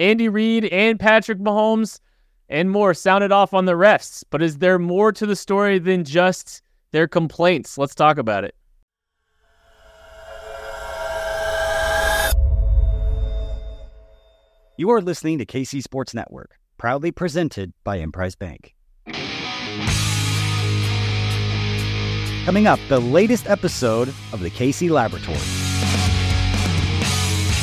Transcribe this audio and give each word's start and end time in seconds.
Andy 0.00 0.30
Reid 0.30 0.64
and 0.64 0.98
Patrick 0.98 1.38
Mahomes 1.38 2.00
and 2.48 2.70
more 2.70 2.94
sounded 2.94 3.30
off 3.30 3.52
on 3.52 3.66
the 3.66 3.74
refs. 3.74 4.24
But 4.30 4.42
is 4.42 4.58
there 4.58 4.78
more 4.78 5.12
to 5.12 5.26
the 5.26 5.36
story 5.36 5.78
than 5.78 6.04
just 6.04 6.62
their 6.90 7.06
complaints? 7.06 7.76
Let's 7.76 7.94
talk 7.94 8.16
about 8.16 8.44
it. 8.44 8.54
You 14.78 14.88
are 14.88 15.02
listening 15.02 15.36
to 15.38 15.44
KC 15.44 15.82
Sports 15.82 16.14
Network, 16.14 16.56
proudly 16.78 17.12
presented 17.12 17.74
by 17.84 17.98
Emprise 17.98 18.34
Bank. 18.34 18.74
Coming 22.46 22.66
up, 22.66 22.80
the 22.88 23.00
latest 23.00 23.46
episode 23.46 24.08
of 24.32 24.40
the 24.40 24.48
KC 24.48 24.88
Laboratory. 24.88 25.59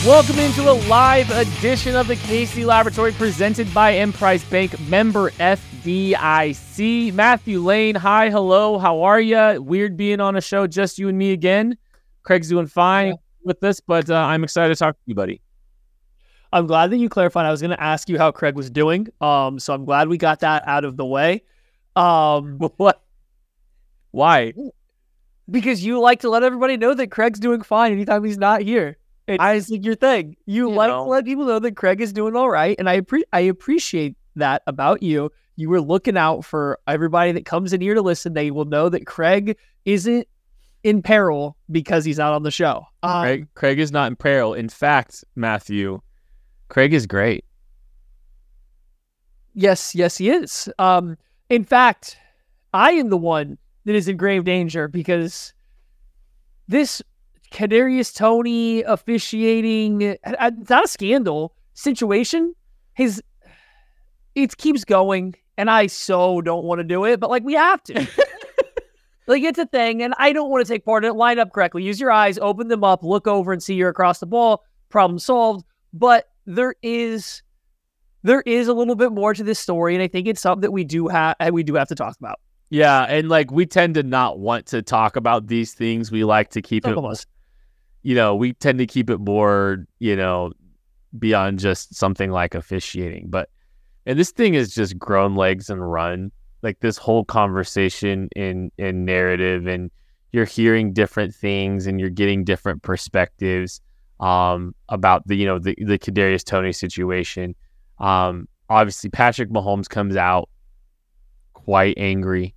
Welcome 0.05 0.37
into 0.39 0.69
a 0.69 0.77
live 0.87 1.29
edition 1.31 1.95
of 1.95 2.07
the 2.07 2.15
KC 2.15 2.65
Laboratory 2.65 3.11
presented 3.11 3.73
by 3.73 3.91
Emprise 3.95 4.43
Bank 4.45 4.79
member 4.81 5.31
FDIC. 5.31 7.13
Matthew 7.13 7.59
Lane, 7.59 7.95
hi, 7.95 8.29
hello, 8.29 8.77
how 8.77 9.01
are 9.01 9.19
you? 9.19 9.61
Weird 9.61 9.97
being 9.97 10.21
on 10.21 10.35
a 10.37 10.41
show, 10.41 10.67
just 10.67 10.99
you 10.99 11.09
and 11.09 11.17
me 11.17 11.31
again. 11.31 11.77
Craig's 12.23 12.47
doing 12.47 12.67
fine 12.67 13.07
yeah. 13.07 13.13
with 13.43 13.59
this, 13.59 13.79
but 13.79 14.09
uh, 14.09 14.15
I'm 14.15 14.43
excited 14.43 14.69
to 14.69 14.79
talk 14.79 14.95
to 14.95 15.01
you, 15.07 15.15
buddy. 15.15 15.41
I'm 16.53 16.67
glad 16.67 16.91
that 16.91 16.97
you 16.97 17.09
clarified. 17.09 17.45
I 17.45 17.51
was 17.51 17.61
going 17.61 17.71
to 17.71 17.83
ask 17.83 18.07
you 18.07 18.19
how 18.19 18.31
Craig 18.31 18.55
was 18.55 18.69
doing. 18.69 19.07
Um, 19.19 19.59
so 19.59 19.73
I'm 19.73 19.83
glad 19.83 20.09
we 20.09 20.17
got 20.17 20.39
that 20.41 20.65
out 20.67 20.85
of 20.85 20.95
the 20.95 21.05
way. 21.05 21.43
Um, 21.95 22.57
what? 22.77 23.01
Why? 24.11 24.53
Because 25.49 25.83
you 25.83 25.99
like 25.99 26.21
to 26.21 26.29
let 26.29 26.43
everybody 26.43 26.77
know 26.77 26.93
that 26.93 27.11
Craig's 27.11 27.39
doing 27.39 27.61
fine 27.61 27.91
anytime 27.91 28.23
he's 28.23 28.37
not 28.37 28.61
here. 28.61 28.97
It's 29.27 29.43
I 29.43 29.59
think 29.59 29.85
your 29.85 29.95
thing. 29.95 30.37
You, 30.45 30.69
you 30.69 30.75
like 30.75 30.89
know. 30.89 31.03
to 31.03 31.09
let 31.09 31.25
people 31.25 31.45
know 31.45 31.59
that 31.59 31.75
Craig 31.75 31.99
is 32.01 32.13
doing 32.13 32.35
all 32.35 32.49
right, 32.49 32.75
and 32.79 32.89
I 32.89 33.01
appre- 33.01 33.23
I 33.33 33.41
appreciate 33.41 34.15
that 34.35 34.63
about 34.67 35.03
you. 35.03 35.31
You 35.57 35.69
were 35.69 35.81
looking 35.81 36.17
out 36.17 36.45
for 36.45 36.79
everybody 36.87 37.31
that 37.33 37.45
comes 37.45 37.73
in 37.73 37.81
here 37.81 37.93
to 37.93 38.01
listen. 38.01 38.33
They 38.33 38.51
will 38.51 38.65
know 38.65 38.89
that 38.89 39.05
Craig 39.05 39.57
isn't 39.85 40.27
in 40.83 41.01
peril 41.01 41.57
because 41.69 42.05
he's 42.05 42.19
out 42.19 42.33
on 42.33 42.43
the 42.43 42.51
show. 42.51 42.85
Um, 43.03 43.21
Craig, 43.23 43.47
Craig 43.55 43.79
is 43.79 43.91
not 43.91 44.07
in 44.07 44.15
peril. 44.15 44.53
In 44.53 44.69
fact, 44.69 45.25
Matthew, 45.35 45.99
Craig 46.69 46.93
is 46.93 47.05
great. 47.05 47.43
Yes, 49.53 49.95
yes, 49.95 50.17
he 50.17 50.29
is. 50.29 50.69
Um, 50.77 51.17
in 51.49 51.63
fact, 51.63 52.17
I 52.73 52.91
am 52.91 53.09
the 53.09 53.17
one 53.17 53.57
that 53.85 53.95
is 53.95 54.07
in 54.07 54.15
grave 54.15 54.43
danger 54.43 54.87
because 54.87 55.53
this 56.67 57.01
Kadarius 57.51 58.13
Toney 58.15 58.83
officiating, 58.83 60.01
it's 60.01 60.69
not 60.69 60.85
a 60.85 60.87
scandal 60.87 61.53
situation. 61.73 62.53
His 62.93 63.21
it 64.35 64.57
keeps 64.57 64.85
going, 64.85 65.35
and 65.57 65.69
I 65.69 65.87
so 65.87 66.41
don't 66.41 66.63
want 66.63 66.79
to 66.79 66.83
do 66.83 67.05
it, 67.05 67.19
but 67.19 67.29
like 67.29 67.43
we 67.43 67.53
have 67.53 67.81
to. 67.83 67.93
like 69.27 69.43
it's 69.43 69.59
a 69.59 69.65
thing, 69.65 70.03
and 70.03 70.13
I 70.17 70.33
don't 70.33 70.49
want 70.49 70.65
to 70.65 70.71
take 70.71 70.85
part 70.85 71.03
in 71.03 71.11
it. 71.11 71.13
Line 71.15 71.39
up 71.39 71.51
correctly, 71.51 71.83
use 71.83 71.99
your 71.99 72.11
eyes, 72.11 72.37
open 72.39 72.67
them 72.67 72.83
up, 72.83 73.03
look 73.03 73.27
over, 73.27 73.51
and 73.51 73.61
see 73.61 73.75
you're 73.75 73.89
across 73.89 74.19
the 74.19 74.25
ball. 74.25 74.63
Problem 74.89 75.19
solved. 75.19 75.65
But 75.93 76.29
there 76.45 76.75
is 76.81 77.41
there 78.23 78.41
is 78.45 78.67
a 78.67 78.73
little 78.73 78.95
bit 78.95 79.11
more 79.11 79.33
to 79.33 79.43
this 79.43 79.59
story, 79.59 79.95
and 79.95 80.03
I 80.03 80.07
think 80.07 80.27
it's 80.27 80.41
something 80.41 80.61
that 80.61 80.71
we 80.71 80.83
do 80.83 81.07
have 81.07 81.35
and 81.39 81.51
uh, 81.51 81.53
we 81.53 81.63
do 81.63 81.75
have 81.75 81.87
to 81.87 81.95
talk 81.95 82.15
about. 82.19 82.39
Yeah, 82.69 83.03
and 83.03 83.29
like 83.29 83.51
we 83.51 83.65
tend 83.65 83.95
to 83.95 84.03
not 84.03 84.39
want 84.39 84.65
to 84.67 84.81
talk 84.81 85.15
about 85.15 85.47
these 85.47 85.73
things. 85.73 86.11
We 86.11 86.23
like 86.23 86.49
to 86.51 86.61
keep 86.61 86.83
Some 86.83 87.05
it. 87.05 87.25
You 88.03 88.15
know, 88.15 88.35
we 88.35 88.53
tend 88.53 88.79
to 88.79 88.85
keep 88.85 89.09
it 89.09 89.19
more, 89.19 89.85
you 89.99 90.15
know, 90.15 90.51
beyond 91.17 91.59
just 91.59 91.95
something 91.95 92.31
like 92.31 92.55
officiating. 92.55 93.27
But 93.29 93.49
and 94.05 94.17
this 94.17 94.31
thing 94.31 94.53
has 94.53 94.73
just 94.73 94.97
grown 94.97 95.35
legs 95.35 95.69
and 95.69 95.89
run. 95.89 96.31
Like 96.63 96.79
this 96.79 96.97
whole 96.97 97.23
conversation 97.23 98.29
in 98.35 98.71
in 98.77 99.05
narrative, 99.05 99.67
and 99.67 99.91
you're 100.31 100.45
hearing 100.45 100.93
different 100.93 101.35
things, 101.35 101.85
and 101.85 101.99
you're 101.99 102.09
getting 102.09 102.43
different 102.43 102.81
perspectives 102.81 103.81
um, 104.19 104.73
about 104.89 105.27
the 105.27 105.35
you 105.35 105.45
know 105.45 105.59
the 105.59 105.75
the 105.77 105.99
Kadarius 105.99 106.43
Toney 106.43 106.73
situation. 106.73 107.55
Um, 107.99 108.47
obviously, 108.69 109.09
Patrick 109.09 109.49
Mahomes 109.49 109.87
comes 109.87 110.15
out 110.15 110.49
quite 111.53 111.95
angry 111.97 112.55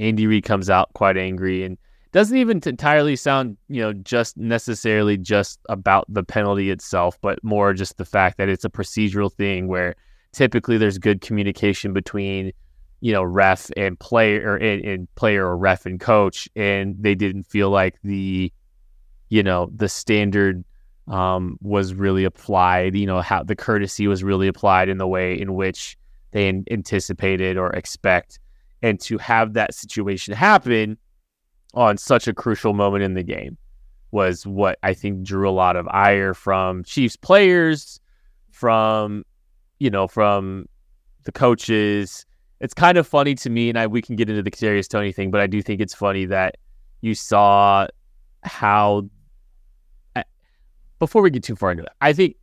Andy 0.00 0.26
Reid 0.26 0.44
comes 0.44 0.70
out 0.70 0.92
quite 0.94 1.16
angry 1.16 1.62
and 1.62 1.78
doesn't 2.14 2.36
even 2.36 2.60
entirely 2.64 3.16
sound, 3.16 3.56
you 3.66 3.82
know, 3.82 3.92
just 3.92 4.36
necessarily 4.36 5.18
just 5.18 5.58
about 5.68 6.06
the 6.08 6.22
penalty 6.22 6.70
itself, 6.70 7.18
but 7.20 7.42
more 7.42 7.74
just 7.74 7.96
the 7.96 8.04
fact 8.04 8.38
that 8.38 8.48
it's 8.48 8.64
a 8.64 8.70
procedural 8.70 9.32
thing 9.32 9.66
where 9.66 9.96
typically 10.30 10.78
there's 10.78 10.96
good 10.96 11.20
communication 11.20 11.92
between, 11.92 12.52
you 13.00 13.12
know, 13.12 13.24
ref 13.24 13.68
and 13.76 13.98
player 13.98 14.52
or 14.52 14.56
and, 14.58 15.12
player 15.16 15.44
or 15.44 15.56
ref 15.56 15.86
and 15.86 15.98
coach, 15.98 16.48
and 16.54 16.94
they 17.00 17.16
didn't 17.16 17.42
feel 17.42 17.70
like 17.70 17.96
the, 18.04 18.52
you 19.28 19.42
know, 19.42 19.68
the 19.74 19.88
standard 19.88 20.64
um, 21.08 21.58
was 21.62 21.94
really 21.94 22.22
applied. 22.22 22.94
You 22.94 23.06
know, 23.06 23.22
how 23.22 23.42
the 23.42 23.56
courtesy 23.56 24.06
was 24.06 24.22
really 24.22 24.46
applied 24.46 24.88
in 24.88 24.98
the 24.98 25.08
way 25.08 25.34
in 25.34 25.54
which 25.54 25.98
they 26.30 26.46
anticipated 26.70 27.58
or 27.58 27.70
expect 27.70 28.38
and 28.82 29.00
to 29.00 29.18
have 29.18 29.54
that 29.54 29.74
situation 29.74 30.32
happen 30.32 30.96
on 31.74 31.96
such 31.98 32.26
a 32.28 32.34
crucial 32.34 32.72
moment 32.72 33.04
in 33.04 33.14
the 33.14 33.22
game 33.22 33.56
was 34.10 34.46
what 34.46 34.78
I 34.82 34.94
think 34.94 35.22
drew 35.22 35.48
a 35.48 35.52
lot 35.52 35.76
of 35.76 35.88
ire 35.88 36.34
from 36.34 36.84
Chiefs 36.84 37.16
players, 37.16 38.00
from 38.50 39.24
you 39.78 39.90
know, 39.90 40.06
from 40.06 40.66
the 41.24 41.32
coaches. 41.32 42.24
It's 42.60 42.74
kind 42.74 42.96
of 42.96 43.06
funny 43.06 43.34
to 43.34 43.50
me, 43.50 43.68
and 43.68 43.78
I 43.78 43.86
we 43.86 44.00
can 44.00 44.16
get 44.16 44.30
into 44.30 44.42
the 44.42 44.50
Kadarius 44.50 44.88
Toney 44.88 45.12
thing, 45.12 45.30
but 45.30 45.40
I 45.40 45.46
do 45.46 45.60
think 45.60 45.80
it's 45.80 45.94
funny 45.94 46.24
that 46.26 46.56
you 47.00 47.14
saw 47.14 47.86
how. 48.42 49.08
Before 51.00 51.22
we 51.22 51.30
get 51.30 51.42
too 51.42 51.56
far 51.56 51.72
into 51.72 51.82
it, 51.82 51.92
I 52.00 52.12
think 52.12 52.36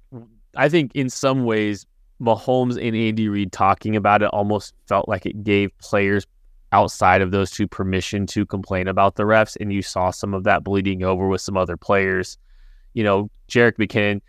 I 0.55 0.67
think 0.69 0.91
in 0.93 1.09
some 1.09 1.45
ways 1.45 1.87
Mahomes 2.21 2.73
and 2.73 2.95
Andy 2.95 3.29
Reid 3.29 3.51
talking 3.51 3.95
about 3.95 4.21
it 4.21 4.27
almost 4.27 4.73
felt 4.87 5.07
like 5.07 5.25
it 5.25 5.43
gave 5.43 5.75
players 5.79 6.27
outside 6.71 7.21
of 7.21 7.31
those 7.31 7.51
two 7.51 7.67
permission 7.67 8.25
to 8.27 8.45
complain 8.45 8.87
about 8.87 9.15
the 9.15 9.23
refs. 9.23 9.57
And 9.59 9.71
you 9.73 9.81
saw 9.81 10.11
some 10.11 10.33
of 10.33 10.43
that 10.45 10.63
bleeding 10.63 11.03
over 11.03 11.27
with 11.27 11.41
some 11.41 11.57
other 11.57 11.77
players. 11.77 12.37
You 12.93 13.03
know, 13.03 13.29
Jerick 13.49 13.77
McKinnon 13.77 14.21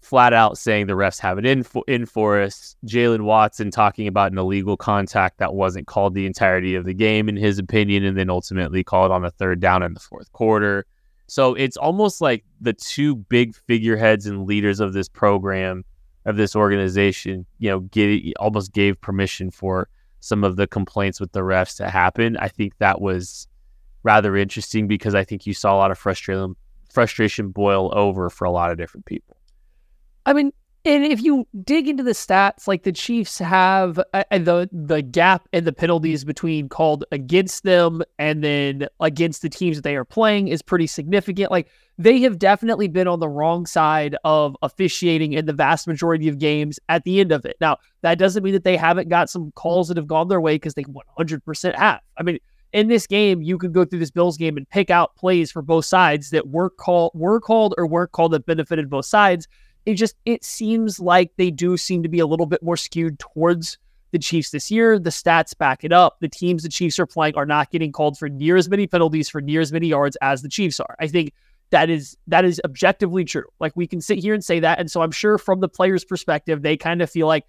flat 0.00 0.32
out 0.32 0.58
saying 0.58 0.86
the 0.86 0.94
refs 0.94 1.20
have 1.20 1.38
it 1.38 1.46
in 1.46 1.62
for, 1.62 1.84
in 1.86 2.06
for 2.06 2.40
us. 2.40 2.76
Jaylen 2.86 3.22
Watson 3.22 3.70
talking 3.70 4.08
about 4.08 4.32
an 4.32 4.38
illegal 4.38 4.76
contact 4.76 5.38
that 5.38 5.54
wasn't 5.54 5.86
called 5.86 6.14
the 6.14 6.26
entirety 6.26 6.74
of 6.74 6.84
the 6.84 6.94
game, 6.94 7.28
in 7.28 7.36
his 7.36 7.58
opinion, 7.58 8.04
and 8.04 8.16
then 8.16 8.28
ultimately 8.28 8.82
called 8.82 9.12
on 9.12 9.22
the 9.22 9.30
third 9.30 9.60
down 9.60 9.82
in 9.82 9.94
the 9.94 10.00
fourth 10.00 10.32
quarter. 10.32 10.86
So 11.28 11.54
it's 11.54 11.76
almost 11.76 12.20
like 12.20 12.44
the 12.60 12.72
two 12.72 13.16
big 13.16 13.54
figureheads 13.54 14.26
and 14.26 14.44
leaders 14.44 14.80
of 14.80 14.92
this 14.92 15.08
program 15.08 15.84
of 16.24 16.36
this 16.36 16.54
organization, 16.54 17.46
you 17.58 17.70
know, 17.70 17.80
get 17.80 18.22
almost 18.38 18.72
gave 18.72 19.00
permission 19.00 19.50
for 19.50 19.88
some 20.22 20.44
of 20.44 20.54
the 20.54 20.68
complaints 20.68 21.20
with 21.20 21.32
the 21.32 21.40
refs 21.40 21.76
to 21.76 21.90
happen. 21.90 22.36
I 22.36 22.46
think 22.46 22.78
that 22.78 23.00
was 23.00 23.48
rather 24.04 24.36
interesting 24.36 24.86
because 24.86 25.16
I 25.16 25.24
think 25.24 25.46
you 25.46 25.52
saw 25.52 25.74
a 25.74 25.78
lot 25.78 25.90
of 25.90 25.98
frustration 25.98 26.54
frustration 26.90 27.48
boil 27.48 27.90
over 27.92 28.30
for 28.30 28.44
a 28.44 28.50
lot 28.50 28.70
of 28.70 28.78
different 28.78 29.04
people. 29.04 29.36
I 30.24 30.32
mean, 30.32 30.52
and 30.84 31.04
if 31.04 31.22
you 31.22 31.46
dig 31.62 31.86
into 31.86 32.02
the 32.02 32.10
stats, 32.10 32.66
like 32.66 32.82
the 32.82 32.92
Chiefs 32.92 33.38
have 33.38 34.00
uh, 34.12 34.24
uh, 34.30 34.38
the 34.38 34.68
the 34.72 35.00
gap 35.00 35.48
in 35.52 35.64
the 35.64 35.72
penalties 35.72 36.24
between 36.24 36.68
called 36.68 37.04
against 37.12 37.62
them 37.62 38.02
and 38.18 38.42
then 38.42 38.88
against 38.98 39.42
the 39.42 39.48
teams 39.48 39.76
that 39.76 39.82
they 39.82 39.94
are 39.94 40.04
playing 40.04 40.48
is 40.48 40.60
pretty 40.60 40.88
significant. 40.88 41.52
Like 41.52 41.68
they 41.98 42.20
have 42.22 42.38
definitely 42.38 42.88
been 42.88 43.06
on 43.06 43.20
the 43.20 43.28
wrong 43.28 43.64
side 43.64 44.16
of 44.24 44.56
officiating 44.62 45.34
in 45.34 45.46
the 45.46 45.52
vast 45.52 45.86
majority 45.86 46.26
of 46.26 46.38
games 46.38 46.80
at 46.88 47.04
the 47.04 47.20
end 47.20 47.30
of 47.30 47.44
it. 47.44 47.56
Now 47.60 47.76
that 48.00 48.18
doesn't 48.18 48.42
mean 48.42 48.54
that 48.54 48.64
they 48.64 48.76
haven't 48.76 49.08
got 49.08 49.30
some 49.30 49.52
calls 49.52 49.86
that 49.86 49.96
have 49.96 50.08
gone 50.08 50.26
their 50.26 50.40
way 50.40 50.56
because 50.56 50.74
they 50.74 50.84
100% 50.84 51.76
have. 51.76 52.00
I 52.18 52.24
mean, 52.24 52.38
in 52.72 52.88
this 52.88 53.06
game, 53.06 53.42
you 53.42 53.58
could 53.58 53.72
go 53.72 53.84
through 53.84 53.98
this 53.98 54.10
Bills 54.10 54.36
game 54.36 54.56
and 54.56 54.68
pick 54.68 54.90
out 54.90 55.14
plays 55.14 55.52
for 55.52 55.62
both 55.62 55.84
sides 55.84 56.30
that 56.30 56.48
were 56.48 56.70
called 56.70 57.12
were 57.14 57.40
called 57.40 57.74
or 57.78 57.86
weren't 57.86 58.10
called 58.10 58.32
that 58.32 58.46
benefited 58.46 58.90
both 58.90 59.06
sides 59.06 59.46
it 59.86 59.94
just 59.94 60.16
it 60.24 60.44
seems 60.44 61.00
like 61.00 61.32
they 61.36 61.50
do 61.50 61.76
seem 61.76 62.02
to 62.02 62.08
be 62.08 62.20
a 62.20 62.26
little 62.26 62.46
bit 62.46 62.62
more 62.62 62.76
skewed 62.76 63.18
towards 63.18 63.78
the 64.12 64.18
Chiefs 64.18 64.50
this 64.50 64.70
year. 64.70 64.98
The 64.98 65.10
stats 65.10 65.56
back 65.56 65.84
it 65.84 65.92
up. 65.92 66.18
The 66.20 66.28
teams 66.28 66.62
the 66.62 66.68
Chiefs 66.68 66.98
are 66.98 67.06
playing 67.06 67.34
are 67.36 67.46
not 67.46 67.70
getting 67.70 67.92
called 67.92 68.18
for 68.18 68.28
near 68.28 68.56
as 68.56 68.68
many 68.68 68.86
penalties 68.86 69.28
for 69.28 69.40
near 69.40 69.60
as 69.60 69.72
many 69.72 69.88
yards 69.88 70.16
as 70.20 70.42
the 70.42 70.48
Chiefs 70.48 70.78
are. 70.80 70.96
I 71.00 71.06
think 71.08 71.32
that 71.70 71.90
is 71.90 72.16
that 72.26 72.44
is 72.44 72.60
objectively 72.64 73.24
true. 73.24 73.46
Like 73.58 73.72
we 73.74 73.86
can 73.86 74.00
sit 74.00 74.18
here 74.18 74.34
and 74.34 74.44
say 74.44 74.60
that, 74.60 74.78
and 74.78 74.90
so 74.90 75.02
I'm 75.02 75.10
sure 75.10 75.38
from 75.38 75.60
the 75.60 75.68
players' 75.68 76.04
perspective, 76.04 76.62
they 76.62 76.76
kind 76.76 77.02
of 77.02 77.10
feel 77.10 77.26
like, 77.26 77.46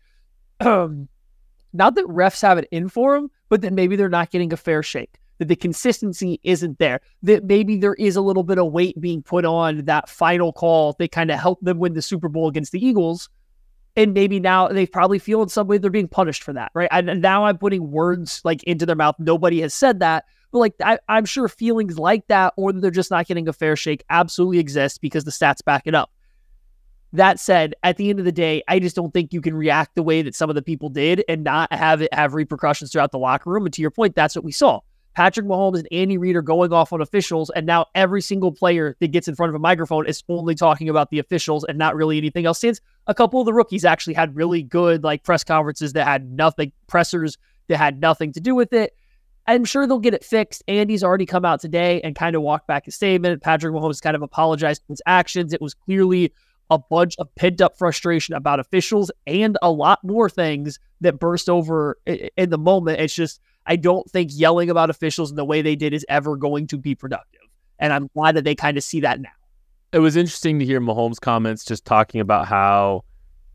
um, 0.60 1.10
not 1.74 1.96
that 1.96 2.06
refs 2.06 2.42
have 2.42 2.58
it 2.58 2.68
in 2.72 2.88
for 2.88 3.16
them, 3.16 3.30
but 3.50 3.62
that 3.62 3.74
maybe 3.74 3.96
they're 3.96 4.10
not 4.10 4.32
getting 4.32 4.54
a 4.54 4.58
fair 4.58 4.82
shake 4.82 5.20
that 5.44 5.50
the 5.50 5.56
consistency 5.56 6.40
isn't 6.44 6.80
there, 6.80 7.02
that 7.22 7.44
maybe 7.44 7.78
there 7.78 7.96
is 7.96 8.16
a 8.16 8.22
little 8.22 8.44
bit 8.44 8.58
of 8.58 8.72
weight 8.72 9.00
being 9.00 9.22
put 9.22 9.44
on 9.46 9.86
that 9.86 10.10
final 10.10 10.54
call 10.54 10.96
that 11.00 11.12
kind 11.12 11.30
of 11.32 11.40
helped 11.40 11.64
them 11.64 11.80
win 11.80 11.94
the 11.94 12.02
Super 12.02 12.30
Bowl 12.30 12.48
against 12.48 12.72
the 12.72 12.84
Eagles. 12.84 13.30
and 13.96 14.14
maybe 14.14 14.40
now 14.40 14.68
they 14.68 14.86
probably 14.86 15.20
feel 15.20 15.44
in 15.44 15.50
some 15.50 15.68
way 15.68 15.78
they're 15.78 15.92
being 15.92 16.08
punished 16.08 16.44
for 16.44 16.54
that, 16.54 16.72
right? 16.74 16.90
And 16.92 17.22
now 17.22 17.46
I'm 17.46 17.58
putting 17.58 17.92
words 17.92 18.42
like 18.44 18.64
into 18.64 18.86
their 18.86 18.96
mouth. 18.96 19.16
Nobody 19.20 19.62
has 19.62 19.74
said 19.74 20.00
that, 20.00 20.26
but 20.52 20.60
like 20.60 20.74
I, 20.84 20.98
am 21.08 21.26
sure 21.26 21.48
feelings 21.48 22.00
like 22.00 22.28
that, 22.28 22.54
or 22.58 22.74
that 22.74 22.80
they're 22.82 22.92
just 22.92 23.12
not 23.12 23.28
getting 23.28 23.48
a 23.48 23.54
fair 23.54 23.76
shake, 23.76 24.04
absolutely 24.10 24.60
exist 24.60 25.02
because 25.02 25.26
the 25.26 25.32
stats 25.32 25.64
back 25.64 25.84
it 25.86 25.94
up. 25.94 26.12
That 27.12 27.40
said, 27.40 27.76
at 27.84 27.98
the 27.98 28.10
end 28.10 28.18
of 28.18 28.26
the 28.26 28.32
day, 28.32 28.64
I 28.68 28.80
just 28.80 28.96
don't 28.96 29.14
think 29.14 29.34
you 29.34 29.42
can 29.42 29.54
react 29.54 29.94
the 29.94 30.02
way 30.02 30.24
that 30.24 30.34
some 30.34 30.50
of 30.50 30.56
the 30.56 30.64
people 30.64 30.90
did 30.90 31.24
and 31.30 31.44
not 31.44 31.72
have 31.72 32.02
it 32.02 32.12
have 32.12 32.34
repercussions 32.34 32.92
throughout 32.92 33.12
the 33.12 33.20
locker 33.20 33.52
room. 33.52 33.66
And 33.66 33.74
to 33.76 33.82
your 33.84 33.92
point, 33.92 34.16
that's 34.16 34.36
what 34.36 34.44
we 34.44 34.52
saw. 34.52 34.80
Patrick 35.14 35.46
Mahomes 35.46 35.78
and 35.78 35.88
Andy 35.92 36.18
Reid 36.18 36.36
are 36.36 36.42
going 36.42 36.74
off 36.74 36.92
on 36.92 37.02
officials, 37.02 37.52
and 37.52 37.66
now 37.66 37.86
every 37.94 38.22
single 38.22 38.52
player 38.52 38.96
that 39.00 39.12
gets 39.12 39.28
in 39.28 39.36
front 39.36 39.50
of 39.50 39.56
a 39.56 39.60
microphone 39.60 40.08
is 40.08 40.24
only 40.28 40.56
talking 40.56 40.90
about 40.90 41.10
the 41.12 41.20
officials 41.20 41.64
and 41.64 41.78
not 41.78 41.96
really 41.96 42.18
anything 42.18 42.46
else. 42.46 42.60
Since 42.60 42.82
a 43.08 43.14
couple 43.14 43.40
of 43.40 43.46
the 43.46 43.54
rookies 43.54 43.86
actually 43.86 44.16
had 44.16 44.36
really 44.36 44.64
good 44.64 45.04
like 45.04 45.24
press 45.24 45.44
conferences 45.44 45.94
that 45.94 46.08
had 46.08 46.32
nothing 46.32 46.72
pressers 46.88 47.38
that 47.68 47.78
had 47.78 48.00
nothing 48.02 48.34
to 48.34 48.40
do 48.40 48.56
with 48.56 48.74
it. 48.74 48.96
I'm 49.46 49.66
sure 49.66 49.86
they'll 49.86 50.00
get 50.00 50.14
it 50.14 50.24
fixed. 50.24 50.64
Andy's 50.68 51.04
already 51.04 51.26
come 51.26 51.44
out 51.44 51.60
today 51.60 52.00
and 52.02 52.16
kind 52.16 52.36
of 52.36 52.42
walked 52.42 52.68
back 52.68 52.86
his 52.86 52.96
statement. 52.96 53.42
Patrick 53.42 53.74
Mahomes 53.74 54.02
kind 54.02 54.16
of 54.16 54.22
apologized 54.22 54.82
for 54.86 54.94
his 54.94 55.02
actions. 55.06 55.54
It 55.54 55.62
was 55.62 55.74
clearly 55.74 56.34
a 56.70 56.80
bunch 56.80 57.16
of 57.20 57.28
pent 57.36 57.60
up 57.60 57.78
frustration 57.78 58.36
about 58.36 58.60
officials 58.60 59.12
and 59.28 59.58
a 59.62 59.70
lot 59.70 60.00
more 60.04 60.30
things 60.30 60.80
that 61.02 61.20
burst 61.20 61.50
over 61.50 61.98
in 62.06 62.50
the 62.50 62.58
moment. 62.58 63.02
It's 63.02 63.14
just 63.14 63.42
I 63.66 63.76
don't 63.76 64.10
think 64.10 64.32
yelling 64.34 64.70
about 64.70 64.90
officials 64.90 65.30
in 65.30 65.36
the 65.36 65.46
way 65.46 65.62
they 65.62 65.76
did 65.76 65.94
is 65.94 66.06
ever 66.10 66.36
going 66.36 66.68
to 66.68 66.78
be 66.78 66.96
productive. 66.96 67.42
And 67.80 67.94
I'm 67.94 68.10
glad 68.14 68.36
that 68.36 68.44
they 68.44 68.56
kind 68.56 68.78
of 68.78 68.84
see 68.84 69.00
that 69.02 69.20
now. 69.22 69.30
It 69.92 70.00
was 70.00 70.16
interesting 70.16 70.60
to 70.60 70.66
hear 70.66 70.82
Mahomes' 70.82 71.20
comments 71.20 71.64
just 71.64 71.86
talking 71.86 72.20
about 72.20 72.48
how, 72.48 73.04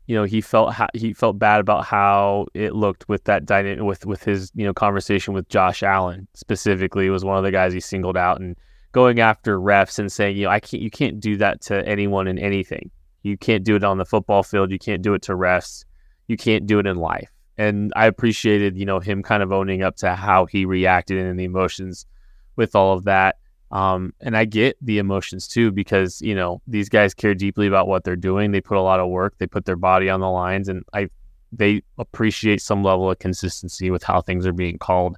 you 0.07 0.15
know, 0.15 0.23
he 0.23 0.41
felt 0.41 0.73
ha- 0.73 0.89
he 0.93 1.13
felt 1.13 1.37
bad 1.37 1.59
about 1.59 1.85
how 1.85 2.47
it 2.53 2.73
looked 2.73 3.07
with 3.09 3.25
that 3.25 3.43
with 3.83 4.05
with 4.05 4.23
his 4.23 4.51
you 4.55 4.65
know 4.65 4.73
conversation 4.73 5.33
with 5.33 5.49
Josh 5.49 5.83
Allen 5.83 6.27
specifically 6.33 7.09
was 7.09 7.25
one 7.25 7.37
of 7.37 7.43
the 7.43 7.51
guys 7.51 7.73
he 7.73 7.79
singled 7.79 8.17
out 8.17 8.39
and 8.39 8.55
going 8.93 9.19
after 9.19 9.59
refs 9.59 9.99
and 9.99 10.11
saying 10.11 10.37
you 10.37 10.45
know 10.45 10.49
I 10.49 10.59
can't 10.59 10.81
you 10.81 10.89
can't 10.89 11.19
do 11.19 11.35
that 11.37 11.61
to 11.63 11.85
anyone 11.87 12.27
in 12.27 12.39
anything. 12.39 12.89
You 13.23 13.37
can't 13.37 13.65
do 13.65 13.75
it 13.75 13.83
on 13.83 13.97
the 13.97 14.05
football 14.05 14.43
field. 14.43 14.71
You 14.71 14.79
can't 14.79 15.01
do 15.01 15.13
it 15.13 15.21
to 15.23 15.33
refs. 15.33 15.83
You 16.27 16.37
can't 16.37 16.65
do 16.65 16.79
it 16.79 16.87
in 16.87 16.97
life 16.97 17.29
and 17.59 17.91
I 17.95 18.07
appreciated 18.07 18.77
you 18.77 18.85
know 18.85 18.99
him 18.99 19.21
kind 19.21 19.43
of 19.43 19.51
owning 19.51 19.83
up 19.83 19.97
to 19.97 20.15
how 20.15 20.45
he 20.45 20.65
reacted 20.65 21.19
and 21.19 21.37
the 21.37 21.43
emotions 21.43 22.07
with 22.55 22.73
all 22.73 22.93
of 22.93 23.03
that. 23.03 23.35
Um, 23.71 24.13
and 24.21 24.35
I 24.35 24.45
get 24.45 24.77
the 24.81 24.97
emotions 24.97 25.47
too 25.47 25.71
because 25.71 26.21
you 26.21 26.33
know 26.33 26.61
these 26.65 26.89
guys 26.89 27.13
care 27.13 27.35
deeply 27.35 27.67
about 27.67 27.87
what 27.87 28.03
they're 28.05 28.15
doing. 28.15 28.51
They 28.51 28.61
put 28.61 28.77
a 28.77 28.81
lot 28.81 29.01
of 29.01 29.09
work. 29.09 29.35
They 29.37 29.45
put 29.45 29.65
their 29.65 29.75
body 29.75 30.09
on 30.09 30.21
the 30.21 30.29
lines, 30.29 30.69
and 30.69 30.83
I 30.93 31.09
they 31.51 31.83
appreciate 31.97 32.61
some 32.61 32.83
level 32.83 33.11
of 33.11 33.19
consistency 33.19 33.91
with 33.91 34.03
how 34.03 34.21
things 34.21 34.47
are 34.47 34.53
being 34.53 34.79
called. 34.79 35.17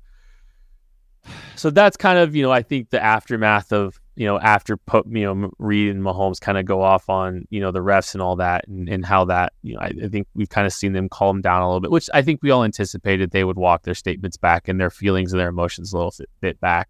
So 1.55 1.69
that's 1.69 1.95
kind 1.95 2.17
of 2.17 2.35
you 2.35 2.41
know 2.41 2.51
I 2.51 2.63
think 2.63 2.89
the 2.89 3.01
aftermath 3.01 3.71
of 3.71 4.01
you 4.21 4.27
know, 4.27 4.39
after 4.39 4.77
you 5.09 5.23
know, 5.23 5.49
Reid 5.57 5.89
and 5.89 6.03
Mahomes 6.03 6.39
kind 6.39 6.59
of 6.59 6.65
go 6.65 6.83
off 6.83 7.09
on, 7.09 7.47
you 7.49 7.59
know, 7.59 7.71
the 7.71 7.79
refs 7.79 8.13
and 8.13 8.21
all 8.21 8.35
that 8.35 8.67
and, 8.67 8.87
and 8.87 9.03
how 9.03 9.25
that, 9.25 9.53
you 9.63 9.73
know, 9.73 9.79
I, 9.79 9.91
I, 10.03 10.09
think 10.09 10.27
we've 10.35 10.47
kind 10.47 10.67
of 10.67 10.73
seen 10.73 10.93
them 10.93 11.09
calm 11.09 11.41
down 11.41 11.63
a 11.63 11.65
little 11.65 11.79
bit, 11.79 11.89
which 11.89 12.07
I 12.13 12.21
think 12.21 12.43
we 12.43 12.51
all 12.51 12.63
anticipated 12.63 13.31
they 13.31 13.43
would 13.43 13.57
walk 13.57 13.81
their 13.81 13.95
statements 13.95 14.37
back 14.37 14.67
and 14.67 14.79
their 14.79 14.91
feelings 14.91 15.33
and 15.33 15.39
their 15.39 15.49
emotions 15.49 15.91
a 15.91 15.97
little 15.97 16.13
bit 16.39 16.59
back. 16.59 16.87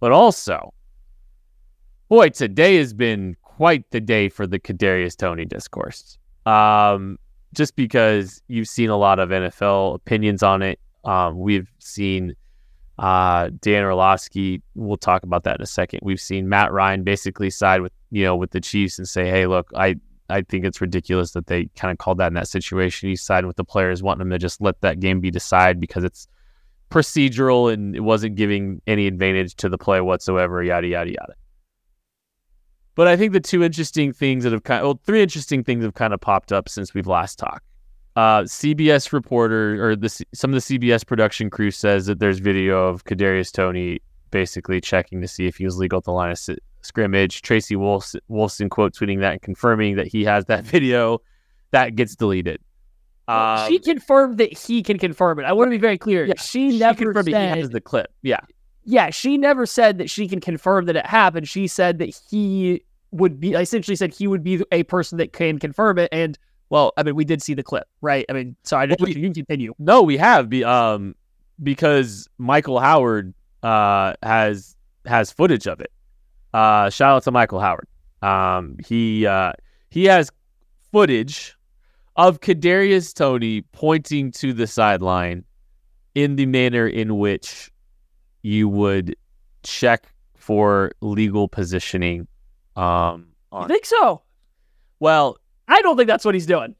But 0.00 0.10
also, 0.10 0.74
boy, 2.08 2.30
today 2.30 2.78
has 2.78 2.92
been 2.92 3.36
quite 3.42 3.88
the 3.92 4.00
day 4.00 4.28
for 4.28 4.44
the 4.44 4.58
Kadarius 4.58 5.16
Tony 5.16 5.44
discourse. 5.44 6.18
Um, 6.46 7.16
just 7.54 7.76
because 7.76 8.42
you've 8.48 8.66
seen 8.66 8.90
a 8.90 8.96
lot 8.96 9.20
of 9.20 9.28
NFL 9.28 9.94
opinions 9.94 10.42
on 10.42 10.62
it. 10.62 10.80
Um, 11.04 11.38
we've 11.38 11.70
seen 11.78 12.34
uh, 12.98 13.50
Dan 13.60 13.84
Orlovsky, 13.84 14.62
we'll 14.74 14.96
talk 14.96 15.22
about 15.22 15.44
that 15.44 15.56
in 15.56 15.62
a 15.62 15.66
second. 15.66 16.00
We've 16.02 16.20
seen 16.20 16.48
Matt 16.48 16.72
Ryan 16.72 17.04
basically 17.04 17.50
side 17.50 17.82
with 17.82 17.92
you 18.10 18.24
know 18.24 18.36
with 18.36 18.50
the 18.50 18.60
Chiefs 18.60 18.98
and 18.98 19.06
say, 19.06 19.28
"Hey, 19.28 19.46
look, 19.46 19.70
I 19.74 19.96
I 20.30 20.42
think 20.42 20.64
it's 20.64 20.80
ridiculous 20.80 21.32
that 21.32 21.46
they 21.46 21.66
kind 21.76 21.92
of 21.92 21.98
called 21.98 22.18
that 22.18 22.28
in 22.28 22.34
that 22.34 22.48
situation." 22.48 23.08
He's 23.08 23.22
siding 23.22 23.48
with 23.48 23.56
the 23.56 23.64
players, 23.64 24.02
wanting 24.02 24.20
them 24.20 24.30
to 24.30 24.38
just 24.38 24.60
let 24.60 24.80
that 24.80 25.00
game 25.00 25.20
be 25.20 25.30
decided 25.30 25.80
because 25.80 26.04
it's 26.04 26.26
procedural 26.90 27.72
and 27.72 27.94
it 27.94 28.00
wasn't 28.00 28.36
giving 28.36 28.80
any 28.86 29.06
advantage 29.06 29.54
to 29.56 29.68
the 29.68 29.78
play 29.78 30.00
whatsoever. 30.00 30.62
Yada 30.62 30.86
yada 30.86 31.10
yada. 31.10 31.34
But 32.94 33.08
I 33.08 33.16
think 33.18 33.34
the 33.34 33.40
two 33.40 33.62
interesting 33.62 34.10
things 34.14 34.44
that 34.44 34.54
have 34.54 34.64
kind 34.64 34.80
of, 34.80 34.86
well, 34.86 35.00
three 35.04 35.20
interesting 35.20 35.62
things 35.62 35.84
have 35.84 35.92
kind 35.92 36.14
of 36.14 36.20
popped 36.20 36.50
up 36.50 36.66
since 36.66 36.94
we've 36.94 37.06
last 37.06 37.38
talked. 37.38 37.65
Uh, 38.16 38.42
CBS 38.44 39.12
reporter 39.12 39.86
or 39.86 39.94
the 39.94 40.08
some 40.32 40.54
of 40.54 40.54
the 40.54 40.78
CBS 40.78 41.06
production 41.06 41.50
crew 41.50 41.70
says 41.70 42.06
that 42.06 42.18
there's 42.18 42.38
video 42.38 42.88
of 42.88 43.04
Kadarius 43.04 43.52
Toney 43.52 44.00
basically 44.30 44.80
checking 44.80 45.20
to 45.20 45.28
see 45.28 45.46
if 45.46 45.56
he 45.56 45.66
was 45.66 45.76
legal 45.76 45.98
at 45.98 46.04
the 46.04 46.12
line 46.12 46.30
of 46.30 46.38
scrimmage. 46.80 47.42
Tracy 47.42 47.76
Wolfson, 47.76 48.20
Wolfson 48.30 48.70
quote 48.70 48.94
tweeting 48.94 49.20
that 49.20 49.32
and 49.32 49.42
confirming 49.42 49.96
that 49.96 50.06
he 50.06 50.24
has 50.24 50.46
that 50.46 50.64
video. 50.64 51.20
That 51.72 51.94
gets 51.94 52.16
deleted. 52.16 52.60
Um, 53.28 53.68
she 53.68 53.78
confirmed 53.80 54.38
that 54.38 54.56
he 54.56 54.82
can 54.82 54.98
confirm 54.98 55.40
it. 55.40 55.44
I 55.44 55.52
want 55.52 55.68
to 55.68 55.70
be 55.70 55.78
very 55.78 55.98
clear. 55.98 56.24
Yeah, 56.24 56.34
she, 56.38 56.70
she 56.70 56.78
never 56.78 57.12
confirmed 57.12 57.30
said, 57.30 57.54
he 57.54 57.60
has 57.60 57.70
the 57.70 57.80
clip. 57.80 58.12
Yeah, 58.22 58.40
yeah. 58.84 59.10
She 59.10 59.36
never 59.36 59.66
said 59.66 59.98
that 59.98 60.08
she 60.08 60.28
can 60.28 60.40
confirm 60.40 60.86
that 60.86 60.96
it 60.96 61.06
happened. 61.06 61.48
She 61.48 61.66
said 61.66 61.98
that 61.98 62.18
he 62.30 62.82
would 63.10 63.40
be 63.40 63.52
essentially 63.52 63.96
said 63.96 64.14
he 64.14 64.26
would 64.26 64.44
be 64.44 64.62
a 64.72 64.84
person 64.84 65.18
that 65.18 65.32
can 65.32 65.58
confirm 65.58 65.98
it, 65.98 66.08
and 66.12 66.38
well, 66.70 66.92
I 66.96 67.02
mean, 67.02 67.14
we 67.14 67.24
did 67.24 67.42
see 67.42 67.54
the 67.54 67.62
clip, 67.62 67.86
right? 68.00 68.24
I 68.28 68.32
mean, 68.32 68.56
sorry, 68.64 68.88
well, 68.88 68.96
we, 69.00 69.14
you 69.14 69.22
can 69.22 69.34
continue. 69.34 69.74
No, 69.78 70.02
we 70.02 70.16
have, 70.16 70.48
be, 70.48 70.64
um, 70.64 71.14
because 71.62 72.28
Michael 72.38 72.80
Howard 72.80 73.32
uh, 73.62 74.14
has 74.22 74.76
has 75.06 75.30
footage 75.30 75.66
of 75.66 75.80
it. 75.80 75.92
Uh, 76.52 76.90
shout 76.90 77.16
out 77.16 77.22
to 77.24 77.30
Michael 77.30 77.60
Howard. 77.60 77.86
Um, 78.22 78.76
he 78.86 79.26
uh, 79.26 79.52
he 79.90 80.04
has 80.06 80.30
footage 80.92 81.56
of 82.16 82.40
Kadarius 82.40 83.14
Toney 83.14 83.62
pointing 83.72 84.32
to 84.32 84.52
the 84.52 84.66
sideline 84.66 85.44
in 86.14 86.36
the 86.36 86.46
manner 86.46 86.88
in 86.88 87.18
which 87.18 87.70
you 88.42 88.68
would 88.68 89.14
check 89.62 90.06
for 90.34 90.92
legal 91.00 91.48
positioning. 91.48 92.26
Um, 92.74 93.28
on. 93.52 93.62
You 93.62 93.68
think 93.68 93.84
so? 93.84 94.22
Well, 94.98 95.36
I 95.68 95.80
don't 95.82 95.96
think 95.96 96.08
that's 96.08 96.24
what 96.24 96.34
he's 96.34 96.46
doing. 96.46 96.74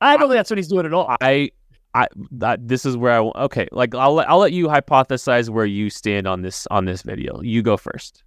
I 0.00 0.16
don't 0.16 0.24
I, 0.24 0.26
think 0.26 0.38
that's 0.38 0.50
what 0.50 0.58
he's 0.58 0.68
doing 0.68 0.86
at 0.86 0.94
all. 0.94 1.16
I, 1.20 1.50
I, 1.94 2.06
that 2.32 2.66
this 2.66 2.86
is 2.86 2.96
where 2.96 3.12
I 3.12 3.18
okay. 3.44 3.68
Like 3.72 3.94
I'll 3.94 4.20
I'll 4.20 4.38
let 4.38 4.52
you 4.52 4.68
hypothesize 4.68 5.48
where 5.50 5.66
you 5.66 5.90
stand 5.90 6.26
on 6.26 6.42
this 6.42 6.66
on 6.68 6.84
this 6.84 7.02
video. 7.02 7.40
You 7.40 7.62
go 7.62 7.76
first. 7.76 8.22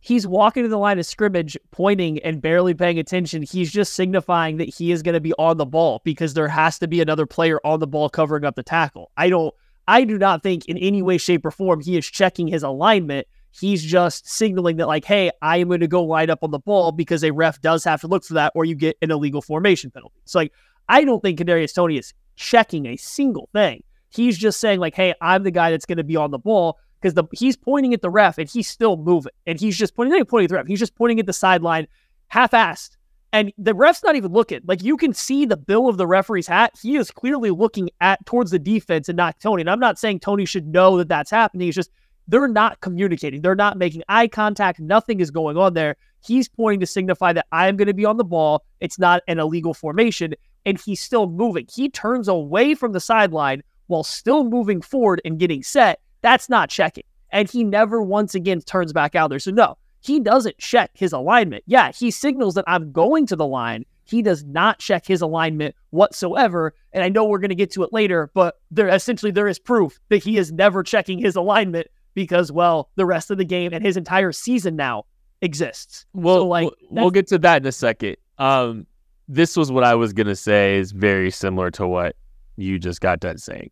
He's 0.00 0.26
walking 0.26 0.62
to 0.62 0.68
the 0.68 0.78
line 0.78 0.98
of 0.98 1.06
scrimmage, 1.06 1.58
pointing 1.72 2.20
and 2.20 2.40
barely 2.40 2.72
paying 2.72 2.98
attention. 2.98 3.42
He's 3.42 3.70
just 3.70 3.94
signifying 3.94 4.56
that 4.58 4.72
he 4.72 4.92
is 4.92 5.02
going 5.02 5.14
to 5.14 5.20
be 5.20 5.32
on 5.34 5.56
the 5.56 5.66
ball 5.66 6.00
because 6.04 6.34
there 6.34 6.46
has 6.46 6.78
to 6.78 6.86
be 6.86 7.00
another 7.00 7.26
player 7.26 7.60
on 7.64 7.80
the 7.80 7.86
ball 7.86 8.08
covering 8.08 8.44
up 8.44 8.54
the 8.54 8.62
tackle. 8.62 9.10
I 9.16 9.28
don't. 9.28 9.54
I 9.88 10.04
do 10.04 10.18
not 10.18 10.42
think 10.42 10.66
in 10.66 10.78
any 10.78 11.02
way, 11.02 11.18
shape, 11.18 11.44
or 11.44 11.50
form 11.50 11.80
he 11.80 11.96
is 11.96 12.06
checking 12.06 12.46
his 12.46 12.62
alignment 12.62 13.26
He's 13.58 13.82
just 13.82 14.28
signaling 14.28 14.76
that, 14.76 14.86
like, 14.86 15.04
hey, 15.04 15.30
I 15.42 15.56
am 15.56 15.68
going 15.68 15.80
to 15.80 15.88
go 15.88 16.04
line 16.04 16.30
up 16.30 16.40
on 16.42 16.50
the 16.50 16.58
ball 16.58 16.92
because 16.92 17.24
a 17.24 17.32
ref 17.32 17.60
does 17.60 17.82
have 17.84 18.00
to 18.02 18.06
look 18.06 18.24
for 18.24 18.34
that, 18.34 18.52
or 18.54 18.64
you 18.64 18.74
get 18.74 18.96
an 19.02 19.10
illegal 19.10 19.42
formation 19.42 19.90
penalty. 19.90 20.20
So, 20.24 20.38
like, 20.38 20.52
I 20.88 21.04
don't 21.04 21.20
think 21.20 21.38
Kadarius 21.38 21.74
Toney 21.74 21.98
is 21.98 22.14
checking 22.36 22.86
a 22.86 22.96
single 22.96 23.48
thing. 23.52 23.82
He's 24.10 24.38
just 24.38 24.60
saying, 24.60 24.80
like, 24.80 24.94
hey, 24.94 25.14
I'm 25.20 25.42
the 25.42 25.50
guy 25.50 25.70
that's 25.70 25.86
going 25.86 25.98
to 25.98 26.04
be 26.04 26.16
on 26.16 26.30
the 26.30 26.38
ball 26.38 26.78
because 27.00 27.14
the 27.14 27.24
he's 27.32 27.56
pointing 27.56 27.94
at 27.94 28.02
the 28.02 28.10
ref 28.10 28.38
and 28.38 28.48
he's 28.48 28.68
still 28.68 28.96
moving, 28.96 29.32
and 29.46 29.58
he's 29.60 29.76
just 29.76 29.94
pointing, 29.94 30.24
pointing 30.24 30.44
at 30.44 30.48
the 30.50 30.56
ref, 30.56 30.66
he's 30.66 30.78
just 30.78 30.94
pointing 30.94 31.20
at 31.20 31.26
the 31.26 31.32
sideline, 31.32 31.86
half-assed. 32.28 32.96
And 33.32 33.52
the 33.58 33.74
ref's 33.74 34.02
not 34.02 34.16
even 34.16 34.32
looking. 34.32 34.60
Like 34.64 34.82
you 34.82 34.96
can 34.96 35.12
see 35.12 35.44
the 35.44 35.56
bill 35.56 35.88
of 35.88 35.98
the 35.98 36.06
referee's 36.06 36.46
hat. 36.46 36.72
He 36.80 36.96
is 36.96 37.10
clearly 37.10 37.50
looking 37.50 37.90
at 38.00 38.24
towards 38.24 38.50
the 38.50 38.58
defense 38.58 39.10
and 39.10 39.16
not 39.18 39.38
Toney. 39.38 39.60
And 39.60 39.68
I'm 39.68 39.78
not 39.78 39.98
saying 39.98 40.20
Toney 40.20 40.46
should 40.46 40.66
know 40.66 40.96
that 40.96 41.08
that's 41.08 41.30
happening. 41.30 41.68
It's 41.68 41.74
just 41.74 41.90
they're 42.28 42.46
not 42.46 42.80
communicating. 42.80 43.40
They're 43.40 43.54
not 43.54 43.78
making 43.78 44.02
eye 44.08 44.28
contact. 44.28 44.78
Nothing 44.78 45.20
is 45.20 45.30
going 45.30 45.56
on 45.56 45.74
there. 45.74 45.96
He's 46.20 46.48
pointing 46.48 46.80
to 46.80 46.86
signify 46.86 47.32
that 47.32 47.46
I'm 47.52 47.76
going 47.76 47.86
to 47.86 47.94
be 47.94 48.04
on 48.04 48.18
the 48.18 48.24
ball. 48.24 48.64
It's 48.80 48.98
not 48.98 49.22
an 49.28 49.38
illegal 49.38 49.72
formation. 49.72 50.34
And 50.66 50.78
he's 50.78 51.00
still 51.00 51.28
moving. 51.28 51.66
He 51.72 51.88
turns 51.88 52.28
away 52.28 52.74
from 52.74 52.92
the 52.92 53.00
sideline 53.00 53.62
while 53.86 54.04
still 54.04 54.44
moving 54.44 54.82
forward 54.82 55.22
and 55.24 55.38
getting 55.38 55.62
set. 55.62 56.00
That's 56.20 56.48
not 56.48 56.68
checking. 56.68 57.04
And 57.30 57.50
he 57.50 57.64
never 57.64 58.02
once 58.02 58.34
again 58.34 58.60
turns 58.60 58.92
back 58.92 59.14
out 59.14 59.30
there. 59.30 59.38
So, 59.38 59.50
no, 59.50 59.78
he 60.00 60.20
doesn't 60.20 60.58
check 60.58 60.90
his 60.94 61.12
alignment. 61.12 61.64
Yeah, 61.66 61.92
he 61.92 62.10
signals 62.10 62.54
that 62.54 62.64
I'm 62.66 62.92
going 62.92 63.26
to 63.26 63.36
the 63.36 63.46
line. 63.46 63.84
He 64.04 64.22
does 64.22 64.44
not 64.44 64.78
check 64.78 65.06
his 65.06 65.20
alignment 65.20 65.74
whatsoever. 65.90 66.74
And 66.92 67.04
I 67.04 67.08
know 67.08 67.24
we're 67.24 67.38
going 67.38 67.50
to 67.50 67.54
get 67.54 67.70
to 67.72 67.82
it 67.82 67.92
later, 67.92 68.30
but 68.34 68.58
there 68.70 68.88
essentially 68.88 69.32
there 69.32 69.48
is 69.48 69.58
proof 69.58 69.98
that 70.08 70.22
he 70.22 70.38
is 70.38 70.50
never 70.52 70.82
checking 70.82 71.18
his 71.18 71.36
alignment 71.36 71.88
because, 72.18 72.50
well, 72.50 72.90
the 72.96 73.06
rest 73.06 73.30
of 73.30 73.38
the 73.38 73.44
game 73.44 73.72
and 73.72 73.84
his 73.84 73.96
entire 73.96 74.32
season 74.32 74.74
now 74.74 75.04
exists. 75.40 76.04
Well, 76.14 76.40
so, 76.40 76.46
like 76.46 76.68
we'll, 76.90 77.12
get 77.12 77.28
to 77.28 77.38
that 77.38 77.62
in 77.62 77.66
a 77.68 77.70
second. 77.70 78.16
Um, 78.38 78.88
this 79.28 79.56
was 79.56 79.70
what 79.70 79.84
I 79.84 79.94
was 79.94 80.12
gonna 80.12 80.34
say 80.34 80.78
is 80.78 80.90
very 80.90 81.30
similar 81.30 81.70
to 81.72 81.86
what 81.86 82.16
you 82.56 82.80
just 82.80 83.00
got 83.00 83.20
done 83.20 83.38
saying. 83.38 83.70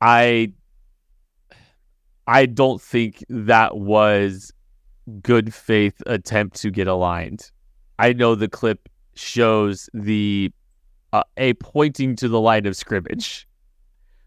I 0.00 0.52
I 2.26 2.46
don't 2.46 2.80
think 2.80 3.22
that 3.28 3.76
was 3.76 4.50
good 5.20 5.52
faith 5.52 6.00
attempt 6.06 6.56
to 6.62 6.70
get 6.70 6.86
aligned. 6.86 7.50
I 7.98 8.14
know 8.14 8.34
the 8.34 8.48
clip 8.48 8.88
shows 9.16 9.90
the 9.92 10.50
uh, 11.12 11.24
a 11.36 11.52
pointing 11.54 12.16
to 12.16 12.28
the 12.28 12.40
line 12.40 12.64
of 12.64 12.74
scrimmage, 12.74 13.46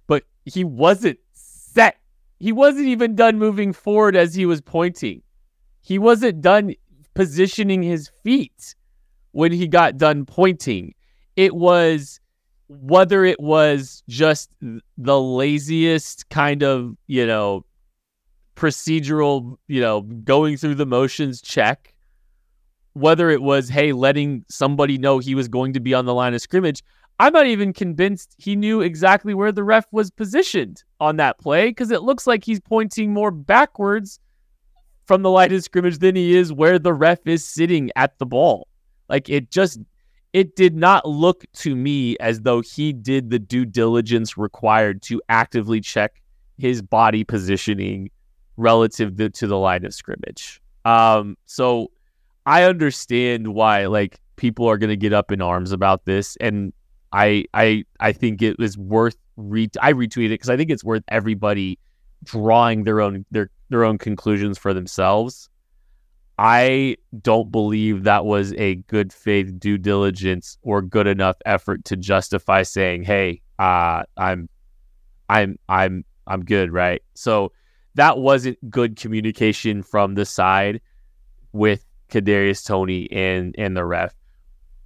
but 0.05 0.23
he 0.45 0.63
wasn't 0.63 1.17
set. 1.33 1.97
He 2.39 2.51
wasn't 2.51 2.87
even 2.87 3.15
done 3.15 3.39
moving 3.39 3.73
forward 3.73 4.15
as 4.15 4.35
he 4.35 4.45
was 4.45 4.61
pointing. 4.61 5.21
He 5.81 5.97
wasn't 5.97 6.41
done 6.41 6.75
positioning 7.13 7.81
his 7.81 8.11
feet 8.23 8.75
when 9.31 9.51
he 9.51 9.67
got 9.67 9.97
done 9.97 10.25
pointing. 10.25 10.93
It 11.35 11.55
was 11.55 12.19
whether 12.69 13.23
it 13.23 13.39
was 13.39 14.03
just 14.09 14.49
the 14.97 15.19
laziest 15.19 16.29
kind 16.29 16.63
of, 16.63 16.95
you 17.07 17.25
know, 17.25 17.65
procedural, 18.55 19.55
you 19.67 19.79
know, 19.79 20.01
going 20.01 20.57
through 20.57 20.75
the 20.75 20.85
motions 20.85 21.41
check, 21.41 21.95
whether 22.93 23.29
it 23.29 23.41
was, 23.41 23.69
hey, 23.69 23.93
letting 23.93 24.43
somebody 24.49 24.97
know 24.97 25.19
he 25.19 25.35
was 25.35 25.47
going 25.47 25.73
to 25.73 25.79
be 25.79 25.93
on 25.93 26.05
the 26.05 26.13
line 26.13 26.33
of 26.33 26.41
scrimmage. 26.41 26.83
I'm 27.19 27.33
not 27.33 27.47
even 27.47 27.73
convinced 27.73 28.35
he 28.37 28.55
knew 28.55 28.81
exactly 28.81 29.33
where 29.33 29.51
the 29.51 29.63
ref 29.63 29.85
was 29.91 30.11
positioned 30.11 30.83
on 30.99 31.17
that 31.17 31.39
play 31.39 31.69
because 31.69 31.89
it 31.89 32.03
looks 32.03 32.27
like 32.27 32.43
he's 32.43 32.59
pointing 32.59 33.11
more 33.11 33.31
backwards 33.31 34.19
from 35.05 35.23
the 35.23 35.31
line 35.31 35.53
of 35.53 35.63
scrimmage 35.63 35.97
than 35.97 36.15
he 36.15 36.35
is 36.35 36.53
where 36.53 36.77
the 36.77 36.93
ref 36.93 37.19
is 37.25 37.47
sitting 37.47 37.89
at 37.95 38.17
the 38.19 38.25
ball. 38.25 38.67
Like 39.09 39.29
it 39.29 39.49
just 39.49 39.79
it 40.33 40.55
did 40.55 40.75
not 40.75 41.07
look 41.07 41.45
to 41.53 41.75
me 41.75 42.17
as 42.19 42.41
though 42.41 42.61
he 42.61 42.93
did 42.93 43.29
the 43.29 43.39
due 43.39 43.65
diligence 43.65 44.37
required 44.37 45.01
to 45.03 45.21
actively 45.29 45.81
check 45.81 46.21
his 46.57 46.81
body 46.81 47.23
positioning 47.23 48.11
relative 48.57 49.15
to, 49.17 49.29
to 49.29 49.47
the 49.47 49.57
line 49.57 49.85
of 49.85 49.93
scrimmage. 49.93 50.61
Um, 50.85 51.37
so 51.45 51.91
I 52.45 52.63
understand 52.63 53.47
why 53.47 53.85
like 53.87 54.19
people 54.35 54.67
are 54.67 54.77
going 54.77 54.89
to 54.89 54.97
get 54.97 55.13
up 55.13 55.31
in 55.31 55.41
arms 55.41 55.71
about 55.71 56.05
this, 56.05 56.35
and 56.37 56.73
I 57.17 57.45
I 57.55 57.83
I 57.99 58.11
think 58.11 58.43
it 58.43 58.59
was 58.59 58.77
worth 58.77 59.17
re 59.37 59.67
I 59.81 59.91
retweeted 59.93 60.27
it 60.27 60.29
because 60.29 60.51
I 60.51 60.57
think 60.57 60.69
it's 60.69 60.83
worth 60.83 61.03
everybody 61.07 61.79
drawing 62.23 62.83
their 62.83 63.01
own 63.01 63.25
their 63.31 63.49
their 63.69 63.83
own 63.83 63.97
conclusions 63.97 64.59
for 64.59 64.71
themselves. 64.71 65.49
I 66.37 66.97
don't 67.19 67.51
believe 67.51 68.03
that 68.03 68.25
was 68.25 68.53
a 68.53 68.75
good 68.75 69.11
faith 69.11 69.59
due 69.59 69.79
diligence 69.79 70.59
or 70.61 70.83
good 70.83 71.07
enough 71.07 71.37
effort 71.47 71.83
to 71.85 71.97
justify 71.97 72.61
saying, 72.61 73.03
"Hey, 73.03 73.41
uh, 73.57 74.03
I'm, 74.15 74.47
I'm, 75.27 75.57
I'm, 75.67 76.05
I'm 76.27 76.45
good." 76.45 76.71
Right. 76.71 77.01
So 77.15 77.51
that 77.95 78.19
wasn't 78.19 78.59
good 78.69 78.95
communication 78.95 79.81
from 79.81 80.13
the 80.13 80.25
side 80.25 80.81
with 81.51 81.83
Kadarius 82.11 82.63
Toney 82.63 83.11
and 83.11 83.55
and 83.57 83.75
the 83.75 83.83
ref. 83.83 84.13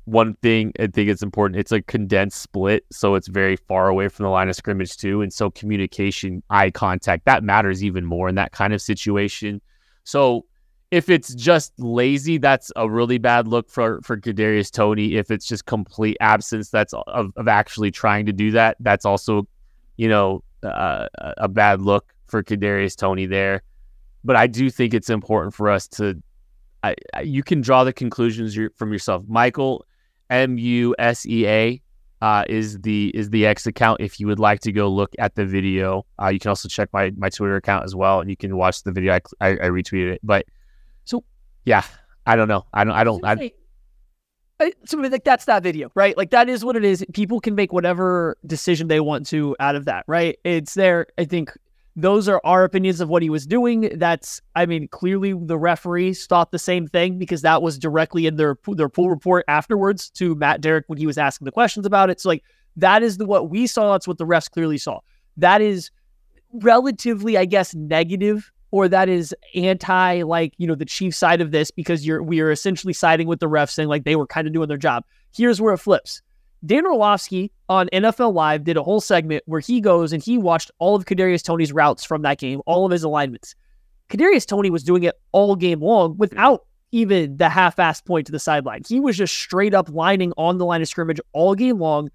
One 0.05 0.33
thing 0.41 0.73
I 0.79 0.87
think 0.87 1.09
it's 1.09 1.21
important, 1.21 1.59
it's 1.59 1.71
a 1.71 1.81
condensed 1.81 2.41
split, 2.41 2.85
so 2.91 3.15
it's 3.15 3.27
very 3.27 3.55
far 3.55 3.87
away 3.87 4.07
from 4.07 4.23
the 4.23 4.29
line 4.29 4.49
of 4.49 4.55
scrimmage 4.55 4.97
too. 4.97 5.21
And 5.21 5.31
so 5.31 5.51
communication, 5.51 6.41
eye 6.49 6.71
contact, 6.71 7.25
that 7.25 7.43
matters 7.43 7.83
even 7.83 8.05
more 8.05 8.27
in 8.27 8.35
that 8.35 8.51
kind 8.51 8.73
of 8.73 8.81
situation. 8.81 9.61
So 10.03 10.45
if 10.89 11.07
it's 11.07 11.33
just 11.35 11.71
lazy, 11.79 12.37
that's 12.37 12.71
a 12.75 12.89
really 12.89 13.17
bad 13.17 13.47
look 13.47 13.69
for 13.69 14.01
for 14.01 14.17
Kadarius 14.17 14.71
Toney. 14.71 15.15
If 15.15 15.31
it's 15.31 15.45
just 15.45 15.65
complete 15.65 16.17
absence, 16.19 16.69
that's 16.69 16.93
of, 16.93 17.31
of 17.35 17.47
actually 17.47 17.91
trying 17.91 18.25
to 18.25 18.33
do 18.33 18.51
that. 18.51 18.75
That's 18.81 19.05
also, 19.05 19.47
you 19.95 20.09
know, 20.09 20.43
uh, 20.63 21.07
a 21.37 21.47
bad 21.47 21.81
look 21.81 22.13
for 22.27 22.43
Kadarius 22.43 22.95
Toney 22.95 23.25
there. 23.25 23.63
But 24.23 24.35
I 24.35 24.47
do 24.47 24.69
think 24.69 24.93
it's 24.93 25.09
important 25.09 25.53
for 25.53 25.69
us 25.69 25.87
to. 25.89 26.21
I, 26.83 26.95
I, 27.13 27.21
you 27.21 27.43
can 27.43 27.61
draw 27.61 27.83
the 27.83 27.93
conclusions 27.93 28.57
from 28.75 28.91
yourself. 28.91 29.23
Michael 29.27 29.85
M 30.31 30.57
U 30.57 30.95
S 30.97 31.25
E 31.27 31.45
A 31.45 31.81
uh, 32.21 32.43
is 32.47 32.79
the 32.79 33.11
is 33.15 33.29
the 33.29 33.45
X 33.45 33.67
account. 33.67 34.01
If 34.01 34.19
you 34.19 34.27
would 34.27 34.39
like 34.39 34.61
to 34.61 34.71
go 34.71 34.87
look 34.87 35.11
at 35.19 35.35
the 35.35 35.45
video, 35.45 36.05
uh, 36.21 36.29
you 36.29 36.39
can 36.39 36.49
also 36.49 36.67
check 36.67 36.89
my 36.93 37.11
my 37.17 37.29
Twitter 37.29 37.57
account 37.57 37.83
as 37.83 37.95
well, 37.95 38.21
and 38.21 38.29
you 38.29 38.37
can 38.37 38.55
watch 38.55 38.83
the 38.83 38.91
video. 38.91 39.13
I, 39.13 39.21
I, 39.41 39.49
I 39.49 39.69
retweeted 39.69 40.13
it, 40.13 40.21
but 40.23 40.45
so 41.05 41.23
yeah, 41.65 41.83
I 42.25 42.35
don't 42.35 42.47
know. 42.47 42.65
I 42.73 42.83
don't. 42.83 42.93
I 42.93 43.03
don't. 43.03 43.25
I, 43.25 43.51
I, 44.59 44.73
so 44.85 44.97
like 44.97 45.23
that's 45.23 45.45
that 45.45 45.63
video, 45.63 45.91
right? 45.95 46.15
Like 46.15 46.29
that 46.31 46.47
is 46.47 46.63
what 46.63 46.75
it 46.75 46.83
is. 46.83 47.03
People 47.13 47.39
can 47.39 47.55
make 47.55 47.73
whatever 47.73 48.37
decision 48.45 48.87
they 48.87 48.99
want 48.99 49.25
to 49.27 49.55
out 49.59 49.75
of 49.75 49.85
that, 49.85 50.05
right? 50.07 50.37
It's 50.43 50.75
there. 50.75 51.07
I 51.17 51.25
think 51.25 51.51
those 51.95 52.29
are 52.29 52.39
our 52.43 52.63
opinions 52.63 53.01
of 53.01 53.09
what 53.09 53.21
he 53.21 53.29
was 53.29 53.45
doing. 53.45 53.97
That's, 53.97 54.41
I 54.55 54.65
mean, 54.65 54.87
clearly 54.87 55.33
the 55.33 55.57
referees 55.57 56.25
thought 56.25 56.51
the 56.51 56.59
same 56.59 56.87
thing 56.87 57.17
because 57.17 57.41
that 57.41 57.61
was 57.61 57.77
directly 57.77 58.25
in 58.27 58.37
their 58.37 58.57
their 58.67 58.89
pool 58.89 59.09
report 59.09 59.43
afterwards 59.47 60.09
to 60.11 60.35
Matt 60.35 60.61
Derrick 60.61 60.85
when 60.87 60.97
he 60.97 61.05
was 61.05 61.17
asking 61.17 61.45
the 61.45 61.51
questions 61.51 61.85
about 61.85 62.09
it. 62.09 62.21
So 62.21 62.29
like 62.29 62.43
that 62.77 63.03
is 63.03 63.17
the 63.17 63.25
what 63.25 63.49
we 63.49 63.67
saw. 63.67 63.91
That's 63.91 64.07
what 64.07 64.17
the 64.17 64.25
refs 64.25 64.49
clearly 64.49 64.77
saw. 64.77 64.99
That 65.37 65.61
is 65.61 65.91
relatively, 66.53 67.37
I 67.37 67.45
guess, 67.45 67.75
negative 67.75 68.51
or 68.71 68.87
that 68.87 69.09
is 69.09 69.35
anti 69.53 70.21
like 70.23 70.53
you 70.57 70.65
know 70.65 70.75
the 70.75 70.85
chief 70.85 71.13
side 71.13 71.41
of 71.41 71.51
this 71.51 71.71
because 71.71 72.05
you're 72.05 72.23
we 72.23 72.39
are 72.39 72.51
essentially 72.51 72.93
siding 72.93 73.27
with 73.27 73.41
the 73.41 73.49
refs 73.49 73.71
saying 73.71 73.89
like 73.89 74.05
they 74.05 74.15
were 74.15 74.27
kind 74.27 74.47
of 74.47 74.53
doing 74.53 74.69
their 74.69 74.77
job. 74.77 75.03
Here's 75.35 75.61
where 75.61 75.73
it 75.73 75.79
flips. 75.79 76.21
Dan 76.63 76.85
Orlovsky 76.85 77.51
on 77.69 77.89
NFL 77.91 78.33
Live 78.33 78.63
did 78.63 78.77
a 78.77 78.83
whole 78.83 79.01
segment 79.01 79.43
where 79.47 79.59
he 79.59 79.81
goes 79.81 80.13
and 80.13 80.21
he 80.21 80.37
watched 80.37 80.69
all 80.77 80.95
of 80.95 81.05
Kadarius 81.05 81.41
Toney's 81.41 81.73
routes 81.73 82.03
from 82.03 82.21
that 82.21 82.37
game, 82.37 82.61
all 82.67 82.85
of 82.85 82.91
his 82.91 83.03
alignments. 83.03 83.55
Kadarius 84.09 84.45
Toney 84.45 84.69
was 84.69 84.83
doing 84.83 85.03
it 85.03 85.15
all 85.31 85.55
game 85.55 85.81
long 85.81 86.17
without 86.17 86.65
even 86.91 87.37
the 87.37 87.49
half-ass 87.49 88.01
point 88.01 88.27
to 88.27 88.31
the 88.31 88.39
sideline. 88.39 88.81
He 88.87 88.99
was 88.99 89.17
just 89.17 89.33
straight 89.33 89.73
up 89.73 89.89
lining 89.89 90.33
on 90.37 90.57
the 90.57 90.65
line 90.65 90.81
of 90.81 90.87
scrimmage 90.87 91.19
all 91.33 91.55
game 91.55 91.79
long. 91.79 92.11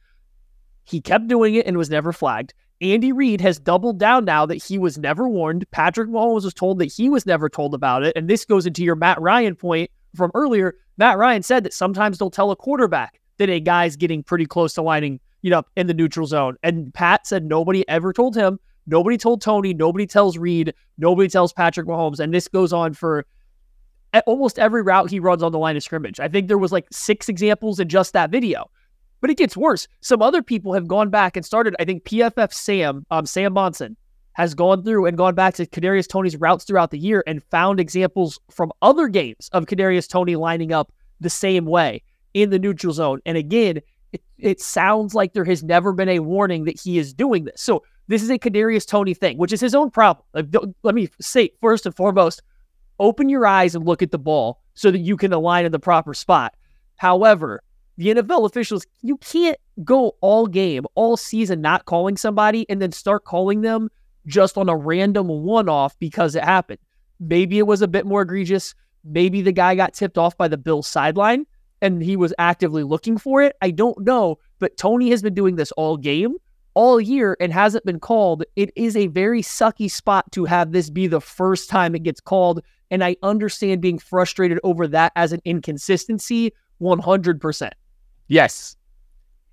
He 0.84 1.00
kept 1.00 1.26
doing 1.26 1.54
it 1.54 1.66
and 1.66 1.76
was 1.76 1.90
never 1.90 2.12
flagged. 2.12 2.54
Andy 2.80 3.10
Reid 3.10 3.40
has 3.40 3.58
doubled 3.58 3.98
down 3.98 4.26
now 4.26 4.44
that 4.46 4.62
he 4.62 4.78
was 4.78 4.98
never 4.98 5.26
warned. 5.28 5.68
Patrick 5.70 6.10
Mahomes 6.10 6.44
was 6.44 6.54
told 6.54 6.78
that 6.78 6.92
he 6.92 7.08
was 7.08 7.24
never 7.24 7.48
told 7.48 7.74
about 7.74 8.04
it. 8.04 8.14
And 8.14 8.28
this 8.28 8.44
goes 8.44 8.66
into 8.66 8.84
your 8.84 8.94
Matt 8.96 9.20
Ryan 9.20 9.56
point 9.56 9.90
from 10.14 10.30
earlier. 10.34 10.76
Matt 10.98 11.16
Ryan 11.16 11.42
said 11.42 11.64
that 11.64 11.72
sometimes 11.72 12.18
they'll 12.18 12.30
tell 12.30 12.50
a 12.50 12.56
quarterback 12.56 13.20
that 13.38 13.50
a 13.50 13.60
guy's 13.60 13.96
getting 13.96 14.22
pretty 14.22 14.46
close 14.46 14.74
to 14.74 14.82
lining, 14.82 15.20
you 15.42 15.50
know, 15.50 15.62
in 15.76 15.86
the 15.86 15.94
neutral 15.94 16.26
zone. 16.26 16.56
And 16.62 16.92
Pat 16.94 17.26
said 17.26 17.44
nobody 17.44 17.88
ever 17.88 18.12
told 18.12 18.36
him. 18.36 18.58
Nobody 18.86 19.16
told 19.16 19.42
Toney, 19.42 19.74
Nobody 19.74 20.06
tells 20.06 20.38
Reid, 20.38 20.72
Nobody 20.96 21.28
tells 21.28 21.52
Patrick 21.52 21.86
Mahomes. 21.86 22.20
And 22.20 22.32
this 22.32 22.48
goes 22.48 22.72
on 22.72 22.94
for 22.94 23.26
almost 24.26 24.58
every 24.58 24.82
route 24.82 25.10
he 25.10 25.20
runs 25.20 25.42
on 25.42 25.52
the 25.52 25.58
line 25.58 25.76
of 25.76 25.82
scrimmage. 25.82 26.20
I 26.20 26.28
think 26.28 26.48
there 26.48 26.58
was 26.58 26.72
like 26.72 26.86
six 26.90 27.28
examples 27.28 27.80
in 27.80 27.88
just 27.88 28.12
that 28.12 28.30
video. 28.30 28.70
But 29.20 29.30
it 29.30 29.38
gets 29.38 29.56
worse. 29.56 29.88
Some 30.02 30.22
other 30.22 30.42
people 30.42 30.72
have 30.72 30.86
gone 30.86 31.10
back 31.10 31.36
and 31.36 31.44
started. 31.44 31.74
I 31.80 31.84
think 31.84 32.04
PFF 32.04 32.52
Sam, 32.52 33.04
um, 33.10 33.26
Sam 33.26 33.54
Monson, 33.54 33.96
has 34.34 34.54
gone 34.54 34.84
through 34.84 35.06
and 35.06 35.16
gone 35.16 35.34
back 35.34 35.54
to 35.54 35.66
Kadarius 35.66 36.06
Toney's 36.06 36.36
routes 36.36 36.64
throughout 36.64 36.90
the 36.90 36.98
year 36.98 37.24
and 37.26 37.42
found 37.42 37.80
examples 37.80 38.38
from 38.50 38.70
other 38.82 39.08
games 39.08 39.48
of 39.52 39.64
Kadarius 39.64 40.06
Toney 40.06 40.36
lining 40.36 40.72
up 40.72 40.92
the 41.20 41.30
same 41.30 41.64
way 41.64 42.02
in 42.36 42.50
the 42.50 42.58
neutral 42.58 42.92
zone. 42.92 43.18
And 43.24 43.38
again, 43.38 43.80
it, 44.12 44.22
it 44.38 44.60
sounds 44.60 45.14
like 45.14 45.32
there 45.32 45.46
has 45.46 45.64
never 45.64 45.94
been 45.94 46.10
a 46.10 46.18
warning 46.18 46.64
that 46.64 46.78
he 46.78 46.98
is 46.98 47.14
doing 47.14 47.44
this. 47.44 47.62
So 47.62 47.82
this 48.08 48.22
is 48.22 48.28
a 48.28 48.38
Kadarius 48.38 48.86
Toney 48.86 49.14
thing, 49.14 49.38
which 49.38 49.54
is 49.54 49.60
his 49.60 49.74
own 49.74 49.90
problem. 49.90 50.26
Like, 50.34 50.54
let 50.82 50.94
me 50.94 51.08
say 51.18 51.50
first 51.62 51.86
and 51.86 51.96
foremost, 51.96 52.42
open 53.00 53.30
your 53.30 53.46
eyes 53.46 53.74
and 53.74 53.86
look 53.86 54.02
at 54.02 54.10
the 54.10 54.18
ball 54.18 54.60
so 54.74 54.90
that 54.90 54.98
you 54.98 55.16
can 55.16 55.32
align 55.32 55.64
in 55.64 55.72
the 55.72 55.78
proper 55.78 56.12
spot. 56.12 56.54
However, 56.96 57.62
the 57.96 58.08
NFL 58.08 58.44
officials, 58.44 58.84
you 59.00 59.16
can't 59.16 59.56
go 59.82 60.14
all 60.20 60.46
game, 60.46 60.84
all 60.94 61.16
season 61.16 61.62
not 61.62 61.86
calling 61.86 62.18
somebody 62.18 62.66
and 62.68 62.82
then 62.82 62.92
start 62.92 63.24
calling 63.24 63.62
them 63.62 63.88
just 64.26 64.58
on 64.58 64.68
a 64.68 64.76
random 64.76 65.26
one 65.26 65.70
off 65.70 65.98
because 65.98 66.34
it 66.34 66.44
happened. 66.44 66.80
Maybe 67.18 67.56
it 67.56 67.66
was 67.66 67.80
a 67.80 67.88
bit 67.88 68.04
more 68.04 68.20
egregious. 68.20 68.74
Maybe 69.04 69.40
the 69.40 69.52
guy 69.52 69.74
got 69.74 69.94
tipped 69.94 70.18
off 70.18 70.36
by 70.36 70.48
the 70.48 70.58
Bills 70.58 70.86
sideline 70.86 71.46
and 71.82 72.02
he 72.02 72.16
was 72.16 72.32
actively 72.38 72.82
looking 72.82 73.18
for 73.18 73.42
it. 73.42 73.56
I 73.62 73.70
don't 73.70 73.98
know, 74.00 74.38
but 74.58 74.76
Toney 74.76 75.10
has 75.10 75.22
been 75.22 75.34
doing 75.34 75.56
this 75.56 75.72
all 75.72 75.96
game, 75.96 76.36
all 76.74 77.00
year, 77.00 77.36
and 77.40 77.52
hasn't 77.52 77.84
been 77.84 78.00
called. 78.00 78.44
It 78.56 78.70
is 78.76 78.96
a 78.96 79.08
very 79.08 79.42
sucky 79.42 79.90
spot 79.90 80.30
to 80.32 80.44
have 80.44 80.72
this 80.72 80.90
be 80.90 81.06
the 81.06 81.20
first 81.20 81.68
time 81.68 81.94
it 81.94 82.02
gets 82.02 82.20
called. 82.20 82.62
And 82.90 83.02
I 83.02 83.16
understand 83.22 83.80
being 83.80 83.98
frustrated 83.98 84.60
over 84.62 84.86
that 84.88 85.12
as 85.16 85.32
an 85.32 85.40
inconsistency 85.44 86.52
100%. 86.80 87.70
Yes. 88.28 88.76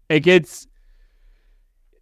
It 0.09 0.21
gets 0.21 0.67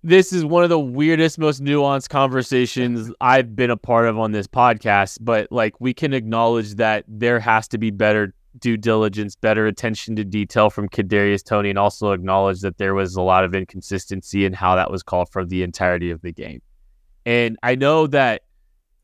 this 0.04 0.34
is 0.34 0.44
one 0.44 0.64
of 0.64 0.70
the 0.70 0.80
weirdest, 0.80 1.38
most 1.38 1.64
nuanced 1.64 2.10
conversations 2.10 3.12
I've 3.22 3.56
been 3.56 3.70
a 3.70 3.78
part 3.78 4.08
of 4.08 4.18
on 4.18 4.32
this 4.32 4.48
podcast. 4.48 5.20
But 5.22 5.52
like, 5.52 5.80
we 5.80 5.94
can 5.94 6.14
acknowledge 6.14 6.76
that 6.76 7.06
there 7.08 7.40
has 7.40 7.68
to 7.70 7.78
be 7.78 7.92
better 7.92 8.34
due 8.60 8.78
diligence, 8.78 9.36
better 9.36 9.66
attention 9.68 10.16
to 10.18 10.24
detail 10.24 10.70
from 10.70 10.90
Kadarius 10.90 11.44
Toney, 11.44 11.70
and 11.70 11.80
also 11.80 12.12
acknowledge 12.12 12.62
that 12.62 12.78
there 12.78 12.94
was 12.94 13.16
a 13.16 13.22
lot 13.22 13.44
of 13.44 13.56
inconsistency 13.56 14.46
in 14.46 14.54
how 14.54 14.76
that 14.76 14.92
was 14.92 15.04
called 15.04 15.30
for 15.30 15.46
the 15.46 15.64
entirety 15.64 16.12
of 16.12 16.22
the 16.22 16.32
game. 16.32 16.62
And 17.26 17.58
I 17.64 17.76
know 17.76 18.08
that 18.08 18.44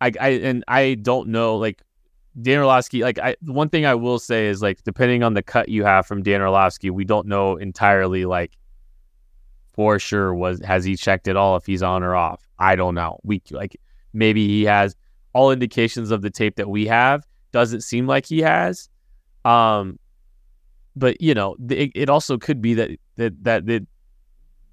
I, 0.01 0.11
I 0.19 0.29
and 0.29 0.63
I 0.67 0.95
don't 0.95 1.29
know 1.29 1.57
like 1.57 1.81
Dan 2.41 2.59
Orlovsky. 2.59 3.01
Like 3.01 3.19
I, 3.19 3.35
one 3.45 3.69
thing 3.69 3.85
I 3.85 3.95
will 3.95 4.19
say 4.19 4.47
is 4.47 4.61
like 4.61 4.83
depending 4.83 5.23
on 5.23 5.33
the 5.33 5.43
cut 5.43 5.69
you 5.69 5.83
have 5.83 6.05
from 6.05 6.23
Dan 6.23 6.41
Orlovsky, 6.41 6.89
we 6.89 7.05
don't 7.05 7.27
know 7.27 7.55
entirely 7.57 8.25
like 8.25 8.57
for 9.73 9.99
sure 9.99 10.33
was 10.33 10.59
has 10.61 10.83
he 10.83 10.95
checked 10.95 11.27
it 11.27 11.35
all 11.35 11.55
if 11.55 11.65
he's 11.65 11.83
on 11.83 12.03
or 12.03 12.15
off. 12.15 12.47
I 12.59 12.75
don't 12.75 12.95
know. 12.95 13.19
We 13.23 13.41
like 13.51 13.79
maybe 14.13 14.47
he 14.47 14.63
has 14.65 14.95
all 15.33 15.51
indications 15.51 16.11
of 16.11 16.21
the 16.21 16.31
tape 16.31 16.55
that 16.55 16.69
we 16.69 16.87
have 16.87 17.25
doesn't 17.51 17.81
seem 17.81 18.07
like 18.07 18.25
he 18.25 18.39
has. 18.41 18.89
Um, 19.47 19.99
but 20.95 21.21
you 21.21 21.33
know, 21.33 21.55
it, 21.69 21.91
it 21.95 22.09
also 22.09 22.37
could 22.37 22.61
be 22.61 22.73
that 22.73 22.91
that 23.15 23.43
that, 23.43 23.65
that 23.67 23.87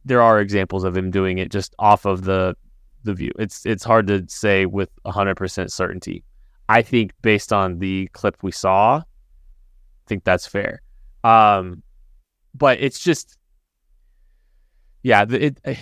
there 0.05 0.21
are 0.21 0.41
examples 0.41 0.85
of 0.85 0.97
him 0.97 1.11
doing 1.11 1.39
it 1.39 1.51
just 1.51 1.75
off 1.79 2.05
of 2.05 2.25
the 2.25 2.57
the 3.05 3.15
view. 3.15 3.31
It's 3.39 3.65
it's 3.67 3.85
hard 3.85 4.07
to 4.09 4.25
say 4.29 4.67
with 4.67 4.91
hundred 5.07 5.37
percent 5.37 5.71
certainty. 5.71 6.25
I 6.69 6.83
think 6.83 7.13
based 7.23 7.53
on 7.53 7.79
the 7.79 8.09
clip 8.13 8.43
we 8.43 8.51
saw, 8.51 8.97
I 8.97 9.03
think 10.07 10.25
that's 10.25 10.47
fair. 10.47 10.81
Um, 11.23 11.83
but 12.55 12.81
it's 12.81 12.99
just, 12.99 13.37
yeah, 15.03 15.25
it, 15.29 15.59
it 15.65 15.79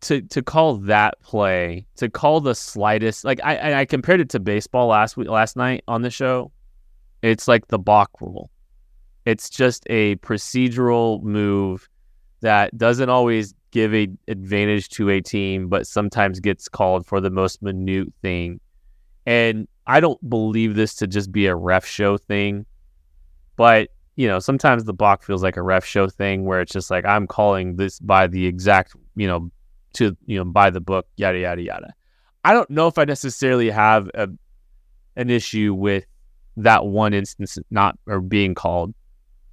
to 0.00 0.22
to 0.22 0.42
call 0.42 0.76
that 0.76 1.20
play 1.20 1.86
to 1.96 2.08
call 2.08 2.40
the 2.40 2.54
slightest 2.54 3.24
like 3.24 3.40
I 3.44 3.80
I 3.80 3.84
compared 3.84 4.20
it 4.20 4.30
to 4.30 4.40
baseball 4.40 4.88
last 4.88 5.16
week 5.16 5.28
last 5.28 5.56
night 5.56 5.84
on 5.86 6.02
the 6.02 6.10
show. 6.10 6.50
It's 7.22 7.48
like 7.48 7.68
the 7.68 7.78
balk 7.78 8.10
rule. 8.20 8.50
It's 9.24 9.48
just 9.48 9.84
a 9.88 10.16
procedural 10.16 11.22
move 11.22 11.88
that 12.40 12.76
doesn't 12.76 13.08
always 13.08 13.54
give 13.70 13.94
a 13.94 14.08
advantage 14.28 14.88
to 14.90 15.08
a 15.10 15.20
team, 15.20 15.68
but 15.68 15.86
sometimes 15.86 16.40
gets 16.40 16.68
called 16.68 17.06
for 17.06 17.20
the 17.20 17.30
most 17.30 17.62
minute 17.62 18.12
thing. 18.20 18.60
And 19.24 19.68
I 19.86 20.00
don't 20.00 20.28
believe 20.28 20.74
this 20.74 20.94
to 20.96 21.06
just 21.06 21.30
be 21.30 21.46
a 21.46 21.54
ref 21.54 21.86
show 21.86 22.18
thing, 22.18 22.66
but 23.56 23.88
you 24.16 24.28
know, 24.28 24.40
sometimes 24.40 24.84
the 24.84 24.92
balk 24.92 25.22
feels 25.22 25.42
like 25.42 25.56
a 25.56 25.62
ref 25.62 25.84
show 25.84 26.08
thing 26.08 26.44
where 26.44 26.60
it's 26.60 26.72
just 26.72 26.90
like 26.90 27.06
I'm 27.06 27.26
calling 27.26 27.76
this 27.76 27.98
by 27.98 28.26
the 28.26 28.46
exact, 28.46 28.94
you 29.16 29.26
know, 29.26 29.50
to 29.94 30.16
you 30.26 30.38
know 30.38 30.44
by 30.44 30.70
the 30.70 30.80
book, 30.80 31.06
yada 31.16 31.38
yada 31.38 31.62
yada. 31.62 31.94
I 32.44 32.52
don't 32.52 32.68
know 32.70 32.88
if 32.88 32.98
I 32.98 33.04
necessarily 33.04 33.70
have 33.70 34.10
a, 34.14 34.28
an 35.16 35.30
issue 35.30 35.74
with 35.74 36.04
that 36.56 36.86
one 36.86 37.14
instance 37.14 37.58
not 37.70 37.98
or 38.06 38.20
being 38.20 38.54
called 38.54 38.94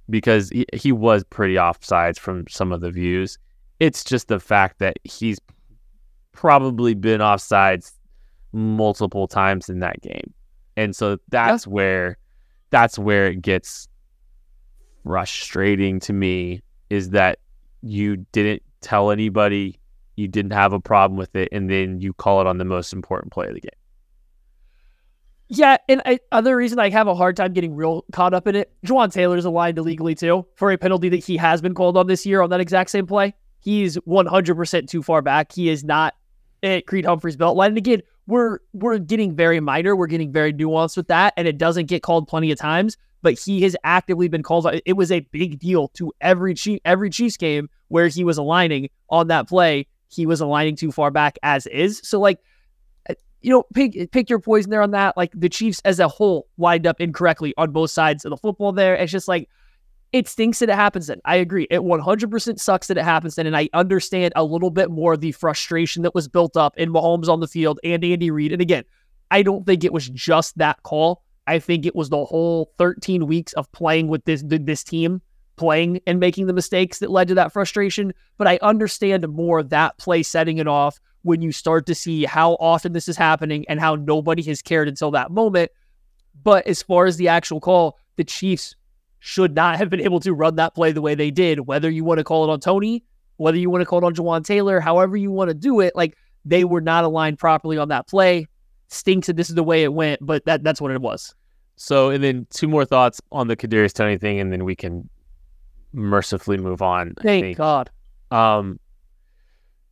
because 0.08 0.50
he, 0.50 0.66
he 0.72 0.92
was 0.92 1.24
pretty 1.24 1.54
offsides 1.54 2.18
from 2.18 2.44
some 2.48 2.72
of 2.72 2.80
the 2.80 2.90
views. 2.90 3.38
It's 3.78 4.04
just 4.04 4.28
the 4.28 4.40
fact 4.40 4.78
that 4.80 4.98
he's 5.04 5.38
probably 6.32 6.94
been 6.94 7.20
offsides 7.20 7.92
multiple 8.52 9.26
times 9.28 9.68
in 9.68 9.80
that 9.80 10.00
game. 10.02 10.32
And 10.76 10.94
so 10.94 11.18
that's 11.28 11.66
yeah. 11.66 11.72
where 11.72 12.18
that's 12.70 12.98
where 12.98 13.26
it 13.28 13.42
gets 13.42 13.88
frustrating 15.04 16.00
to 16.00 16.12
me 16.12 16.60
is 16.88 17.10
that 17.10 17.38
you 17.82 18.16
didn't 18.32 18.62
tell 18.80 19.10
anybody 19.10 19.78
you 20.16 20.28
didn't 20.28 20.52
have 20.52 20.72
a 20.72 20.80
problem 20.80 21.16
with 21.16 21.34
it, 21.34 21.48
and 21.50 21.70
then 21.70 22.00
you 22.00 22.12
call 22.12 22.40
it 22.40 22.46
on 22.46 22.58
the 22.58 22.64
most 22.64 22.92
important 22.92 23.32
play 23.32 23.48
of 23.48 23.54
the 23.54 23.60
game. 23.60 23.70
Yeah, 25.52 25.78
and 25.88 26.00
I, 26.06 26.20
other 26.30 26.56
reason 26.56 26.78
I 26.78 26.90
have 26.90 27.08
a 27.08 27.14
hard 27.14 27.36
time 27.36 27.52
getting 27.52 27.74
real 27.74 28.04
caught 28.12 28.32
up 28.32 28.46
in 28.46 28.54
it, 28.54 28.72
Jawaan 28.86 29.12
Taylor's 29.12 29.44
aligned 29.44 29.78
illegally 29.78 30.14
too 30.14 30.46
for 30.54 30.70
a 30.70 30.78
penalty 30.78 31.08
that 31.08 31.24
he 31.24 31.36
has 31.38 31.60
been 31.60 31.74
called 31.74 31.96
on 31.96 32.06
this 32.06 32.24
year 32.24 32.40
on 32.40 32.50
that 32.50 32.60
exact 32.60 32.90
same 32.90 33.04
play. 33.04 33.34
He's 33.58 33.98
100% 33.98 34.88
too 34.88 35.02
far 35.02 35.22
back. 35.22 35.52
He 35.52 35.68
is 35.68 35.82
not 35.82 36.14
at 36.62 36.86
Creed 36.86 37.04
Humphrey's 37.04 37.36
belt 37.36 37.56
line. 37.56 37.70
And 37.70 37.78
again, 37.78 38.00
we're 38.28 38.60
we're 38.72 38.98
getting 38.98 39.34
very 39.34 39.58
minor. 39.58 39.96
We're 39.96 40.06
getting 40.06 40.30
very 40.30 40.52
nuanced 40.52 40.96
with 40.96 41.08
that, 41.08 41.34
and 41.36 41.48
it 41.48 41.58
doesn't 41.58 41.86
get 41.86 42.04
called 42.04 42.28
plenty 42.28 42.52
of 42.52 42.58
times. 42.58 42.96
But 43.22 43.36
he 43.36 43.60
has 43.62 43.76
actively 43.82 44.28
been 44.28 44.44
called. 44.44 44.66
On. 44.66 44.78
It 44.86 44.92
was 44.92 45.10
a 45.10 45.20
big 45.32 45.58
deal 45.58 45.88
to 45.94 46.12
every 46.20 46.54
Chief, 46.54 46.78
every 46.84 47.10
Chiefs 47.10 47.36
game 47.36 47.68
where 47.88 48.06
he 48.06 48.22
was 48.22 48.38
aligning 48.38 48.88
on 49.08 49.26
that 49.28 49.48
play 49.48 49.88
he 50.10 50.26
was 50.26 50.40
aligning 50.40 50.76
too 50.76 50.92
far 50.92 51.10
back 51.10 51.38
as 51.42 51.66
is. 51.68 52.00
So 52.04 52.20
like 52.20 52.40
you 53.42 53.50
know, 53.50 53.64
pick 53.74 54.10
pick 54.12 54.28
your 54.28 54.40
poison 54.40 54.70
there 54.70 54.82
on 54.82 54.90
that. 54.92 55.16
Like 55.16 55.32
the 55.34 55.48
Chiefs 55.48 55.80
as 55.84 55.98
a 55.98 56.08
whole 56.08 56.48
wind 56.56 56.86
up 56.86 57.00
incorrectly 57.00 57.54
on 57.56 57.72
both 57.72 57.90
sides 57.90 58.24
of 58.24 58.30
the 58.30 58.36
football 58.36 58.72
there. 58.72 58.94
It's 58.94 59.12
just 59.12 59.28
like 59.28 59.48
it 60.12 60.28
stinks 60.28 60.58
that 60.58 60.68
it 60.68 60.74
happens 60.74 61.06
then. 61.06 61.20
I 61.24 61.36
agree. 61.36 61.66
It 61.70 61.80
100% 61.80 62.58
sucks 62.58 62.88
that 62.88 62.98
it 62.98 63.04
happens 63.04 63.36
then. 63.36 63.46
And 63.46 63.56
I 63.56 63.68
understand 63.72 64.32
a 64.34 64.42
little 64.42 64.70
bit 64.70 64.90
more 64.90 65.16
the 65.16 65.32
frustration 65.32 66.02
that 66.02 66.14
was 66.14 66.26
built 66.26 66.56
up 66.56 66.76
in 66.76 66.92
Mahomes 66.92 67.28
on 67.28 67.40
the 67.40 67.46
field 67.46 67.78
and 67.84 68.04
Andy 68.04 68.30
Reid. 68.30 68.52
And 68.52 68.60
again, 68.60 68.84
I 69.30 69.42
don't 69.42 69.64
think 69.64 69.84
it 69.84 69.92
was 69.92 70.08
just 70.08 70.58
that 70.58 70.82
call. 70.82 71.22
I 71.46 71.60
think 71.60 71.86
it 71.86 71.94
was 71.94 72.08
the 72.08 72.24
whole 72.24 72.72
13 72.78 73.26
weeks 73.26 73.52
of 73.54 73.70
playing 73.72 74.08
with 74.08 74.24
this 74.24 74.42
this 74.46 74.84
team 74.84 75.22
playing 75.56 76.00
and 76.06 76.18
making 76.18 76.46
the 76.46 76.54
mistakes 76.54 76.98
that 77.00 77.10
led 77.10 77.28
to 77.28 77.34
that 77.34 77.52
frustration. 77.52 78.12
But 78.38 78.48
I 78.48 78.58
understand 78.62 79.28
more 79.28 79.62
that 79.62 79.98
play 79.98 80.22
setting 80.22 80.58
it 80.58 80.66
off 80.66 80.98
when 81.22 81.42
you 81.42 81.52
start 81.52 81.86
to 81.86 81.94
see 81.94 82.24
how 82.24 82.54
often 82.54 82.92
this 82.92 83.08
is 83.08 83.16
happening 83.16 83.64
and 83.68 83.80
how 83.80 83.94
nobody 83.94 84.42
has 84.42 84.62
cared 84.62 84.88
until 84.88 85.10
that 85.10 85.30
moment. 85.30 85.70
But 86.42 86.66
as 86.66 86.82
far 86.82 87.06
as 87.06 87.16
the 87.16 87.28
actual 87.28 87.60
call, 87.60 87.98
the 88.16 88.24
Chiefs 88.24 88.74
should 89.18 89.54
not 89.54 89.76
have 89.76 89.90
been 89.90 90.00
able 90.00 90.20
to 90.20 90.32
run 90.32 90.56
that 90.56 90.74
play 90.74 90.92
the 90.92 91.02
way 91.02 91.14
they 91.14 91.30
did, 91.30 91.60
whether 91.60 91.90
you 91.90 92.04
want 92.04 92.18
to 92.18 92.24
call 92.24 92.44
it 92.44 92.52
on 92.52 92.60
Toney, 92.60 93.04
whether 93.36 93.58
you 93.58 93.68
want 93.68 93.82
to 93.82 93.86
call 93.86 93.98
it 93.98 94.04
on 94.04 94.14
Jawaan 94.14 94.44
Taylor, 94.44 94.80
however 94.80 95.16
you 95.16 95.30
want 95.30 95.48
to 95.48 95.54
do 95.54 95.80
it. 95.80 95.94
Like 95.94 96.16
they 96.44 96.64
were 96.64 96.80
not 96.80 97.04
aligned 97.04 97.38
properly 97.38 97.76
on 97.76 97.88
that 97.88 98.08
play. 98.08 98.46
Stinks 98.88 99.28
that 99.28 99.36
this 99.36 99.48
is 99.48 99.54
the 99.54 99.62
way 99.62 99.84
it 99.84 99.92
went, 99.92 100.24
but 100.24 100.44
that 100.46 100.64
that's 100.64 100.80
what 100.80 100.90
it 100.90 101.00
was. 101.00 101.34
So, 101.76 102.10
and 102.10 102.24
then 102.24 102.46
two 102.50 102.66
more 102.66 102.84
thoughts 102.84 103.20
on 103.30 103.48
the 103.48 103.56
Kadarius 103.56 103.92
Toney 103.92 104.18
thing, 104.18 104.40
and 104.40 104.52
then 104.52 104.64
we 104.64 104.74
can 104.74 105.08
mercifully 105.92 106.58
move 106.58 106.82
on. 106.82 107.14
Thank 107.22 107.56
God. 107.56 107.90
Um, 108.30 108.78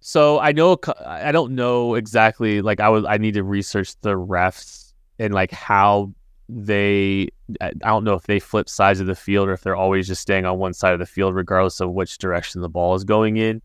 so 0.01 0.39
I 0.39 0.53
know 0.53 0.79
I 1.05 1.33
don't 1.33 1.55
know 1.55 1.95
exactly. 1.95 2.63
Like 2.63 2.81
I 2.81 2.89
would, 2.89 3.05
I 3.07 3.19
need 3.19 3.35
to 3.35 3.43
research 3.43 3.95
the 4.01 4.15
refs 4.15 4.93
and 5.19 5.35
like 5.35 5.51
how 5.51 6.13
they. 6.49 7.29
I 7.61 7.73
don't 7.73 8.05
know 8.05 8.15
if 8.15 8.25
they 8.25 8.41
flip 8.41 8.69
sides 8.69 9.01
of 9.01 9.07
the 9.07 9.15
field 9.15 9.49
or 9.49 9.53
if 9.53 9.63
they're 9.63 9.77
always 9.77 10.07
just 10.07 10.23
staying 10.23 10.45
on 10.45 10.59
one 10.59 10.75
side 10.75 10.93
of 10.93 10.99
the 10.99 11.07
field, 11.07 11.35
regardless 11.35 11.81
of 11.81 11.91
which 11.91 12.19
direction 12.19 12.61
the 12.61 12.69
ball 12.69 12.95
is 12.95 13.05
going 13.05 13.39
in. 13.39 13.63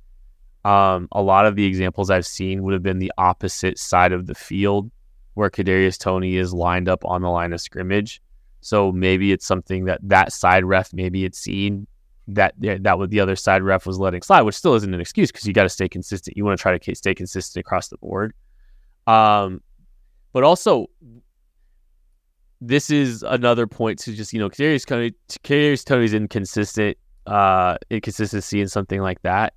Um, 0.65 1.09
a 1.11 1.21
lot 1.21 1.45
of 1.45 1.55
the 1.55 1.65
examples 1.65 2.09
I've 2.09 2.25
seen 2.25 2.63
would 2.63 2.73
have 2.73 2.83
been 2.83 2.99
the 2.99 3.11
opposite 3.17 3.77
side 3.77 4.13
of 4.13 4.25
the 4.25 4.35
field, 4.35 4.89
where 5.33 5.49
Kadarius 5.49 5.99
Toney 5.99 6.37
is 6.37 6.53
lined 6.53 6.87
up 6.87 7.03
on 7.05 7.21
the 7.21 7.29
line 7.29 7.53
of 7.53 7.61
scrimmage. 7.61 8.21
So 8.61 8.91
maybe 8.91 9.33
it's 9.33 9.45
something 9.45 9.85
that 9.85 9.99
that 10.03 10.31
side 10.31 10.63
ref 10.63 10.93
maybe 10.93 11.25
it's 11.25 11.37
seen 11.37 11.85
that 12.27 12.53
that 12.59 12.97
what 12.97 13.09
the 13.09 13.19
other 13.19 13.35
side 13.35 13.63
ref 13.63 13.85
was 13.85 13.99
letting 13.99 14.21
slide, 14.21 14.41
which 14.41 14.55
still 14.55 14.75
isn't 14.75 14.93
an 14.93 15.01
excuse 15.01 15.31
because 15.31 15.45
you 15.45 15.53
got 15.53 15.63
to 15.63 15.69
stay 15.69 15.89
consistent. 15.89 16.37
You 16.37 16.45
want 16.45 16.57
to 16.57 16.61
try 16.61 16.77
to 16.77 16.95
stay 16.95 17.13
consistent 17.13 17.65
across 17.65 17.89
the 17.89 17.97
board. 17.97 18.33
Um, 19.07 19.61
but 20.31 20.43
also, 20.43 20.87
this 22.61 22.89
is 22.89 23.23
another 23.23 23.67
point 23.67 23.99
to 23.99 24.13
just 24.13 24.33
you 24.33 24.39
know, 24.39 24.49
Kadarius 24.49 24.85
Toney, 24.85 25.13
Kadarius 25.43 25.83
Toney's 25.83 26.13
inconsistent, 26.13 26.97
uh, 27.27 27.77
inconsistency 27.89 28.61
and 28.61 28.71
something 28.71 29.01
like 29.01 29.21
that. 29.23 29.53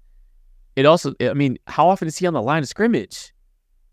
It 0.74 0.85
also, 0.85 1.14
I 1.20 1.33
mean, 1.33 1.59
how 1.66 1.88
often 1.88 2.09
is 2.09 2.18
he 2.18 2.26
on 2.26 2.35
the 2.35 2.42
line 2.42 2.62
of 2.62 2.68
scrimmage? 2.68 3.33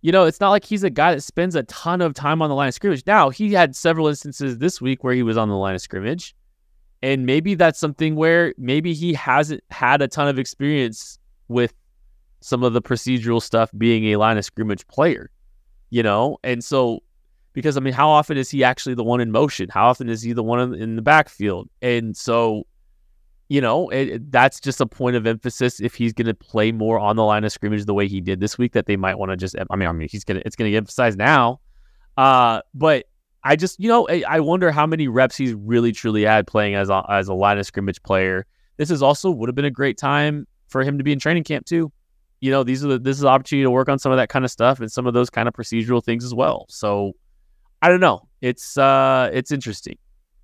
You 0.01 0.11
know, 0.11 0.25
it's 0.25 0.41
not 0.41 0.49
like 0.49 0.65
he's 0.65 0.83
a 0.83 0.89
guy 0.89 1.15
that 1.15 1.21
spends 1.21 1.55
a 1.55 1.63
ton 1.63 2.01
of 2.01 2.13
time 2.13 2.41
on 2.41 2.49
the 2.49 2.55
line 2.55 2.67
of 2.67 2.73
scrimmage. 2.73 3.03
Now, 3.07 3.29
he 3.29 3.53
had 3.53 3.73
several 3.73 4.07
instances 4.07 4.57
this 4.57 4.81
week 4.81 5.01
where 5.01 5.13
he 5.13 5.23
was 5.23 5.37
on 5.37 5.47
the 5.47 5.55
line 5.55 5.75
of 5.75 5.81
scrimmage. 5.81 6.35
And 7.03 7.25
maybe 7.25 7.53
that's 7.53 7.77
something 7.77 8.15
where 8.15 8.53
maybe 8.57 8.93
he 8.93 9.13
hasn't 9.13 9.61
had 9.69 10.01
a 10.01 10.07
ton 10.07 10.29
of 10.29 10.39
experience 10.39 11.19
with 11.49 11.73
some 12.39 12.63
of 12.63 12.71
the 12.71 12.81
procedural 12.81 13.41
stuff 13.41 13.69
being 13.77 14.05
a 14.05 14.15
line 14.15 14.37
of 14.37 14.45
scrimmage 14.45 14.87
player, 14.87 15.29
you 15.89 16.01
know? 16.01 16.37
And 16.45 16.63
so, 16.63 17.03
because 17.51 17.75
I 17.75 17.81
mean, 17.81 17.93
how 17.93 18.09
often 18.09 18.37
is 18.37 18.49
he 18.49 18.63
actually 18.63 18.95
the 18.95 19.03
one 19.03 19.19
in 19.19 19.31
motion? 19.31 19.67
How 19.69 19.87
often 19.87 20.07
is 20.07 20.21
he 20.21 20.31
the 20.31 20.43
one 20.43 20.73
in 20.75 20.95
the 20.95 21.01
backfield? 21.01 21.69
And 21.81 22.15
so, 22.15 22.65
you 23.49 23.59
know, 23.59 23.89
it, 23.89 24.31
that's 24.31 24.61
just 24.61 24.79
a 24.79 24.85
point 24.85 25.17
of 25.17 25.27
emphasis 25.27 25.81
if 25.81 25.95
he's 25.95 26.13
going 26.13 26.27
to 26.27 26.33
play 26.33 26.71
more 26.71 26.99
on 26.99 27.17
the 27.17 27.25
line 27.25 27.43
of 27.43 27.51
scrimmage 27.51 27.83
the 27.83 27.93
way 27.93 28.07
he 28.07 28.21
did 28.21 28.39
this 28.39 28.57
week 28.57 28.71
that 28.71 28.85
they 28.85 28.95
might 28.95 29.19
want 29.19 29.29
to 29.29 29.35
just, 29.35 29.57
I 29.69 29.75
mean, 29.75 29.89
I 29.89 29.91
mean, 29.91 30.07
he's 30.09 30.23
going 30.23 30.39
to, 30.39 30.47
it's 30.47 30.55
going 30.55 30.71
to 30.71 30.77
emphasize 30.77 31.17
now. 31.17 31.59
Uh, 32.15 32.61
but 32.73 33.07
I 33.43 33.55
just, 33.55 33.79
you 33.79 33.89
know, 33.89 34.07
I 34.07 34.39
wonder 34.39 34.71
how 34.71 34.87
many 34.87 35.07
reps 35.07 35.35
he's 35.35 35.53
really 35.53 35.91
truly 35.91 36.23
had 36.23 36.47
playing 36.47 36.75
as 36.75 36.89
a, 36.89 37.03
as 37.09 37.27
a 37.27 37.33
line 37.33 37.57
of 37.57 37.65
scrimmage 37.65 38.01
player. 38.03 38.45
This 38.77 38.89
is 38.89 39.03
also 39.03 39.29
would 39.29 39.49
have 39.49 39.55
been 39.55 39.65
a 39.65 39.71
great 39.71 39.97
time 39.97 40.47
for 40.67 40.81
him 40.81 40.97
to 40.97 41.03
be 41.03 41.11
in 41.11 41.19
training 41.19 41.43
camp 41.43 41.65
too. 41.65 41.91
You 42.39 42.51
know, 42.51 42.63
these 42.63 42.83
are 42.83 42.87
the, 42.87 42.99
this 42.99 43.17
is 43.17 43.25
opportunity 43.25 43.63
to 43.63 43.71
work 43.71 43.89
on 43.89 43.99
some 43.99 44.11
of 44.11 44.17
that 44.17 44.29
kind 44.29 44.45
of 44.45 44.51
stuff 44.51 44.79
and 44.79 44.91
some 44.91 45.07
of 45.07 45.13
those 45.13 45.29
kind 45.29 45.47
of 45.47 45.53
procedural 45.53 46.03
things 46.03 46.23
as 46.23 46.33
well. 46.33 46.65
So 46.69 47.13
I 47.81 47.89
don't 47.89 47.99
know. 47.99 48.27
It's 48.41 48.77
uh, 48.77 49.29
it's 49.33 49.51
interesting. 49.51 49.97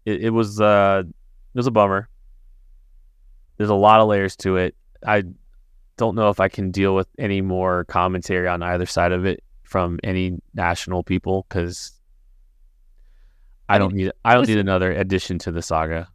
It, 0.06 0.26
it 0.26 0.30
was 0.30 0.60
uh, 0.60 1.04
was 1.54 1.68
a 1.68 1.72
bummer. 1.72 2.10
There's 3.58 3.70
a 3.70 3.76
lot 3.76 4.00
of 4.00 4.08
layers 4.08 4.36
to 4.38 4.58
it. 4.58 4.76
I 5.06 5.24
don't 5.98 6.16
know 6.16 6.30
if 6.30 6.40
I 6.40 6.48
can 6.48 6.72
deal 6.72 6.96
with 6.96 7.08
any 7.18 7.42
more 7.42 7.84
commentary 7.86 8.48
on 8.48 8.64
either 8.64 8.86
side 8.86 9.12
of 9.12 9.26
it 9.26 9.44
from 9.64 10.00
any 10.04 10.40
national 10.54 11.04
people 11.04 11.46
because 11.48 11.92
I 13.70 13.78
don't 13.78 13.94
need 13.94 14.12
I 14.26 14.34
don't 14.34 14.48
need 14.48 14.58
another 14.58 14.92
addition 14.92 15.40
to 15.40 15.52
the 15.52 15.62
saga. 15.62 16.10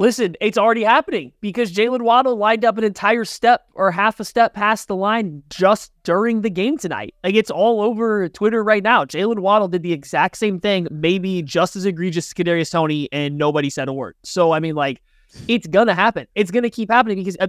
Listen, 0.00 0.36
it's 0.40 0.56
already 0.56 0.84
happening 0.84 1.32
because 1.40 1.72
Jalen 1.72 2.02
Waddle 2.02 2.36
lined 2.36 2.64
up 2.64 2.78
an 2.78 2.84
entire 2.84 3.24
step 3.24 3.66
or 3.74 3.90
half 3.90 4.20
a 4.20 4.24
step 4.24 4.54
past 4.54 4.86
the 4.86 4.94
line 4.94 5.42
just 5.50 5.90
during 6.04 6.42
the 6.42 6.50
game 6.50 6.78
tonight. 6.78 7.14
Like 7.24 7.34
it's 7.34 7.50
all 7.50 7.80
over 7.80 8.28
Twitter 8.28 8.62
right 8.62 8.82
now. 8.82 9.04
Jalen 9.04 9.40
Waddle 9.40 9.66
did 9.66 9.82
the 9.82 9.92
exact 9.92 10.36
same 10.36 10.60
thing, 10.60 10.86
maybe 10.92 11.42
just 11.42 11.74
as 11.74 11.84
egregious 11.84 12.28
as 12.28 12.34
Kadarius 12.34 12.70
Toney, 12.70 13.08
and 13.10 13.36
nobody 13.36 13.70
said 13.70 13.88
a 13.88 13.92
word. 13.92 14.14
So 14.22 14.52
I 14.52 14.60
mean, 14.60 14.76
like, 14.76 15.02
it's 15.48 15.66
gonna 15.66 15.94
happen. 15.94 16.28
It's 16.36 16.52
gonna 16.52 16.70
keep 16.70 16.90
happening 16.90 17.18
because 17.18 17.36
uh, 17.40 17.48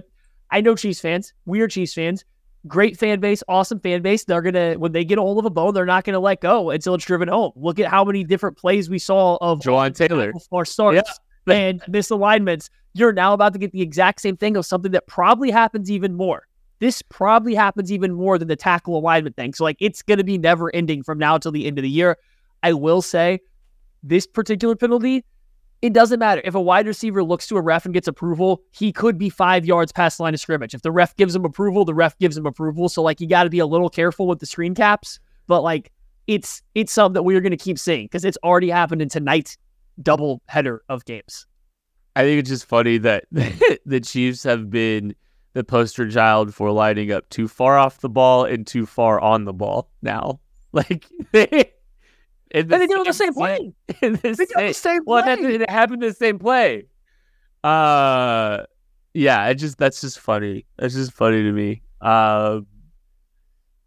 I 0.50 0.60
know 0.60 0.74
Chiefs 0.74 1.00
fans. 1.00 1.32
We 1.46 1.60
are 1.60 1.68
Chiefs 1.68 1.94
fans. 1.94 2.24
Great 2.66 2.98
fan 2.98 3.20
base, 3.20 3.42
awesome 3.48 3.80
fan 3.80 4.02
base. 4.02 4.24
They're 4.24 4.42
gonna 4.42 4.74
when 4.74 4.92
they 4.92 5.04
get 5.04 5.18
a 5.18 5.22
hold 5.22 5.38
of 5.38 5.44
a 5.46 5.50
bone, 5.50 5.72
they're 5.72 5.86
not 5.86 6.04
gonna 6.04 6.20
let 6.20 6.40
go 6.40 6.70
until 6.70 6.94
it's 6.94 7.04
driven 7.04 7.28
home. 7.28 7.52
Look 7.56 7.78
at 7.78 7.86
how 7.86 8.04
many 8.04 8.22
different 8.22 8.58
plays 8.58 8.90
we 8.90 8.98
saw 8.98 9.38
of 9.40 9.60
Jawaan 9.60 9.94
Taylor 9.94 10.32
for 10.50 10.64
starts. 10.64 10.96
Yeah 10.96 11.12
and 11.46 11.80
misalignments, 11.82 12.68
you're 12.94 13.12
now 13.12 13.32
about 13.32 13.52
to 13.52 13.58
get 13.58 13.72
the 13.72 13.82
exact 13.82 14.20
same 14.20 14.36
thing 14.36 14.56
of 14.56 14.66
something 14.66 14.92
that 14.92 15.06
probably 15.06 15.50
happens 15.50 15.90
even 15.90 16.14
more. 16.14 16.46
This 16.80 17.02
probably 17.02 17.54
happens 17.54 17.92
even 17.92 18.12
more 18.12 18.38
than 18.38 18.48
the 18.48 18.56
tackle 18.56 18.96
alignment 18.98 19.36
thing. 19.36 19.52
So, 19.52 19.64
like, 19.64 19.76
it's 19.80 20.02
to 20.02 20.24
be 20.24 20.38
never 20.38 20.74
ending 20.74 21.02
from 21.02 21.18
now 21.18 21.38
till 21.38 21.52
the 21.52 21.66
end 21.66 21.78
of 21.78 21.82
the 21.82 21.90
year. 21.90 22.16
I 22.62 22.72
will 22.72 23.02
say 23.02 23.40
this 24.02 24.26
particular 24.26 24.76
penalty, 24.76 25.24
it 25.82 25.92
doesn't 25.92 26.18
matter. 26.18 26.42
If 26.44 26.54
a 26.54 26.60
wide 26.60 26.86
receiver 26.86 27.24
looks 27.24 27.46
to 27.48 27.56
a 27.56 27.62
ref 27.62 27.84
and 27.84 27.94
gets 27.94 28.08
approval, 28.08 28.62
he 28.70 28.92
could 28.92 29.16
be 29.16 29.30
five 29.30 29.64
yards 29.64 29.92
past 29.92 30.18
the 30.18 30.24
line 30.24 30.34
of 30.34 30.40
scrimmage. 30.40 30.74
If 30.74 30.82
the 30.82 30.92
ref 30.92 31.16
gives 31.16 31.34
him 31.34 31.44
approval, 31.44 31.84
the 31.84 31.94
ref 31.94 32.18
gives 32.18 32.36
him 32.36 32.46
approval. 32.46 32.88
So, 32.88 33.02
like, 33.02 33.20
you 33.20 33.26
got 33.26 33.44
to 33.44 33.50
be 33.50 33.60
a 33.60 33.66
little 33.66 33.88
careful 33.88 34.26
with 34.26 34.40
the 34.40 34.46
screen 34.46 34.74
caps. 34.74 35.18
But, 35.46 35.62
like, 35.62 35.90
it's 36.26 36.62
it's 36.74 36.92
something 36.92 37.14
that 37.14 37.22
we're 37.22 37.40
going 37.40 37.50
to 37.50 37.56
keep 37.56 37.78
seeing 37.78 38.04
because 38.04 38.24
it's 38.24 38.38
already 38.44 38.68
happened 38.70 39.02
in 39.02 39.08
tonight's 39.08 39.56
double 40.02 40.42
header 40.46 40.82
of 40.88 41.04
games. 41.04 41.46
I 42.14 42.22
think 42.22 42.40
it's 42.40 42.50
just 42.50 42.66
funny 42.66 42.98
that 42.98 43.24
the 43.32 44.00
Chiefs 44.00 44.42
have 44.42 44.70
been 44.70 45.14
the 45.54 45.64
poster 45.64 46.08
child 46.08 46.54
for 46.54 46.70
lining 46.70 47.10
up 47.10 47.28
too 47.30 47.48
far 47.48 47.78
off 47.78 48.00
the 48.00 48.08
ball 48.08 48.44
and 48.44 48.66
too 48.66 48.86
far 48.86 49.20
on 49.20 49.44
the 49.44 49.52
ball 49.52 49.90
now. 50.02 50.40
Like 50.72 51.04
they, 52.52 52.60
and 52.60 52.70
they 52.70 52.86
did 52.86 53.06
the 53.06 53.12
same 53.12 53.34
play. 53.34 53.72
In 54.02 54.12
the 54.12 54.18
they 54.18 54.34
same, 54.34 54.46
the 54.56 54.72
same 54.72 55.04
play. 55.04 55.22
Well, 55.22 55.44
it 55.46 55.70
happened 55.70 56.02
the 56.02 56.12
same 56.12 56.38
play. 56.38 56.86
Uh, 57.62 58.64
yeah, 59.14 59.46
it 59.48 59.54
just 59.54 59.78
that's 59.78 60.00
just 60.00 60.18
funny. 60.18 60.66
That's 60.78 60.94
just 60.94 61.12
funny 61.12 61.42
to 61.42 61.52
me. 61.52 61.82
Uh, 62.00 62.60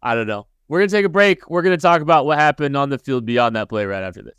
I 0.02 0.14
don't 0.14 0.26
know. 0.26 0.46
We're 0.68 0.80
gonna 0.80 0.90
take 0.90 1.04
a 1.04 1.10
break. 1.10 1.50
We're 1.50 1.62
gonna 1.62 1.76
talk 1.76 2.00
about 2.00 2.26
what 2.26 2.38
happened 2.38 2.76
on 2.76 2.88
the 2.88 2.98
field 2.98 3.26
beyond 3.26 3.56
that 3.56 3.68
play 3.68 3.84
right 3.84 4.02
after 4.02 4.22
this. 4.22 4.38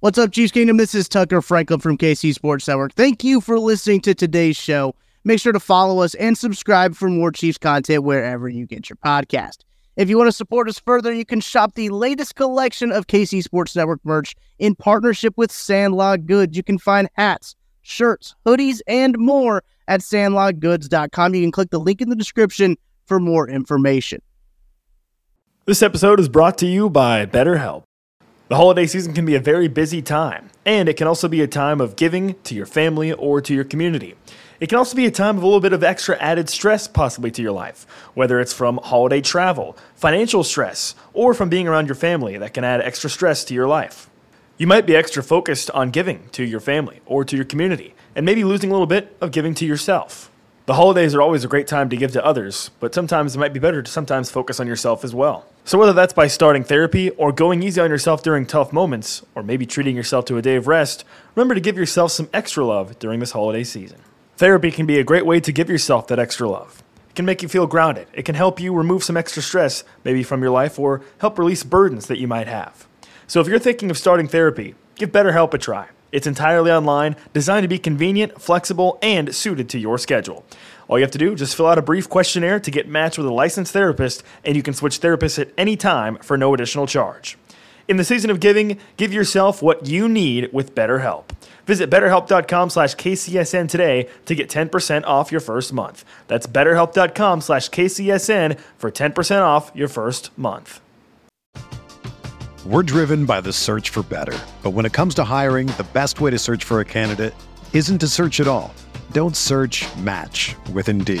What's 0.00 0.18
up, 0.18 0.32
Chiefs 0.32 0.50
Kingdom? 0.50 0.78
This 0.78 0.96
is 0.96 1.08
Tucker 1.08 1.40
Franklin 1.40 1.78
from 1.78 1.96
KC 1.96 2.34
Sports 2.34 2.66
Network. 2.66 2.94
Thank 2.94 3.22
you 3.22 3.40
for 3.40 3.60
listening 3.60 4.00
to 4.00 4.14
today's 4.14 4.56
show. 4.56 4.96
Make 5.22 5.38
sure 5.38 5.52
to 5.52 5.60
follow 5.60 6.02
us 6.02 6.14
and 6.14 6.36
subscribe 6.36 6.96
for 6.96 7.08
more 7.08 7.30
Chiefs 7.30 7.58
content 7.58 8.02
wherever 8.02 8.48
you 8.48 8.66
get 8.66 8.90
your 8.90 8.96
podcast. 8.96 9.58
If 9.94 10.08
you 10.08 10.16
want 10.16 10.28
to 10.28 10.32
support 10.32 10.70
us 10.70 10.78
further, 10.78 11.12
you 11.12 11.26
can 11.26 11.40
shop 11.40 11.74
the 11.74 11.90
latest 11.90 12.34
collection 12.34 12.90
of 12.90 13.08
KC 13.08 13.42
Sports 13.42 13.76
Network 13.76 14.00
merch 14.04 14.34
in 14.58 14.74
partnership 14.74 15.34
with 15.36 15.52
Sandlot 15.52 16.24
Goods. 16.24 16.56
You 16.56 16.62
can 16.62 16.78
find 16.78 17.10
hats, 17.12 17.56
shirts, 17.82 18.34
hoodies, 18.46 18.80
and 18.86 19.18
more 19.18 19.62
at 19.88 20.00
sandlotgoods.com. 20.00 21.34
You 21.34 21.42
can 21.42 21.52
click 21.52 21.68
the 21.70 21.78
link 21.78 22.00
in 22.00 22.08
the 22.08 22.16
description 22.16 22.78
for 23.04 23.20
more 23.20 23.46
information. 23.46 24.22
This 25.66 25.82
episode 25.82 26.18
is 26.18 26.28
brought 26.28 26.56
to 26.58 26.66
you 26.66 26.88
by 26.88 27.26
BetterHelp. 27.26 27.82
The 28.48 28.56
holiday 28.56 28.86
season 28.86 29.12
can 29.12 29.26
be 29.26 29.34
a 29.34 29.40
very 29.40 29.68
busy 29.68 30.00
time, 30.00 30.48
and 30.64 30.88
it 30.88 30.96
can 30.96 31.06
also 31.06 31.28
be 31.28 31.42
a 31.42 31.46
time 31.46 31.82
of 31.82 31.96
giving 31.96 32.34
to 32.44 32.54
your 32.54 32.66
family 32.66 33.12
or 33.12 33.42
to 33.42 33.54
your 33.54 33.64
community. 33.64 34.14
It 34.62 34.68
can 34.68 34.78
also 34.78 34.94
be 34.94 35.06
a 35.06 35.10
time 35.10 35.38
of 35.38 35.42
a 35.42 35.46
little 35.46 35.58
bit 35.58 35.72
of 35.72 35.82
extra 35.82 36.16
added 36.22 36.48
stress, 36.48 36.86
possibly 36.86 37.32
to 37.32 37.42
your 37.42 37.50
life, 37.50 37.84
whether 38.14 38.38
it's 38.38 38.52
from 38.52 38.78
holiday 38.80 39.20
travel, 39.20 39.76
financial 39.96 40.44
stress, 40.44 40.94
or 41.12 41.34
from 41.34 41.48
being 41.48 41.66
around 41.66 41.88
your 41.88 41.96
family 41.96 42.38
that 42.38 42.54
can 42.54 42.62
add 42.62 42.80
extra 42.80 43.10
stress 43.10 43.42
to 43.46 43.54
your 43.54 43.66
life. 43.66 44.08
You 44.58 44.68
might 44.68 44.86
be 44.86 44.94
extra 44.94 45.20
focused 45.20 45.68
on 45.72 45.90
giving 45.90 46.28
to 46.28 46.44
your 46.44 46.60
family 46.60 47.00
or 47.06 47.24
to 47.24 47.34
your 47.34 47.44
community, 47.44 47.96
and 48.14 48.24
maybe 48.24 48.44
losing 48.44 48.70
a 48.70 48.72
little 48.72 48.86
bit 48.86 49.16
of 49.20 49.32
giving 49.32 49.52
to 49.54 49.66
yourself. 49.66 50.30
The 50.66 50.74
holidays 50.74 51.12
are 51.12 51.20
always 51.20 51.42
a 51.42 51.48
great 51.48 51.66
time 51.66 51.88
to 51.88 51.96
give 51.96 52.12
to 52.12 52.24
others, 52.24 52.70
but 52.78 52.94
sometimes 52.94 53.34
it 53.34 53.40
might 53.40 53.52
be 53.52 53.58
better 53.58 53.82
to 53.82 53.90
sometimes 53.90 54.30
focus 54.30 54.60
on 54.60 54.68
yourself 54.68 55.02
as 55.02 55.12
well. 55.12 55.44
So, 55.64 55.76
whether 55.76 55.92
that's 55.92 56.12
by 56.12 56.28
starting 56.28 56.62
therapy 56.62 57.10
or 57.10 57.32
going 57.32 57.64
easy 57.64 57.80
on 57.80 57.90
yourself 57.90 58.22
during 58.22 58.46
tough 58.46 58.72
moments, 58.72 59.26
or 59.34 59.42
maybe 59.42 59.66
treating 59.66 59.96
yourself 59.96 60.24
to 60.26 60.36
a 60.36 60.42
day 60.42 60.54
of 60.54 60.68
rest, 60.68 61.04
remember 61.34 61.56
to 61.56 61.60
give 61.60 61.76
yourself 61.76 62.12
some 62.12 62.28
extra 62.32 62.64
love 62.64 62.96
during 63.00 63.18
this 63.18 63.32
holiday 63.32 63.64
season. 63.64 64.01
Therapy 64.42 64.72
can 64.72 64.86
be 64.86 64.98
a 64.98 65.04
great 65.04 65.24
way 65.24 65.38
to 65.38 65.52
give 65.52 65.70
yourself 65.70 66.08
that 66.08 66.18
extra 66.18 66.48
love. 66.48 66.82
It 67.08 67.14
can 67.14 67.24
make 67.24 67.44
you 67.44 67.48
feel 67.48 67.68
grounded. 67.68 68.08
It 68.12 68.24
can 68.24 68.34
help 68.34 68.58
you 68.58 68.74
remove 68.74 69.04
some 69.04 69.16
extra 69.16 69.40
stress, 69.40 69.84
maybe 70.02 70.24
from 70.24 70.42
your 70.42 70.50
life, 70.50 70.80
or 70.80 71.00
help 71.18 71.38
release 71.38 71.62
burdens 71.62 72.08
that 72.08 72.18
you 72.18 72.26
might 72.26 72.48
have. 72.48 72.88
So, 73.28 73.40
if 73.40 73.46
you're 73.46 73.60
thinking 73.60 73.88
of 73.88 73.96
starting 73.96 74.26
therapy, 74.26 74.74
give 74.96 75.12
BetterHelp 75.12 75.54
a 75.54 75.58
try. 75.58 75.90
It's 76.10 76.26
entirely 76.26 76.72
online, 76.72 77.14
designed 77.32 77.62
to 77.62 77.68
be 77.68 77.78
convenient, 77.78 78.42
flexible, 78.42 78.98
and 79.00 79.32
suited 79.32 79.68
to 79.68 79.78
your 79.78 79.96
schedule. 79.96 80.44
All 80.88 80.98
you 80.98 81.04
have 81.04 81.12
to 81.12 81.18
do, 81.18 81.36
just 81.36 81.54
fill 81.54 81.68
out 81.68 81.78
a 81.78 81.82
brief 81.82 82.08
questionnaire 82.08 82.58
to 82.58 82.70
get 82.72 82.88
matched 82.88 83.18
with 83.18 83.28
a 83.28 83.32
licensed 83.32 83.72
therapist, 83.72 84.24
and 84.44 84.56
you 84.56 84.62
can 84.64 84.74
switch 84.74 85.00
therapists 85.00 85.38
at 85.38 85.52
any 85.56 85.76
time 85.76 86.16
for 86.16 86.36
no 86.36 86.52
additional 86.52 86.88
charge. 86.88 87.38
In 87.92 87.98
the 87.98 88.04
season 88.04 88.30
of 88.30 88.40
giving, 88.40 88.78
give 88.96 89.12
yourself 89.12 89.60
what 89.60 89.84
you 89.84 90.08
need 90.08 90.50
with 90.50 90.74
BetterHelp. 90.74 91.24
Visit 91.66 91.90
betterhelp.com 91.90 92.70
slash 92.70 92.94
KCSN 92.94 93.68
today 93.68 94.08
to 94.24 94.34
get 94.34 94.48
10% 94.48 95.04
off 95.04 95.30
your 95.30 95.42
first 95.42 95.74
month. 95.74 96.02
That's 96.26 96.46
betterhelp.com 96.46 97.42
slash 97.42 97.68
KCSN 97.68 98.58
for 98.78 98.90
10% 98.90 99.42
off 99.42 99.70
your 99.74 99.88
first 99.88 100.30
month. 100.38 100.80
We're 102.64 102.82
driven 102.82 103.26
by 103.26 103.42
the 103.42 103.52
search 103.52 103.90
for 103.90 104.02
better. 104.02 104.40
But 104.62 104.70
when 104.70 104.86
it 104.86 104.94
comes 104.94 105.14
to 105.16 105.24
hiring, 105.24 105.66
the 105.66 105.86
best 105.92 106.18
way 106.18 106.30
to 106.30 106.38
search 106.38 106.64
for 106.64 106.80
a 106.80 106.86
candidate 106.86 107.34
isn't 107.74 107.98
to 107.98 108.08
search 108.08 108.40
at 108.40 108.48
all. 108.48 108.72
Don't 109.10 109.36
search 109.36 109.84
match 109.96 110.56
with 110.72 110.88
Indeed. 110.88 111.20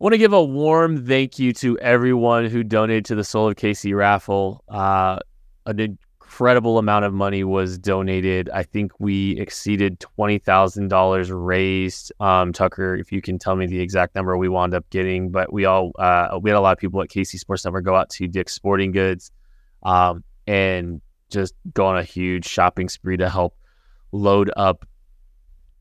I 0.00 0.04
want 0.04 0.14
to 0.14 0.18
give 0.18 0.32
a 0.32 0.42
warm 0.42 1.04
thank 1.04 1.38
you 1.38 1.52
to 1.52 1.78
everyone 1.78 2.46
who 2.46 2.64
donated 2.64 3.04
to 3.06 3.14
the 3.14 3.22
Soul 3.22 3.48
of 3.48 3.56
KC 3.56 3.94
raffle. 3.94 4.64
Uh, 4.66 5.18
an 5.66 5.78
incredible 5.78 6.78
amount 6.78 7.04
of 7.04 7.12
money 7.12 7.44
was 7.44 7.76
donated. 7.76 8.48
I 8.48 8.62
think 8.62 8.92
we 8.98 9.38
exceeded 9.38 10.00
twenty 10.00 10.38
thousand 10.38 10.88
dollars 10.88 11.30
raised. 11.30 12.12
Um, 12.18 12.54
Tucker, 12.54 12.96
if 12.96 13.12
you 13.12 13.20
can 13.20 13.38
tell 13.38 13.56
me 13.56 13.66
the 13.66 13.78
exact 13.78 14.14
number 14.14 14.38
we 14.38 14.48
wound 14.48 14.72
up 14.72 14.88
getting, 14.88 15.28
but 15.28 15.52
we 15.52 15.66
all 15.66 15.92
uh, 15.98 16.38
we 16.40 16.48
had 16.48 16.56
a 16.56 16.62
lot 16.62 16.72
of 16.72 16.78
people 16.78 17.02
at 17.02 17.10
KC 17.10 17.38
Sports 17.38 17.66
Network 17.66 17.84
go 17.84 17.94
out 17.94 18.08
to 18.08 18.26
Dick's 18.26 18.54
Sporting 18.54 18.92
Goods, 18.92 19.30
um, 19.82 20.24
and 20.46 21.02
just 21.28 21.52
go 21.74 21.84
on 21.84 21.98
a 21.98 22.04
huge 22.04 22.46
shopping 22.46 22.88
spree 22.88 23.18
to 23.18 23.28
help 23.28 23.54
load 24.12 24.50
up 24.56 24.86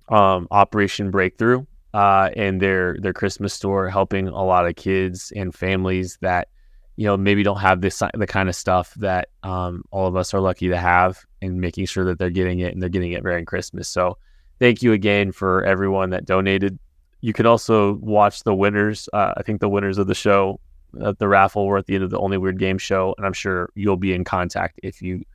um, 0.09 0.45
Operation 0.51 1.09
Breakthrough 1.09 1.65
uh, 1.93 2.29
and 2.35 2.61
their 2.61 2.97
their 2.99 3.13
Christmas 3.13 3.53
store, 3.53 3.89
helping 3.89 4.27
a 4.27 4.43
lot 4.43 4.67
of 4.67 4.75
kids 4.75 5.33
and 5.35 5.53
families 5.53 6.17
that 6.21 6.47
you 6.95 7.05
know 7.05 7.17
maybe 7.17 7.43
don't 7.43 7.59
have 7.59 7.81
this 7.81 8.01
the 8.13 8.27
kind 8.27 8.49
of 8.49 8.55
stuff 8.55 8.93
that 8.95 9.29
um, 9.43 9.83
all 9.91 10.07
of 10.07 10.15
us 10.15 10.33
are 10.33 10.41
lucky 10.41 10.69
to 10.69 10.77
have, 10.77 11.25
and 11.41 11.59
making 11.59 11.85
sure 11.85 12.05
that 12.05 12.19
they're 12.19 12.29
getting 12.29 12.59
it 12.59 12.73
and 12.73 12.81
they're 12.81 12.89
getting 12.89 13.13
it 13.13 13.23
during 13.23 13.45
Christmas. 13.45 13.87
So, 13.87 14.17
thank 14.59 14.83
you 14.83 14.93
again 14.93 15.31
for 15.31 15.63
everyone 15.63 16.11
that 16.11 16.25
donated. 16.25 16.77
You 17.21 17.33
can 17.33 17.45
also 17.45 17.93
watch 17.95 18.43
the 18.43 18.55
winners. 18.55 19.09
Uh, 19.11 19.33
I 19.35 19.43
think 19.43 19.59
the 19.59 19.69
winners 19.69 19.97
of 19.97 20.07
the 20.07 20.15
show 20.15 20.59
at 21.03 21.19
the 21.19 21.27
raffle 21.27 21.67
were 21.67 21.77
at 21.77 21.85
the 21.85 21.95
end 21.95 22.03
of 22.03 22.11
the 22.11 22.19
Only 22.19 22.37
Weird 22.37 22.59
Game 22.59 22.77
show, 22.77 23.13
and 23.17 23.25
I'm 23.25 23.33
sure 23.33 23.71
you'll 23.75 23.97
be 23.97 24.13
in 24.13 24.23
contact 24.23 24.79
if 24.83 25.01
you. 25.01 25.25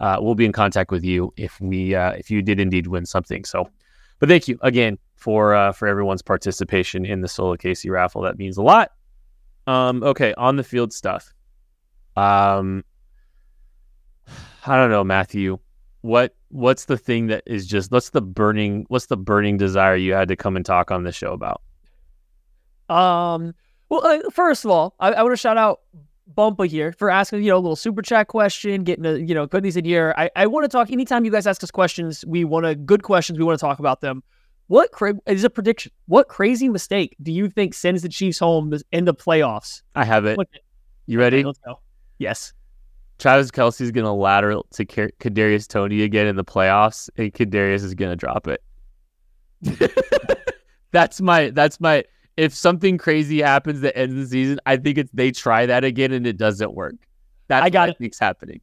Uh, 0.00 0.16
we'll 0.18 0.34
be 0.34 0.46
in 0.46 0.52
contact 0.52 0.90
with 0.90 1.04
you 1.04 1.30
if 1.36 1.60
we 1.60 1.94
uh, 1.94 2.12
if 2.12 2.30
you 2.30 2.42
did 2.42 2.58
indeed 2.58 2.88
win 2.88 3.06
something. 3.06 3.44
So, 3.44 3.70
but 4.18 4.28
thank 4.28 4.48
you 4.48 4.58
again 4.62 4.98
for 5.20 5.54
uh, 5.54 5.72
for 5.72 5.86
everyone's 5.86 6.22
participation 6.22 7.04
in 7.04 7.20
the 7.20 7.28
Soul 7.28 7.52
of 7.52 7.58
KC 7.58 7.90
raffle. 7.90 8.22
That 8.22 8.38
means 8.38 8.56
a 8.56 8.62
lot. 8.62 8.92
Um, 9.66 10.02
okay, 10.02 10.34
on 10.34 10.56
the 10.56 10.64
field 10.64 10.92
stuff. 10.92 11.32
Um, 12.16 12.82
I 14.66 14.76
don't 14.76 14.90
know, 14.90 15.04
Matthew. 15.04 15.58
What 16.00 16.34
what's 16.48 16.86
the 16.86 16.96
thing 16.96 17.26
that 17.26 17.42
is 17.46 17.66
just 17.66 17.92
what's 17.92 18.10
the 18.10 18.22
burning 18.22 18.86
what's 18.88 19.06
the 19.06 19.18
burning 19.18 19.58
desire 19.58 19.94
you 19.96 20.14
had 20.14 20.28
to 20.28 20.36
come 20.36 20.56
and 20.56 20.64
talk 20.64 20.90
on 20.90 21.04
the 21.04 21.12
show 21.12 21.32
about? 21.32 21.60
Um. 22.88 23.54
Well, 23.90 24.06
uh, 24.06 24.30
first 24.30 24.64
of 24.64 24.70
all, 24.70 24.94
I, 25.00 25.12
I 25.12 25.22
want 25.22 25.32
to 25.32 25.36
shout 25.36 25.58
out 25.58 25.80
Bumpa 26.32 26.68
here 26.68 26.92
for 26.92 27.10
asking, 27.10 27.42
you 27.42 27.50
know, 27.50 27.56
a 27.56 27.58
little 27.58 27.76
super 27.76 28.02
chat 28.02 28.28
question, 28.28 28.84
getting 28.84 29.04
a, 29.04 29.16
you 29.16 29.34
know, 29.34 29.46
goodies 29.46 29.76
in 29.76 29.84
here. 29.84 30.14
I, 30.16 30.30
I 30.36 30.46
want 30.46 30.62
to 30.64 30.68
talk 30.68 30.92
anytime 30.92 31.24
you 31.24 31.30
guys 31.32 31.44
ask 31.46 31.62
us 31.64 31.72
questions, 31.72 32.24
we 32.24 32.44
want 32.44 32.66
to 32.66 32.76
good 32.76 33.02
questions, 33.02 33.36
we 33.38 33.44
want 33.44 33.58
to 33.58 33.60
talk 33.60 33.80
about 33.80 34.00
them. 34.00 34.22
What 34.70 34.92
cra- 34.92 35.18
is 35.26 35.42
a 35.42 35.50
prediction? 35.50 35.90
What 36.06 36.28
crazy 36.28 36.68
mistake 36.68 37.16
do 37.20 37.32
you 37.32 37.50
think 37.50 37.74
sends 37.74 38.02
the 38.02 38.08
Chiefs 38.08 38.38
home 38.38 38.72
in 38.92 39.04
the 39.04 39.12
playoffs? 39.12 39.82
I 39.96 40.04
have 40.04 40.26
it. 40.26 40.38
You 41.06 41.18
ready? 41.18 41.42
Let's 41.42 41.58
go. 41.58 41.80
Yes. 42.18 42.52
Travis 43.18 43.50
Kelce 43.50 43.80
is 43.80 43.90
going 43.90 44.04
to 44.04 44.12
lateral 44.12 44.68
to 44.74 44.84
Kadarius 44.86 45.66
Toney 45.66 46.02
again 46.02 46.28
in 46.28 46.36
the 46.36 46.44
playoffs, 46.44 47.10
and 47.16 47.34
Kadarius 47.34 47.82
is 47.82 47.96
going 47.96 48.12
to 48.12 48.16
drop 48.16 48.46
it. 48.46 48.62
that's 50.92 51.20
my. 51.20 51.50
That's 51.50 51.80
my. 51.80 52.04
If 52.36 52.54
something 52.54 52.96
crazy 52.96 53.42
happens 53.42 53.78
at 53.78 53.82
the 53.82 53.96
end 53.96 54.12
of 54.12 54.18
the 54.18 54.26
season, 54.28 54.60
I 54.66 54.76
think 54.76 54.98
it's 54.98 55.10
they 55.12 55.32
try 55.32 55.66
that 55.66 55.82
again 55.82 56.12
and 56.12 56.28
it 56.28 56.36
doesn't 56.36 56.74
work. 56.74 56.94
That's 57.48 57.64
I 57.64 57.70
got 57.70 57.88
what 57.88 57.96
I 57.96 57.98
think's 57.98 58.20
happening. 58.20 58.60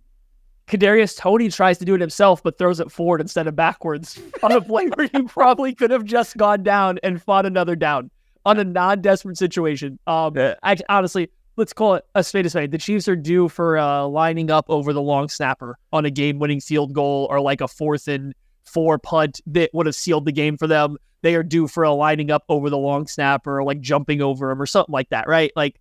Kadarius 0.67 1.17
Toney 1.17 1.49
tries 1.49 1.77
to 1.77 1.85
do 1.85 1.95
it 1.95 2.01
himself, 2.01 2.43
but 2.43 2.57
throws 2.57 2.79
it 2.79 2.91
forward 2.91 3.21
instead 3.21 3.47
of 3.47 3.55
backwards 3.55 4.19
on 4.43 4.51
a 4.51 4.61
play 4.61 4.87
where 4.87 5.07
he 5.07 5.21
probably 5.23 5.73
could 5.73 5.91
have 5.91 6.03
just 6.03 6.35
gone 6.37 6.63
down 6.63 6.99
and 7.03 7.21
fought 7.21 7.45
another 7.45 7.75
down 7.75 8.11
on 8.45 8.59
a 8.59 8.63
non-desperate 8.63 9.37
situation. 9.37 9.97
Um, 10.07 10.35
yeah. 10.35 10.55
I, 10.63 10.77
honestly, 10.89 11.29
let's 11.55 11.73
call 11.73 11.95
it 11.95 12.05
a 12.15 12.23
spade 12.23 12.45
a 12.45 12.49
spade. 12.49 12.71
The 12.71 12.77
Chiefs 12.77 13.07
are 13.07 13.15
due 13.15 13.47
for 13.47 13.77
uh, 13.77 14.05
lining 14.05 14.51
up 14.51 14.65
over 14.67 14.91
the 14.91 15.01
long 15.01 15.29
snapper 15.29 15.77
on 15.93 16.05
a 16.05 16.11
game-winning 16.11 16.59
field 16.59 16.93
goal 16.93 17.27
or 17.29 17.39
like 17.39 17.61
a 17.61 17.67
fourth 17.67 18.07
and 18.09 18.33
four 18.65 18.99
punt 18.99 19.39
that 19.47 19.69
would 19.73 19.85
have 19.85 19.95
sealed 19.95 20.25
the 20.25 20.31
game 20.33 20.57
for 20.57 20.67
them. 20.67 20.97
They 21.21 21.35
are 21.35 21.43
due 21.43 21.67
for 21.67 21.83
a 21.83 21.93
lining 21.93 22.29
up 22.29 22.43
over 22.49 22.69
the 22.69 22.77
long 22.77 23.07
snapper 23.07 23.59
or 23.59 23.63
like 23.63 23.79
jumping 23.79 24.21
over 24.21 24.51
him 24.51 24.61
or 24.61 24.65
something 24.65 24.93
like 24.93 25.09
that, 25.09 25.27
right? 25.27 25.51
Like 25.55 25.79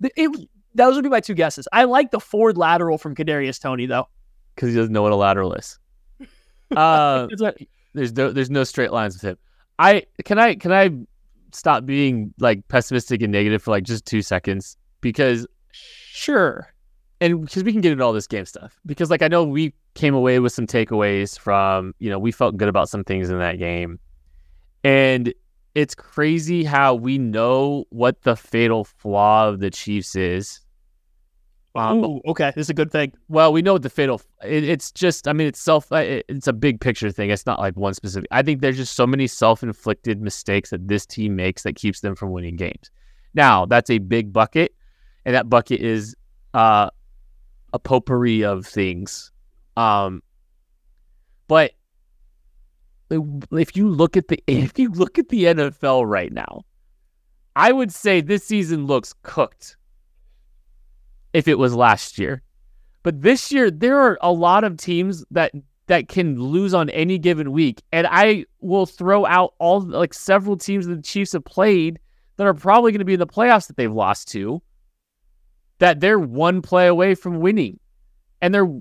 it, 0.00 0.48
those 0.74 0.94
would 0.96 1.04
be 1.04 1.10
my 1.10 1.20
two 1.20 1.34
guesses. 1.34 1.68
I 1.72 1.84
like 1.84 2.10
the 2.10 2.20
forward 2.20 2.58
lateral 2.58 2.98
from 2.98 3.14
Kadarius 3.14 3.60
Toney 3.60 3.86
though, 3.86 4.08
because 4.54 4.70
he 4.70 4.76
doesn't 4.76 4.92
know 4.92 5.02
what 5.02 5.12
a 5.12 5.16
lateral 5.16 5.54
is. 5.54 5.78
Uh, 6.74 7.28
there's 7.92 8.12
no 8.14 8.32
there's 8.32 8.50
no 8.50 8.64
straight 8.64 8.90
lines 8.90 9.14
with 9.14 9.22
him. 9.22 9.38
I 9.78 10.04
can 10.24 10.38
I 10.38 10.56
can 10.56 10.72
I 10.72 10.90
stop 11.52 11.86
being 11.86 12.34
like 12.38 12.66
pessimistic 12.68 13.22
and 13.22 13.30
negative 13.30 13.62
for 13.62 13.70
like 13.70 13.84
just 13.84 14.06
two 14.06 14.22
seconds? 14.22 14.76
Because 15.00 15.46
sure, 15.70 16.72
and 17.20 17.42
because 17.42 17.62
we 17.62 17.70
can 17.70 17.80
get 17.80 17.92
into 17.92 18.02
all 18.02 18.12
this 18.12 18.26
game 18.26 18.46
stuff. 18.46 18.80
Because 18.86 19.10
like 19.10 19.22
I 19.22 19.28
know 19.28 19.44
we 19.44 19.72
came 19.94 20.14
away 20.14 20.40
with 20.40 20.52
some 20.52 20.66
takeaways 20.66 21.38
from 21.38 21.94
you 22.00 22.10
know 22.10 22.18
we 22.18 22.32
felt 22.32 22.56
good 22.56 22.68
about 22.68 22.88
some 22.88 23.04
things 23.04 23.30
in 23.30 23.38
that 23.38 23.58
game, 23.58 24.00
and 24.82 25.32
it's 25.74 25.94
crazy 25.94 26.64
how 26.64 26.94
we 26.94 27.18
know 27.18 27.84
what 27.90 28.22
the 28.22 28.34
fatal 28.36 28.84
flaw 28.84 29.48
of 29.48 29.60
the 29.60 29.70
Chiefs 29.70 30.16
is 30.16 30.63
um, 31.74 32.04
Ooh, 32.04 32.20
okay, 32.26 32.52
this 32.54 32.66
is 32.66 32.70
a 32.70 32.74
good 32.74 32.92
thing. 32.92 33.12
Well, 33.28 33.52
we 33.52 33.60
know 33.60 33.72
what 33.72 33.82
the 33.82 33.90
fatal. 33.90 34.20
It, 34.44 34.64
it's 34.64 34.92
just, 34.92 35.26
I 35.26 35.32
mean, 35.32 35.48
it's 35.48 35.60
self. 35.60 35.90
It, 35.90 36.24
it's 36.28 36.46
a 36.46 36.52
big 36.52 36.80
picture 36.80 37.10
thing. 37.10 37.30
It's 37.30 37.46
not 37.46 37.58
like 37.58 37.76
one 37.76 37.94
specific. 37.94 38.28
I 38.30 38.42
think 38.42 38.60
there's 38.60 38.76
just 38.76 38.94
so 38.94 39.06
many 39.06 39.26
self-inflicted 39.26 40.20
mistakes 40.20 40.70
that 40.70 40.86
this 40.86 41.04
team 41.04 41.34
makes 41.34 41.64
that 41.64 41.74
keeps 41.74 42.00
them 42.00 42.14
from 42.14 42.30
winning 42.30 42.56
games. 42.56 42.90
Now, 43.34 43.66
that's 43.66 43.90
a 43.90 43.98
big 43.98 44.32
bucket, 44.32 44.74
and 45.24 45.34
that 45.34 45.48
bucket 45.48 45.80
is 45.80 46.14
uh, 46.54 46.90
a 47.72 47.78
potpourri 47.80 48.44
of 48.44 48.64
things. 48.64 49.32
Um, 49.76 50.22
but 51.48 51.72
if 53.10 53.76
you 53.76 53.88
look 53.88 54.16
at 54.16 54.28
the 54.28 54.42
if 54.46 54.78
you 54.78 54.90
look 54.90 55.18
at 55.18 55.28
the 55.28 55.44
NFL 55.44 56.08
right 56.08 56.32
now, 56.32 56.62
I 57.56 57.72
would 57.72 57.92
say 57.92 58.20
this 58.20 58.44
season 58.44 58.86
looks 58.86 59.12
cooked 59.22 59.76
if 61.34 61.48
it 61.48 61.58
was 61.58 61.74
last 61.74 62.18
year. 62.18 62.40
But 63.02 63.20
this 63.20 63.52
year, 63.52 63.70
there 63.70 63.98
are 63.98 64.16
a 64.22 64.32
lot 64.32 64.64
of 64.64 64.78
teams 64.78 65.22
that 65.32 65.52
that 65.86 66.08
can 66.08 66.40
lose 66.40 66.72
on 66.72 66.88
any 66.88 67.18
given 67.18 67.52
week, 67.52 67.82
and 67.92 68.06
I 68.10 68.46
will 68.60 68.86
throw 68.86 69.26
out 69.26 69.52
all 69.58 69.80
like 69.80 70.14
several 70.14 70.56
teams 70.56 70.86
that 70.86 70.94
the 70.94 71.02
Chiefs 71.02 71.32
have 71.32 71.44
played 71.44 71.98
that 72.36 72.46
are 72.46 72.54
probably 72.54 72.92
going 72.92 73.00
to 73.00 73.04
be 73.04 73.12
in 73.12 73.20
the 73.20 73.26
playoffs 73.26 73.66
that 73.66 73.76
they've 73.76 73.92
lost 73.92 74.28
to. 74.28 74.62
That 75.80 76.00
they're 76.00 76.18
one 76.18 76.62
play 76.62 76.86
away 76.86 77.14
from 77.14 77.40
winning, 77.40 77.78
and 78.40 78.54
they're 78.54 78.72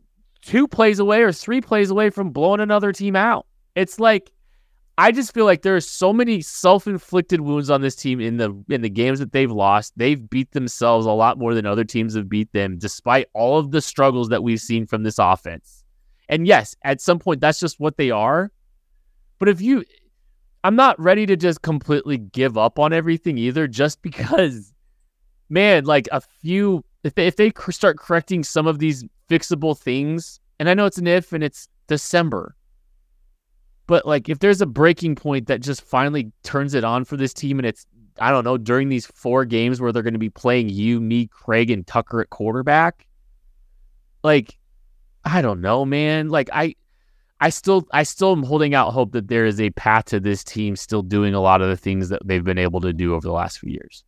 two 0.41 0.67
plays 0.67 0.99
away 0.99 1.23
or 1.23 1.33
three 1.33 1.59
plays 1.59 1.89
away 1.89 2.09
from 2.09 2.29
blowing 2.29 2.61
another 2.61 2.93
team 2.93 3.15
out. 3.15 3.45
It's 3.75 3.99
like 3.99 4.31
I 4.97 5.11
just 5.11 5.33
feel 5.33 5.45
like 5.45 5.63
there 5.63 5.75
are 5.75 5.81
so 5.81 6.13
many 6.13 6.41
self-inflicted 6.41 7.41
wounds 7.41 7.71
on 7.71 7.81
this 7.81 7.95
team 7.95 8.19
in 8.19 8.37
the 8.37 8.55
in 8.69 8.81
the 8.81 8.89
games 8.89 9.19
that 9.19 9.31
they've 9.31 9.51
lost. 9.51 9.93
They've 9.97 10.29
beat 10.29 10.51
themselves 10.51 11.07
a 11.07 11.11
lot 11.11 11.39
more 11.39 11.55
than 11.55 11.65
other 11.65 11.83
teams 11.83 12.15
have 12.15 12.29
beat 12.29 12.51
them, 12.53 12.77
despite 12.77 13.27
all 13.33 13.57
of 13.57 13.71
the 13.71 13.81
struggles 13.81 14.29
that 14.29 14.43
we've 14.43 14.61
seen 14.61 14.85
from 14.85 15.03
this 15.03 15.17
offense. 15.17 15.83
And 16.29 16.45
yes, 16.45 16.75
at 16.83 17.01
some 17.01 17.17
point 17.17 17.41
that's 17.41 17.59
just 17.59 17.79
what 17.79 17.97
they 17.97 18.11
are. 18.11 18.51
But 19.39 19.49
if 19.49 19.61
you 19.61 19.83
I'm 20.63 20.75
not 20.75 20.99
ready 20.99 21.25
to 21.25 21.35
just 21.35 21.63
completely 21.63 22.17
give 22.17 22.57
up 22.57 22.77
on 22.77 22.93
everything 22.93 23.37
either 23.37 23.67
just 23.67 24.01
because 24.01 24.73
man, 25.49 25.85
like 25.85 26.07
a 26.11 26.21
few 26.21 26.85
if 27.03 27.15
they, 27.15 27.27
if 27.27 27.35
they 27.35 27.51
start 27.69 27.97
correcting 27.97 28.43
some 28.43 28.67
of 28.67 28.79
these 28.79 29.03
fixable 29.29 29.77
things, 29.77 30.39
and 30.59 30.69
I 30.69 30.73
know 30.73 30.85
it's 30.85 30.97
an 30.97 31.07
if 31.07 31.33
and 31.33 31.43
it's 31.43 31.67
December, 31.87 32.55
but 33.87 34.05
like, 34.05 34.29
if 34.29 34.39
there's 34.39 34.61
a 34.61 34.65
breaking 34.65 35.15
point 35.15 35.47
that 35.47 35.61
just 35.61 35.81
finally 35.81 36.31
turns 36.43 36.73
it 36.73 36.83
on 36.83 37.05
for 37.05 37.17
this 37.17 37.33
team, 37.33 37.59
and 37.59 37.65
it's 37.65 37.85
I 38.19 38.31
don't 38.31 38.43
know 38.43 38.57
during 38.57 38.89
these 38.89 39.05
four 39.05 39.45
games 39.45 39.81
where 39.81 39.91
they're 39.91 40.03
going 40.03 40.13
to 40.13 40.19
be 40.19 40.29
playing 40.29 40.69
you, 40.69 40.99
me, 40.99 41.27
Craig, 41.27 41.71
and 41.71 41.85
Tucker 41.85 42.21
at 42.21 42.29
quarterback, 42.29 43.07
like 44.23 44.57
I 45.25 45.41
don't 45.41 45.61
know, 45.61 45.85
man. 45.85 46.29
Like 46.29 46.49
I, 46.53 46.75
I 47.39 47.49
still, 47.49 47.87
I 47.91 48.03
still 48.03 48.31
am 48.31 48.43
holding 48.43 48.73
out 48.73 48.91
hope 48.91 49.11
that 49.13 49.27
there 49.27 49.45
is 49.45 49.59
a 49.59 49.69
path 49.71 50.05
to 50.05 50.19
this 50.19 50.43
team 50.43 50.75
still 50.75 51.01
doing 51.01 51.33
a 51.33 51.41
lot 51.41 51.61
of 51.61 51.69
the 51.69 51.77
things 51.77 52.09
that 52.09 52.25
they've 52.25 52.43
been 52.43 52.57
able 52.57 52.81
to 52.81 52.93
do 52.93 53.13
over 53.13 53.27
the 53.27 53.33
last 53.33 53.59
few 53.59 53.71
years. 53.71 54.03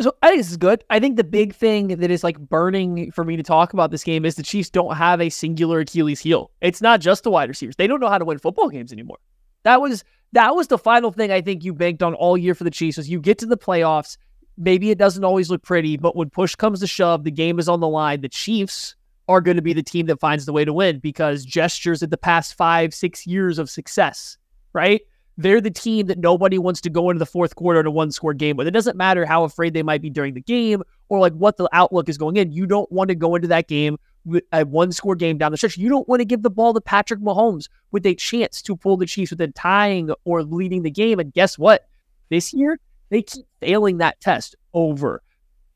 So 0.00 0.14
I 0.22 0.28
think 0.28 0.40
this 0.40 0.50
is 0.50 0.56
good. 0.56 0.84
I 0.90 1.00
think 1.00 1.16
the 1.16 1.24
big 1.24 1.54
thing 1.54 1.88
that 1.88 2.10
is 2.10 2.22
like 2.22 2.38
burning 2.38 3.10
for 3.10 3.24
me 3.24 3.36
to 3.36 3.42
talk 3.42 3.72
about 3.72 3.90
this 3.90 4.04
game 4.04 4.24
is 4.24 4.36
the 4.36 4.44
Chiefs 4.44 4.70
don't 4.70 4.96
have 4.96 5.20
a 5.20 5.28
singular 5.28 5.80
Achilles 5.80 6.20
heel. 6.20 6.52
It's 6.60 6.80
not 6.80 7.00
just 7.00 7.24
the 7.24 7.30
wide 7.30 7.48
receivers. 7.48 7.74
They 7.76 7.88
don't 7.88 7.98
know 7.98 8.08
how 8.08 8.18
to 8.18 8.24
win 8.24 8.38
football 8.38 8.68
games 8.68 8.92
anymore. 8.92 9.18
That 9.64 9.80
was 9.80 10.04
that 10.32 10.54
was 10.54 10.68
the 10.68 10.78
final 10.78 11.10
thing 11.10 11.32
I 11.32 11.40
think 11.40 11.64
you 11.64 11.74
banked 11.74 12.02
on 12.02 12.14
all 12.14 12.38
year 12.38 12.54
for 12.54 12.64
the 12.64 12.70
Chiefs 12.70 12.96
was 12.96 13.08
you 13.08 13.20
get 13.20 13.38
to 13.38 13.46
the 13.46 13.56
playoffs. 13.56 14.16
Maybe 14.56 14.90
it 14.90 14.98
doesn't 14.98 15.24
always 15.24 15.50
look 15.50 15.62
pretty, 15.62 15.96
but 15.96 16.14
when 16.14 16.30
push 16.30 16.54
comes 16.54 16.80
to 16.80 16.86
shove, 16.86 17.24
the 17.24 17.30
game 17.30 17.58
is 17.58 17.68
on 17.68 17.80
the 17.80 17.88
line. 17.88 18.20
The 18.20 18.28
Chiefs 18.28 18.94
are 19.28 19.40
going 19.40 19.56
to 19.56 19.62
be 19.62 19.72
the 19.72 19.82
team 19.82 20.06
that 20.06 20.20
finds 20.20 20.46
the 20.46 20.52
way 20.52 20.64
to 20.64 20.72
win 20.72 21.00
because 21.00 21.44
gestures 21.44 22.02
at 22.02 22.10
the 22.10 22.16
past 22.16 22.54
five, 22.54 22.94
six 22.94 23.26
years 23.26 23.58
of 23.58 23.68
success, 23.68 24.38
right? 24.72 25.02
They're 25.38 25.60
the 25.60 25.70
team 25.70 26.08
that 26.08 26.18
nobody 26.18 26.58
wants 26.58 26.80
to 26.80 26.90
go 26.90 27.08
into 27.08 27.20
the 27.20 27.26
fourth 27.26 27.54
quarter 27.54 27.78
in 27.78 27.86
a 27.86 27.90
one 27.92 28.10
score 28.10 28.34
game 28.34 28.56
with. 28.56 28.66
It 28.66 28.72
doesn't 28.72 28.96
matter 28.96 29.24
how 29.24 29.44
afraid 29.44 29.72
they 29.72 29.84
might 29.84 30.02
be 30.02 30.10
during 30.10 30.34
the 30.34 30.40
game 30.40 30.82
or 31.08 31.20
like 31.20 31.32
what 31.34 31.56
the 31.56 31.68
outlook 31.72 32.08
is 32.08 32.18
going 32.18 32.36
in. 32.36 32.50
You 32.50 32.66
don't 32.66 32.90
want 32.90 33.08
to 33.08 33.14
go 33.14 33.36
into 33.36 33.46
that 33.46 33.68
game 33.68 33.98
with 34.24 34.42
a 34.52 34.66
one 34.66 34.90
score 34.90 35.14
game 35.14 35.38
down 35.38 35.52
the 35.52 35.56
stretch. 35.56 35.78
You 35.78 35.88
don't 35.88 36.08
want 36.08 36.20
to 36.20 36.24
give 36.24 36.42
the 36.42 36.50
ball 36.50 36.74
to 36.74 36.80
Patrick 36.80 37.20
Mahomes 37.20 37.68
with 37.92 38.04
a 38.04 38.16
chance 38.16 38.60
to 38.62 38.76
pull 38.76 38.96
the 38.96 39.06
Chiefs 39.06 39.30
within 39.30 39.52
tying 39.52 40.10
or 40.24 40.42
leading 40.42 40.82
the 40.82 40.90
game. 40.90 41.20
And 41.20 41.32
guess 41.32 41.56
what? 41.56 41.86
This 42.30 42.52
year, 42.52 42.80
they 43.10 43.22
keep 43.22 43.46
failing 43.60 43.98
that 43.98 44.20
test 44.20 44.56
over 44.74 45.22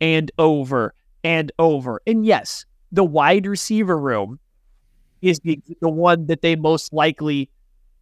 and 0.01 0.33
over 0.39 0.93
and 1.23 1.53
over. 1.61 2.03
And 2.05 2.27
yes, 2.27 2.67
the 2.91 3.05
wide 3.05 3.47
receiver 3.47 3.97
room 3.97 4.41
is 5.23 5.39
the, 5.39 5.61
the 5.81 5.89
one 5.89 6.27
that 6.27 6.43
they 6.43 6.57
most 6.57 6.93
likely 6.93 7.49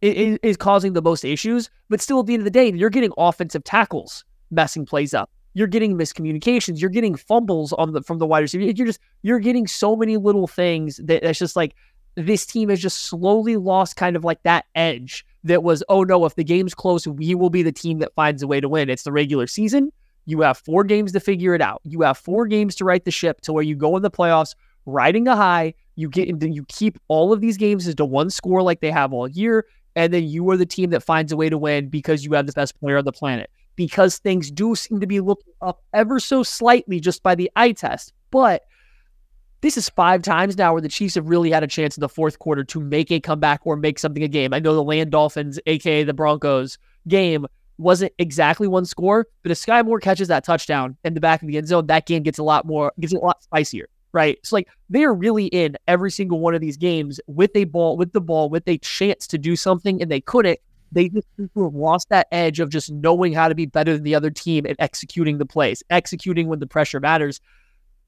is, 0.01 0.39
is 0.43 0.57
causing 0.57 0.93
the 0.93 1.01
most 1.01 1.23
issues. 1.23 1.69
But 1.89 2.01
still, 2.01 2.19
at 2.19 2.25
the 2.25 2.33
end 2.33 2.41
of 2.41 2.45
the 2.45 2.51
day, 2.51 2.71
you're 2.71 2.89
getting 2.89 3.11
offensive 3.17 3.63
tackles 3.63 4.25
messing 4.49 4.85
plays 4.85 5.13
up. 5.13 5.29
You're 5.53 5.67
getting 5.67 5.97
miscommunications. 5.97 6.79
You're 6.79 6.89
getting 6.89 7.15
fumbles 7.15 7.73
on 7.73 7.91
the 7.93 8.01
from 8.01 8.19
the 8.19 8.25
wide 8.25 8.39
receiver. 8.39 8.63
You're 8.63 8.87
just 8.87 8.99
you're 9.21 9.39
getting 9.39 9.67
so 9.67 9.95
many 9.95 10.17
little 10.17 10.47
things 10.47 10.97
that 11.03 11.23
that's 11.23 11.39
just 11.39 11.55
like 11.55 11.75
this 12.15 12.45
team 12.45 12.69
has 12.69 12.81
just 12.81 13.05
slowly 13.05 13.57
lost 13.57 13.95
kind 13.95 14.15
of 14.15 14.23
like 14.23 14.41
that 14.43 14.65
edge 14.75 15.25
that 15.43 15.63
was, 15.63 15.83
oh 15.89 16.03
no, 16.03 16.25
if 16.25 16.35
the 16.35 16.43
game's 16.43 16.73
close, 16.73 17.07
we 17.07 17.35
will 17.35 17.49
be 17.49 17.63
the 17.63 17.71
team 17.71 17.99
that 17.99 18.13
finds 18.15 18.43
a 18.43 18.47
way 18.47 18.59
to 18.59 18.69
win. 18.69 18.89
It's 18.89 19.03
the 19.03 19.11
regular 19.11 19.47
season. 19.47 19.91
You 20.25 20.41
have 20.41 20.57
four 20.57 20.83
games 20.83 21.11
to 21.13 21.19
figure 21.19 21.55
it 21.55 21.61
out. 21.61 21.81
You 21.83 22.01
have 22.01 22.17
four 22.17 22.45
games 22.45 22.75
to 22.75 22.85
right 22.85 23.03
the 23.03 23.11
ship 23.11 23.41
to 23.41 23.53
where 23.53 23.63
you 23.63 23.75
go 23.75 23.95
in 23.97 24.03
the 24.03 24.11
playoffs 24.11 24.55
riding 24.85 25.27
a 25.27 25.35
high. 25.35 25.73
You 25.95 26.09
get 26.09 26.27
into, 26.27 26.49
you 26.49 26.65
keep 26.67 26.99
all 27.07 27.33
of 27.33 27.41
these 27.41 27.57
games 27.57 27.87
as 27.87 27.95
to 27.95 28.05
one 28.05 28.29
score 28.29 28.61
like 28.61 28.81
they 28.81 28.91
have 28.91 29.13
all 29.13 29.27
year, 29.27 29.65
and 29.95 30.13
then 30.13 30.23
you 30.23 30.49
are 30.49 30.57
the 30.57 30.65
team 30.65 30.89
that 30.91 31.03
finds 31.03 31.31
a 31.31 31.37
way 31.37 31.49
to 31.49 31.57
win 31.57 31.89
because 31.89 32.23
you 32.25 32.33
have 32.33 32.47
the 32.47 32.53
best 32.53 32.79
player 32.79 32.97
on 32.97 33.05
the 33.05 33.11
planet. 33.11 33.49
Because 33.75 34.17
things 34.17 34.51
do 34.51 34.75
seem 34.75 34.99
to 34.99 35.07
be 35.07 35.19
looking 35.19 35.53
up 35.61 35.81
ever 35.93 36.19
so 36.19 36.43
slightly 36.43 36.99
just 36.99 37.23
by 37.23 37.35
the 37.35 37.49
eye 37.55 37.71
test, 37.71 38.13
but 38.29 38.63
this 39.61 39.77
is 39.77 39.89
five 39.89 40.23
times 40.23 40.57
now 40.57 40.73
where 40.73 40.81
the 40.81 40.89
Chiefs 40.89 41.15
have 41.15 41.29
really 41.29 41.51
had 41.51 41.63
a 41.63 41.67
chance 41.67 41.95
in 41.95 42.01
the 42.01 42.09
fourth 42.09 42.39
quarter 42.39 42.63
to 42.63 42.79
make 42.79 43.11
a 43.11 43.19
comeback 43.19 43.61
or 43.63 43.75
make 43.75 43.99
something 43.99 44.23
a 44.23 44.27
game. 44.27 44.53
I 44.53 44.59
know 44.59 44.73
the 44.73 44.83
Land 44.83 45.11
Dolphins, 45.11 45.59
aka 45.67 46.03
the 46.03 46.13
Broncos, 46.13 46.77
game 47.07 47.45
wasn't 47.77 48.13
exactly 48.17 48.67
one 48.67 48.85
score, 48.85 49.27
but 49.43 49.51
if 49.51 49.57
Skyy 49.57 49.85
Moore 49.85 49.99
catches 49.99 50.27
that 50.27 50.43
touchdown 50.43 50.97
in 51.03 51.13
the 51.13 51.21
back 51.21 51.41
of 51.41 51.47
the 51.47 51.57
end 51.57 51.67
zone, 51.67 51.87
that 51.87 52.05
game 52.05 52.23
gets 52.23 52.39
a 52.39 52.43
lot 52.43 52.65
more, 52.65 52.91
gets 52.99 53.13
a 53.13 53.17
lot 53.17 53.41
spicier, 53.43 53.87
right? 54.13 54.37
So 54.43 54.55
like 54.55 54.67
they 54.89 55.03
are 55.03 55.13
really 55.13 55.45
in 55.47 55.77
every 55.87 56.11
single 56.11 56.39
one 56.39 56.53
of 56.53 56.61
these 56.61 56.77
games 56.77 57.19
with 57.27 57.51
a 57.55 57.65
ball, 57.65 57.97
with 57.97 58.13
the 58.13 58.21
ball, 58.21 58.49
with 58.49 58.67
a 58.67 58.77
chance 58.79 59.27
to 59.27 59.37
do 59.37 59.55
something, 59.55 60.01
and 60.01 60.11
they 60.11 60.21
couldn't. 60.21 60.59
They 60.93 61.07
just 61.07 61.27
lost 61.55 62.09
that 62.09 62.27
edge 62.33 62.59
of 62.59 62.69
just 62.69 62.91
knowing 62.91 63.31
how 63.31 63.47
to 63.47 63.55
be 63.55 63.65
better 63.65 63.93
than 63.93 64.03
the 64.03 64.13
other 64.13 64.29
team 64.29 64.65
and 64.65 64.75
executing 64.79 65.37
the 65.37 65.45
plays, 65.45 65.81
executing 65.89 66.49
when 66.49 66.59
the 66.59 66.67
pressure 66.67 66.99
matters 66.99 67.39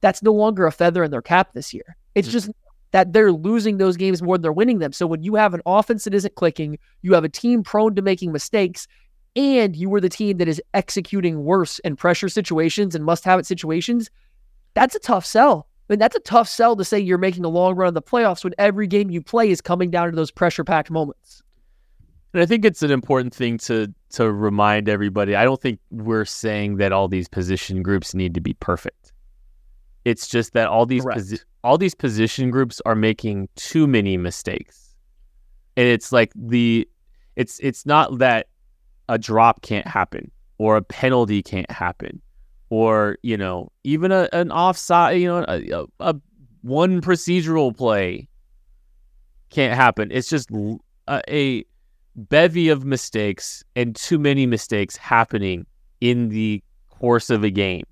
that's 0.03 0.21
no 0.21 0.33
longer 0.33 0.67
a 0.67 0.71
feather 0.71 1.01
in 1.01 1.11
their 1.11 1.21
cap 1.21 1.53
this 1.53 1.73
year. 1.73 1.95
It's 2.13 2.27
mm. 2.27 2.31
just 2.31 2.51
that 2.91 3.13
they're 3.13 3.31
losing 3.31 3.77
those 3.77 3.95
games 3.95 4.21
more 4.21 4.37
than 4.37 4.43
they're 4.43 4.51
winning 4.51 4.79
them. 4.79 4.91
So 4.91 5.07
when 5.07 5.23
you 5.23 5.35
have 5.35 5.53
an 5.53 5.61
offense 5.65 6.03
that 6.03 6.13
isn't 6.13 6.35
clicking, 6.35 6.77
you 7.01 7.13
have 7.13 7.23
a 7.23 7.29
team 7.29 7.63
prone 7.63 7.95
to 7.95 8.01
making 8.01 8.33
mistakes, 8.33 8.85
and 9.37 9.75
you 9.75 9.89
were 9.89 10.01
the 10.01 10.09
team 10.09 10.37
that 10.37 10.47
is 10.49 10.61
executing 10.73 11.45
worse 11.45 11.79
in 11.79 11.95
pressure 11.95 12.27
situations 12.27 12.93
and 12.93 13.05
must 13.05 13.23
have 13.23 13.39
it 13.39 13.45
situations, 13.45 14.11
that's 14.73 14.93
a 14.93 14.99
tough 14.99 15.25
sell. 15.25 15.67
Mean, 15.93 15.99
that's 15.99 16.15
a 16.15 16.21
tough 16.21 16.49
sell 16.49 16.75
to 16.75 16.83
say 16.83 16.99
you're 16.99 17.19
making 17.19 17.45
a 17.45 17.49
long 17.49 17.75
run 17.75 17.89
of 17.89 17.93
the 17.93 18.01
playoffs 18.01 18.43
when 18.43 18.55
every 18.57 18.87
game 18.87 19.11
you 19.11 19.21
play 19.21 19.51
is 19.51 19.61
coming 19.61 19.91
down 19.91 20.09
to 20.09 20.15
those 20.15 20.31
pressure 20.31 20.63
packed 20.63 20.89
moments. 20.89 21.43
And 22.33 22.41
I 22.41 22.47
think 22.47 22.65
it's 22.65 22.81
an 22.81 22.89
important 22.89 23.31
thing 23.31 23.59
to 23.59 23.93
to 24.13 24.31
remind 24.31 24.89
everybody. 24.89 25.35
I 25.35 25.43
don't 25.43 25.61
think 25.61 25.79
we're 25.91 26.25
saying 26.25 26.77
that 26.77 26.91
all 26.91 27.07
these 27.07 27.27
position 27.27 27.83
groups 27.83 28.15
need 28.15 28.33
to 28.33 28.41
be 28.41 28.55
perfect. 28.55 29.13
It's 30.03 30.27
just 30.27 30.53
that 30.53 30.67
all 30.67 30.87
these 30.87 31.05
posi- 31.05 31.43
all 31.63 31.77
these 31.77 31.93
position 31.93 32.49
groups 32.49 32.81
are 32.87 32.95
making 32.95 33.49
too 33.55 33.85
many 33.85 34.17
mistakes. 34.17 34.95
And 35.77 35.85
it's 35.85 36.11
like 36.11 36.31
the 36.35 36.89
it's 37.35 37.59
it's 37.59 37.85
not 37.85 38.17
that 38.17 38.47
a 39.09 39.19
drop 39.19 39.61
can't 39.61 39.85
happen 39.85 40.31
or 40.57 40.75
a 40.75 40.81
penalty 40.81 41.43
can't 41.43 41.69
happen 41.69 42.19
or, 42.73 43.17
you 43.21 43.37
know, 43.37 43.71
even 43.83 44.11
a, 44.11 44.27
an 44.33 44.51
offside, 44.51 45.21
you 45.21 45.27
know, 45.27 45.45
a, 45.47 45.85
a, 45.99 46.15
one 46.63 47.01
procedural 47.01 47.75
play 47.75 48.27
can't 49.51 49.75
happen. 49.75 50.09
It's 50.11 50.27
just 50.27 50.49
a, 51.07 51.21
a 51.29 51.65
bevy 52.15 52.69
of 52.69 52.83
mistakes 52.83 53.63
and 53.75 53.95
too 53.95 54.17
many 54.17 54.47
mistakes 54.47 54.97
happening 54.97 55.67
in 56.01 56.29
the 56.29 56.63
course 56.89 57.29
of 57.29 57.43
a 57.43 57.51
game 57.51 57.83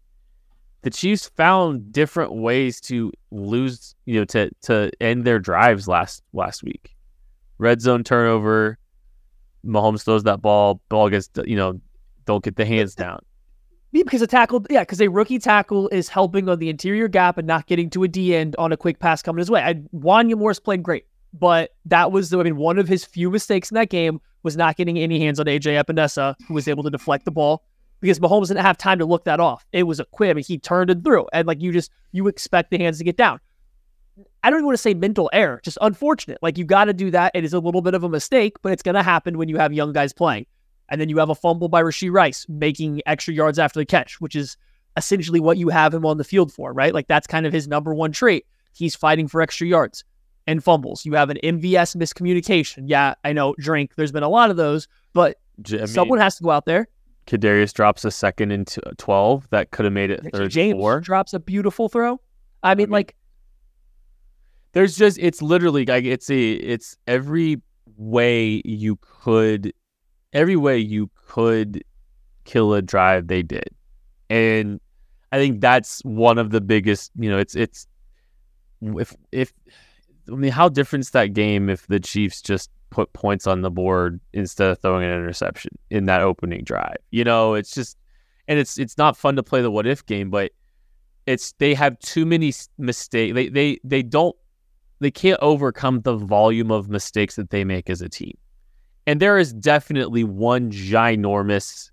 the 0.82 0.90
Chiefs 0.90 1.30
found 1.36 1.92
different 1.92 2.34
ways 2.34 2.82
to 2.82 3.12
lose, 3.30 3.94
you 4.06 4.20
know, 4.20 4.26
to 4.26 4.50
to 4.64 4.90
end 5.00 5.26
their 5.26 5.38
drives 5.38 5.88
last 5.88 6.24
last 6.34 6.64
week. 6.64 6.96
Red 7.60 7.82
zone 7.82 8.04
turnover, 8.04 8.80
Mahomes 9.64 10.04
throws 10.04 10.24
that 10.24 10.42
ball, 10.42 10.82
ball 10.90 11.10
gets, 11.10 11.30
you 11.46 11.56
know, 11.56 11.80
don't 12.26 12.44
get 12.44 12.56
the 12.56 12.66
hands 12.66 12.96
down. 12.96 13.20
Because 13.92 14.22
a 14.22 14.28
tackle, 14.28 14.66
yeah, 14.70 14.82
because 14.82 15.02
a 15.02 15.10
rookie 15.10 15.40
tackle 15.40 15.90
is 15.90 16.08
helping 16.08 16.48
on 16.48 16.60
the 16.60 16.70
interior 16.70 17.08
gap 17.08 17.38
and 17.38 17.46
not 17.46 17.68
getting 17.68 17.90
to 17.90 18.04
a 18.04 18.08
D 18.08 18.36
end 18.36 18.56
on 18.58 18.72
a 18.72 18.78
quick 18.78 19.00
pass 19.00 19.22
coming 19.22 19.40
his 19.40 19.52
way. 19.52 19.62
I, 19.62 19.74
Wanya 19.94 20.38
Morris 20.38 20.60
played 20.60 20.82
great, 20.82 21.06
but 21.34 21.72
that 21.86 22.12
was, 22.12 22.30
the, 22.30 22.40
I 22.40 22.44
mean, 22.44 22.56
one 22.56 22.80
of 22.80 22.88
his 22.88 23.04
few 23.04 23.30
mistakes 23.30 23.70
in 23.70 23.76
that 23.76 23.90
game 23.90 24.22
was 24.44 24.56
not 24.56 24.78
getting 24.78 24.98
any 24.98 25.20
hands 25.20 25.40
on 25.40 25.46
AJ 25.46 25.84
Epenesa, 25.84 26.36
who 26.48 26.54
was 26.54 26.68
able 26.68 26.84
to 26.84 26.90
deflect 26.90 27.26
the 27.26 27.32
ball 27.32 27.64
because 28.02 28.20
Mahomes 28.20 28.48
didn't 28.48 28.64
have 28.64 28.78
time 28.78 29.00
to 29.00 29.06
look 29.06 29.24
that 29.26 29.40
off. 29.40 29.66
It 29.72 29.84
was 29.84 30.00
a 30.00 30.06
quick. 30.06 30.32
I 30.32 30.34
mean, 30.34 30.44
he 30.44 30.58
turned 30.58 30.90
it 30.90 31.04
through, 31.04 31.28
and 31.32 31.48
like 31.48 31.62
you 31.62 31.72
just 31.72 31.92
you 32.12 32.28
expect 32.28 32.72
the 32.72 32.78
hands 32.78 32.98
to 32.98 33.04
get 33.04 33.16
down. 33.16 33.40
I 34.44 34.50
don't 34.50 34.58
even 34.58 34.66
want 34.66 34.74
to 34.74 34.82
say 34.82 34.94
mental 34.94 35.30
error, 35.32 35.62
just 35.64 35.78
unfortunate. 35.82 36.40
Like 36.42 36.58
you 36.58 36.66
got 36.66 36.86
to 36.86 36.94
do 36.94 37.12
that. 37.12 37.32
It 37.36 37.44
is 37.44 37.54
a 37.54 37.60
little 37.60 37.82
bit 37.82 37.94
of 37.94 38.04
a 38.04 38.10
mistake, 38.10 38.58
but 38.62 38.74
it's 38.74 38.84
going 38.84 38.96
to 38.96 39.04
happen 39.04 39.38
when 39.38 39.48
you 39.50 39.58
have 39.58 39.72
young 39.72 39.94
guys 39.94 40.14
playing. 40.14 40.48
And 40.92 41.02
then 41.02 41.10
you 41.10 41.18
have 41.18 41.30
a 41.30 41.36
fumble 41.36 41.70
by 41.70 41.82
Rashee 41.82 42.12
Rice 42.12 42.46
making 42.48 43.02
extra 43.08 43.34
yards 43.34 43.58
after 43.58 43.80
the 43.80 43.86
catch, 43.86 44.22
which 44.22 44.36
is 44.36 44.58
essentially 44.98 45.40
what 45.40 45.58
you 45.58 45.70
have 45.70 45.94
him 45.94 46.06
on 46.06 46.18
the 46.18 46.24
field 46.24 46.54
for, 46.54 46.74
right? 46.74 46.94
Like 46.94 47.08
that's 47.08 47.26
kind 47.26 47.48
of 47.48 47.54
his 47.54 47.68
number 47.68 47.96
one 47.96 48.12
trait. 48.12 48.46
He's 48.74 48.96
fighting 48.96 49.28
for 49.28 49.42
extra 49.42 49.66
yards 49.66 50.04
and 50.46 50.64
fumbles. 50.64 51.06
You 51.06 51.14
have 51.14 51.30
an 51.30 51.38
MVS 51.44 51.96
miscommunication. 51.96 52.84
Yeah, 52.86 53.16
I 53.24 53.34
know, 53.34 53.56
drink. 53.58 53.96
There's 53.96 54.12
been 54.12 54.22
a 54.22 54.30
lot 54.30 54.52
of 54.52 54.58
those, 54.58 54.88
but 55.14 55.38
I 55.68 55.72
mean, 55.72 55.88
someone 55.88 56.20
has 56.20 56.36
to 56.38 56.44
go 56.44 56.52
out 56.52 56.66
there 56.66 56.88
Kadarius 57.28 57.74
drops 57.74 58.04
a 58.04 58.12
second 58.12 58.52
into 58.52 58.86
uh, 58.88 58.92
12 58.98 59.50
that 59.52 59.72
could 59.72 59.86
have 59.86 59.94
made 59.94 60.12
it 60.12 60.22
third 60.34 60.52
James 60.52 60.80
four. 60.80 61.00
drops 61.00 61.34
a 61.34 61.40
beautiful 61.40 61.88
throw. 61.88 62.20
I 62.64 62.76
mean, 62.76 62.84
I 62.84 62.86
mean, 62.86 62.90
like 62.90 63.16
there's 64.74 64.98
just 64.98 65.18
it's 65.20 65.42
literally 65.42 65.86
like 65.86 66.04
it's 66.06 66.30
a 66.30 66.52
it's 66.52 66.98
every 67.08 67.62
way 67.98 68.62
you 68.66 68.98
could 69.02 69.74
every 70.34 70.56
way 70.56 70.78
you 70.78 71.10
could 71.28 71.84
kill 72.46 72.74
a 72.74 72.82
drive 72.82 73.28
they 73.28 73.44
did. 73.44 73.70
And 74.30 74.80
I 75.32 75.38
think 75.38 75.62
that's 75.62 76.02
one 76.02 76.38
of 76.38 76.52
the 76.52 76.62
biggest, 76.62 77.12
you 77.16 77.30
know, 77.30 77.38
it's 77.38 77.56
it's 77.56 77.88
if 78.82 79.16
if 79.32 79.54
I 80.32 80.36
mean 80.36 80.52
how 80.52 80.70
different's 80.70 81.12
that 81.12 81.34
game 81.34 81.70
if 81.70 81.88
the 81.88 82.00
Chiefs 82.00 82.42
just 82.42 82.70
put 82.90 83.12
points 83.14 83.48
on 83.48 83.62
the 83.62 83.72
board 83.72 84.20
instead 84.34 84.70
of 84.70 84.80
throwing 84.80 85.04
an 85.04 85.12
interception 85.12 85.72
in 85.90 86.06
that 86.06 86.22
opening 86.22 86.64
drive. 86.64 86.98
You 87.10 87.24
know, 87.24 87.54
it's 87.54 87.74
just 87.74 87.98
and 88.48 88.60
it's 88.60 88.78
it's 88.78 88.98
not 88.98 89.18
fun 89.18 89.36
to 89.38 89.44
play 89.44 89.62
the 89.62 89.72
what 89.72 89.88
if 89.88 90.06
game, 90.06 90.30
but 90.30 90.52
it's 91.26 91.54
they 91.54 91.74
have 91.74 91.98
too 92.00 92.26
many 92.26 92.54
mistakes. 92.78 93.34
They 93.34 93.50
they 93.50 93.80
they 93.84 94.04
don't 94.04 94.36
they 95.00 95.12
can't 95.12 95.40
overcome 95.42 96.02
the 96.02 96.16
volume 96.16 96.72
of 96.72 96.90
mistakes 96.90 97.36
that 97.38 97.50
they 97.50 97.64
make 97.64 97.90
as 97.90 98.02
a 98.02 98.10
team. 98.10 98.38
And 99.08 99.20
there 99.20 99.38
is 99.38 99.54
definitely 99.54 100.24
one 100.24 100.72
ginormous 100.72 101.90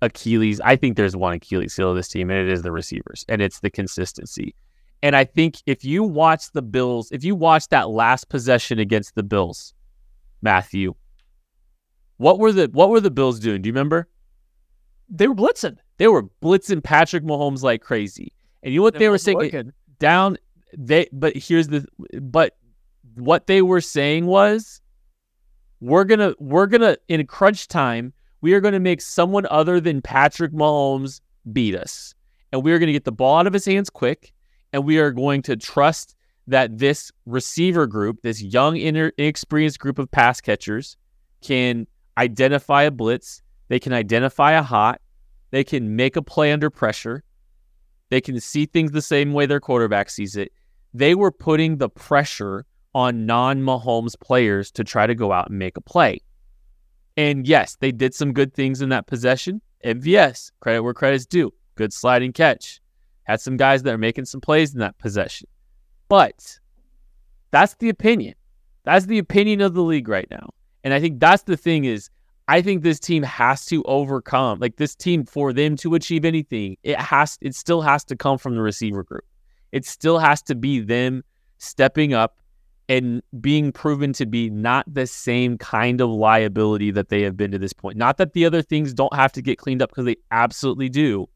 Achilles. 0.00 0.60
I 0.60 0.76
think 0.76 0.96
there's 0.96 1.16
one 1.16 1.34
Achilles 1.34 1.76
heel 1.76 1.90
of 1.90 1.96
this 1.96 2.08
team, 2.08 2.30
and 2.30 2.38
it 2.38 2.52
is 2.52 2.62
the 2.62 2.72
receivers, 2.72 3.24
and 3.28 3.42
it's 3.42 3.60
the 3.60 3.70
consistency. 3.70 4.54
And 5.02 5.16
I 5.16 5.24
think 5.24 5.56
if 5.66 5.84
you 5.84 6.04
watch 6.04 6.52
the 6.52 6.62
Bills, 6.62 7.10
if 7.10 7.24
you 7.24 7.34
watch 7.34 7.68
that 7.68 7.90
last 7.90 8.28
possession 8.28 8.78
against 8.78 9.14
the 9.16 9.24
Bills, 9.24 9.74
Matthew. 10.42 10.94
What 12.18 12.38
were 12.38 12.52
the 12.52 12.68
what 12.72 12.90
were 12.90 13.00
the 13.00 13.10
Bills 13.10 13.40
doing? 13.40 13.62
Do 13.62 13.68
you 13.68 13.72
remember? 13.72 14.08
They 15.08 15.28
were 15.28 15.34
blitzing. 15.34 15.78
They 15.98 16.08
were 16.08 16.24
blitzing 16.42 16.82
Patrick 16.82 17.24
Mahomes 17.24 17.62
like 17.62 17.80
crazy. 17.80 18.32
And 18.62 18.72
you 18.72 18.80
know 18.80 18.84
what 18.84 18.94
they, 18.94 19.00
they 19.00 19.08
were 19.08 19.18
saying? 19.18 19.38
Working. 19.38 19.72
Down 19.98 20.36
they 20.76 21.08
but 21.12 21.36
here's 21.36 21.68
the 21.68 21.86
but 22.20 22.56
what 23.14 23.46
they 23.46 23.62
were 23.62 23.80
saying 23.80 24.26
was 24.26 24.80
we're 25.82 26.04
gonna 26.04 26.32
we're 26.38 26.68
gonna 26.68 26.96
in 27.08 27.26
crunch 27.26 27.66
time, 27.66 28.12
we 28.40 28.54
are 28.54 28.60
gonna 28.60 28.78
make 28.78 29.00
someone 29.00 29.46
other 29.50 29.80
than 29.80 30.00
Patrick 30.00 30.52
Mahomes 30.52 31.20
beat 31.52 31.74
us. 31.74 32.14
And 32.52 32.62
we 32.62 32.72
are 32.72 32.78
gonna 32.78 32.92
get 32.92 33.04
the 33.04 33.10
ball 33.10 33.38
out 33.38 33.48
of 33.48 33.52
his 33.52 33.64
hands 33.64 33.90
quick, 33.90 34.32
and 34.72 34.84
we 34.84 34.98
are 34.98 35.10
going 35.10 35.42
to 35.42 35.56
trust 35.56 36.14
that 36.46 36.78
this 36.78 37.10
receiver 37.26 37.88
group, 37.88 38.22
this 38.22 38.40
young, 38.40 38.76
inexperienced 38.76 39.80
group 39.80 39.98
of 39.98 40.08
pass 40.08 40.40
catchers, 40.40 40.96
can 41.40 41.88
identify 42.16 42.84
a 42.84 42.90
blitz. 42.92 43.42
They 43.66 43.80
can 43.80 43.92
identify 43.92 44.52
a 44.52 44.62
hot. 44.62 45.00
They 45.50 45.64
can 45.64 45.96
make 45.96 46.14
a 46.14 46.22
play 46.22 46.52
under 46.52 46.70
pressure. 46.70 47.24
They 48.08 48.20
can 48.20 48.38
see 48.40 48.66
things 48.66 48.92
the 48.92 49.02
same 49.02 49.32
way 49.32 49.46
their 49.46 49.60
quarterback 49.60 50.10
sees 50.10 50.36
it. 50.36 50.52
They 50.94 51.14
were 51.16 51.32
putting 51.32 51.78
the 51.78 51.88
pressure 51.88 52.66
on 52.94 53.26
non 53.26 53.62
Mahomes 53.62 54.18
players 54.18 54.70
to 54.72 54.84
try 54.84 55.06
to 55.06 55.14
go 55.14 55.32
out 55.32 55.48
and 55.48 55.58
make 55.58 55.76
a 55.76 55.80
play. 55.80 56.20
And 57.16 57.46
yes, 57.46 57.76
they 57.80 57.92
did 57.92 58.14
some 58.14 58.32
good 58.32 58.54
things 58.54 58.80
in 58.80 58.88
that 58.90 59.06
possession. 59.06 59.60
MVS, 59.84 60.52
credit 60.60 60.82
where 60.82 60.94
credit's 60.94 61.26
due. 61.26 61.52
Good 61.74 61.92
sliding 61.92 62.32
catch. 62.32 62.80
Had 63.24 63.40
some 63.40 63.56
guys 63.56 63.82
that 63.82 63.94
are 63.94 63.98
making 63.98 64.24
some 64.24 64.40
plays 64.40 64.72
in 64.72 64.80
that 64.80 64.98
possession. 64.98 65.48
But 66.08 66.58
that's 67.50 67.74
the 67.74 67.88
opinion. 67.88 68.34
That's 68.84 69.06
the 69.06 69.18
opinion 69.18 69.60
of 69.60 69.74
the 69.74 69.82
league 69.82 70.08
right 70.08 70.28
now. 70.30 70.50
And 70.84 70.92
I 70.92 71.00
think 71.00 71.20
that's 71.20 71.44
the 71.44 71.56
thing 71.56 71.84
is 71.84 72.10
I 72.48 72.60
think 72.60 72.82
this 72.82 72.98
team 72.98 73.22
has 73.22 73.64
to 73.66 73.82
overcome 73.84 74.58
like 74.58 74.76
this 74.76 74.94
team 74.94 75.24
for 75.24 75.52
them 75.52 75.76
to 75.76 75.94
achieve 75.94 76.24
anything. 76.24 76.76
It 76.82 77.00
has 77.00 77.38
it 77.40 77.54
still 77.54 77.82
has 77.82 78.04
to 78.06 78.16
come 78.16 78.38
from 78.38 78.56
the 78.56 78.62
receiver 78.62 79.04
group. 79.04 79.24
It 79.70 79.86
still 79.86 80.18
has 80.18 80.42
to 80.42 80.54
be 80.54 80.80
them 80.80 81.22
stepping 81.58 82.12
up 82.12 82.38
and 82.92 83.22
being 83.40 83.72
proven 83.72 84.12
to 84.12 84.26
be 84.26 84.50
not 84.50 84.84
the 84.92 85.06
same 85.06 85.56
kind 85.56 86.02
of 86.02 86.10
liability 86.10 86.90
that 86.90 87.08
they 87.08 87.22
have 87.22 87.38
been 87.38 87.50
to 87.50 87.58
this 87.58 87.72
point. 87.72 87.96
Not 87.96 88.18
that 88.18 88.34
the 88.34 88.44
other 88.44 88.60
things 88.60 88.92
don't 88.92 89.14
have 89.16 89.32
to 89.32 89.40
get 89.40 89.56
cleaned 89.56 89.80
up 89.80 89.88
because 89.88 90.04
they 90.04 90.16
absolutely 90.30 90.90
do. 90.90 91.26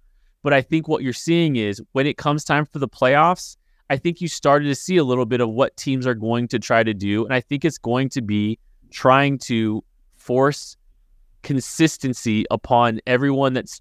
But 0.42 0.52
I 0.52 0.60
think 0.60 0.86
what 0.86 1.02
you're 1.02 1.14
seeing 1.14 1.56
is 1.56 1.80
when 1.92 2.06
it 2.06 2.18
comes 2.18 2.44
time 2.44 2.66
for 2.66 2.78
the 2.78 2.88
playoffs, 2.88 3.56
I 3.88 3.96
think 3.96 4.20
you 4.20 4.28
started 4.28 4.66
to 4.66 4.74
see 4.74 4.98
a 4.98 5.04
little 5.04 5.24
bit 5.24 5.40
of 5.40 5.48
what 5.48 5.74
teams 5.78 6.06
are 6.06 6.14
going 6.14 6.46
to 6.48 6.58
try 6.58 6.82
to 6.82 6.92
do. 6.92 7.24
And 7.24 7.32
I 7.32 7.40
think 7.40 7.64
it's 7.64 7.78
going 7.78 8.10
to 8.10 8.20
be 8.20 8.58
trying 8.90 9.38
to 9.38 9.82
force 10.14 10.76
consistency 11.42 12.44
upon 12.50 13.00
everyone 13.06 13.54
that's 13.54 13.80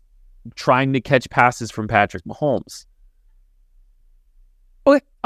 trying 0.55 0.93
to 0.93 1.01
catch 1.01 1.29
passes 1.29 1.71
from 1.71 1.89
Patrick 1.89 2.23
Mahomes. 2.23 2.85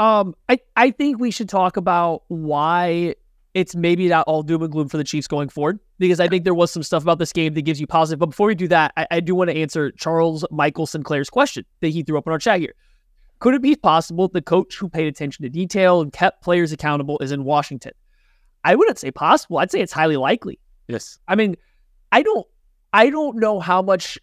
Um, 0.00 0.34
I, 0.48 0.58
I 0.76 0.90
think 0.90 1.20
we 1.20 1.30
should 1.30 1.48
talk 1.48 1.76
about 1.76 2.22
why 2.28 3.14
it's 3.52 3.76
maybe 3.76 4.08
not 4.08 4.26
all 4.26 4.42
doom 4.42 4.62
and 4.62 4.72
gloom 4.72 4.88
for 4.88 4.96
the 4.96 5.04
Chiefs 5.04 5.28
going 5.28 5.50
forward, 5.50 5.78
because 5.98 6.20
I 6.20 6.26
think 6.26 6.44
there 6.44 6.54
was 6.54 6.70
some 6.70 6.82
stuff 6.82 7.02
about 7.02 7.18
this 7.18 7.34
game 7.34 7.52
that 7.52 7.62
gives 7.62 7.78
you 7.78 7.86
positive. 7.86 8.18
But 8.18 8.30
before 8.30 8.46
we 8.46 8.54
do 8.54 8.66
that, 8.68 8.92
I, 8.96 9.06
I 9.10 9.20
do 9.20 9.34
want 9.34 9.50
to 9.50 9.56
answer 9.56 9.90
Charles 9.92 10.42
Michael 10.50 10.86
Sinclair's 10.86 11.28
question 11.28 11.66
that 11.80 11.88
he 11.88 12.02
threw 12.02 12.16
up 12.16 12.26
in 12.26 12.32
our 12.32 12.38
chat 12.38 12.60
here. 12.60 12.74
Could 13.40 13.52
it 13.52 13.60
be 13.60 13.76
possible 13.76 14.28
the 14.28 14.40
coach 14.40 14.76
who 14.76 14.88
paid 14.88 15.06
attention 15.06 15.42
to 15.42 15.50
detail 15.50 16.00
and 16.00 16.10
kept 16.12 16.42
players 16.42 16.72
accountable 16.72 17.18
is 17.18 17.30
in 17.30 17.44
Washington? 17.44 17.92
I 18.64 18.76
wouldn't 18.76 18.98
say 18.98 19.10
possible. 19.10 19.58
I'd 19.58 19.70
say 19.70 19.80
it's 19.80 19.92
highly 19.92 20.16
likely. 20.16 20.58
Yes. 20.88 21.18
I 21.28 21.34
mean, 21.34 21.56
I 22.12 22.22
don't 22.22 22.46
I 22.92 23.10
don't 23.10 23.36
know 23.36 23.60
how 23.60 23.82
much 23.82 24.18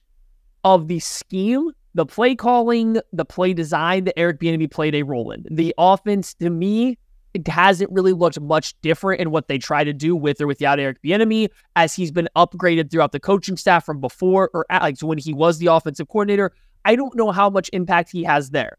of 0.64 0.88
the 0.88 1.00
scheme, 1.00 1.72
the 1.98 2.06
play 2.06 2.36
calling, 2.36 3.00
the 3.12 3.26
play 3.26 3.54
design 3.54 4.04
that 4.04 4.18
Eric 4.20 4.40
Bieniemy 4.40 4.70
played 4.70 4.94
a 4.94 5.02
role 5.02 5.32
in. 5.32 5.44
The 5.50 5.74
offense, 5.80 6.36
to 6.36 6.52
me, 6.52 7.00
it 7.34 7.48
hasn't 7.48 7.92
really 7.92 8.14
looked 8.14 8.40
much 8.40 8.80
different 8.82 9.20
in 9.20 9.32
what 9.32 9.48
they 9.48 9.58
try 9.58 9.84
to 9.84 9.94
do 9.94 10.16
with 10.16 10.40
or 10.40 10.46
without 10.46 10.80
Eric 10.80 11.02
Bieniemy, 11.02 11.50
as 11.76 11.96
he's 11.96 12.12
been 12.12 12.30
upgraded 12.36 12.92
throughout 12.92 13.14
the 13.14 13.20
coaching 13.20 13.58
staff 13.58 13.84
from 13.84 14.00
before 14.00 14.52
or 14.54 14.68
at, 14.70 14.84
like 14.84 15.00
when 15.00 15.18
he 15.18 15.34
was 15.34 15.58
the 15.58 15.66
offensive 15.66 16.08
coordinator. 16.08 16.54
I 16.86 16.96
don't 16.96 17.16
know 17.16 17.32
how 17.32 17.50
much 17.50 17.68
impact 17.74 18.12
he 18.12 18.24
has 18.26 18.52
there. 18.52 18.78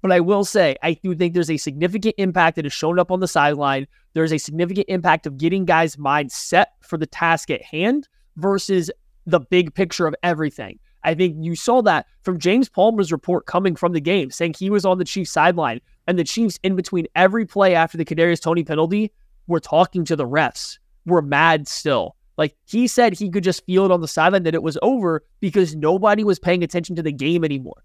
But 0.00 0.12
I 0.12 0.20
will 0.20 0.44
say, 0.44 0.76
I 0.84 0.94
do 0.94 1.16
think 1.16 1.34
there's 1.34 1.50
a 1.50 1.56
significant 1.56 2.14
impact 2.16 2.54
that 2.56 2.64
has 2.64 2.72
shown 2.72 3.00
up 3.00 3.10
on 3.10 3.18
the 3.18 3.28
sideline. 3.28 3.88
There's 4.14 4.32
a 4.32 4.38
significant 4.38 4.86
impact 4.88 5.26
of 5.26 5.36
getting 5.36 5.64
guys' 5.64 5.98
minds 5.98 6.34
set 6.34 6.74
for 6.80 6.96
the 6.96 7.06
task 7.06 7.50
at 7.50 7.62
hand 7.62 8.08
versus 8.36 8.88
the 9.26 9.40
big 9.40 9.74
picture 9.74 10.06
of 10.06 10.14
everything. 10.22 10.78
I 11.04 11.14
think 11.14 11.36
you 11.40 11.56
saw 11.56 11.82
that 11.82 12.06
from 12.22 12.38
James 12.38 12.68
Palmer's 12.68 13.12
report 13.12 13.46
coming 13.46 13.76
from 13.76 13.92
the 13.92 14.00
game, 14.00 14.30
saying 14.30 14.54
he 14.58 14.70
was 14.70 14.84
on 14.84 14.98
the 14.98 15.04
Chiefs 15.04 15.30
sideline, 15.30 15.80
and 16.06 16.18
the 16.18 16.24
Chiefs, 16.24 16.58
in 16.62 16.76
between 16.76 17.06
every 17.14 17.46
play 17.46 17.74
after 17.74 17.98
the 17.98 18.04
Kadarius 18.04 18.40
Toney 18.40 18.64
penalty, 18.64 19.12
were 19.46 19.60
talking 19.60 20.04
to 20.04 20.16
the 20.16 20.26
refs. 20.26 20.78
Were 21.06 21.22
mad 21.22 21.66
still. 21.66 22.16
Like 22.38 22.56
he 22.64 22.86
said, 22.86 23.12
he 23.12 23.28
could 23.28 23.44
just 23.44 23.64
feel 23.66 23.84
it 23.84 23.90
on 23.90 24.00
the 24.00 24.08
sideline 24.08 24.44
that 24.44 24.54
it 24.54 24.62
was 24.62 24.78
over 24.82 25.24
because 25.40 25.74
nobody 25.74 26.24
was 26.24 26.38
paying 26.38 26.62
attention 26.62 26.96
to 26.96 27.02
the 27.02 27.12
game 27.12 27.44
anymore. 27.44 27.84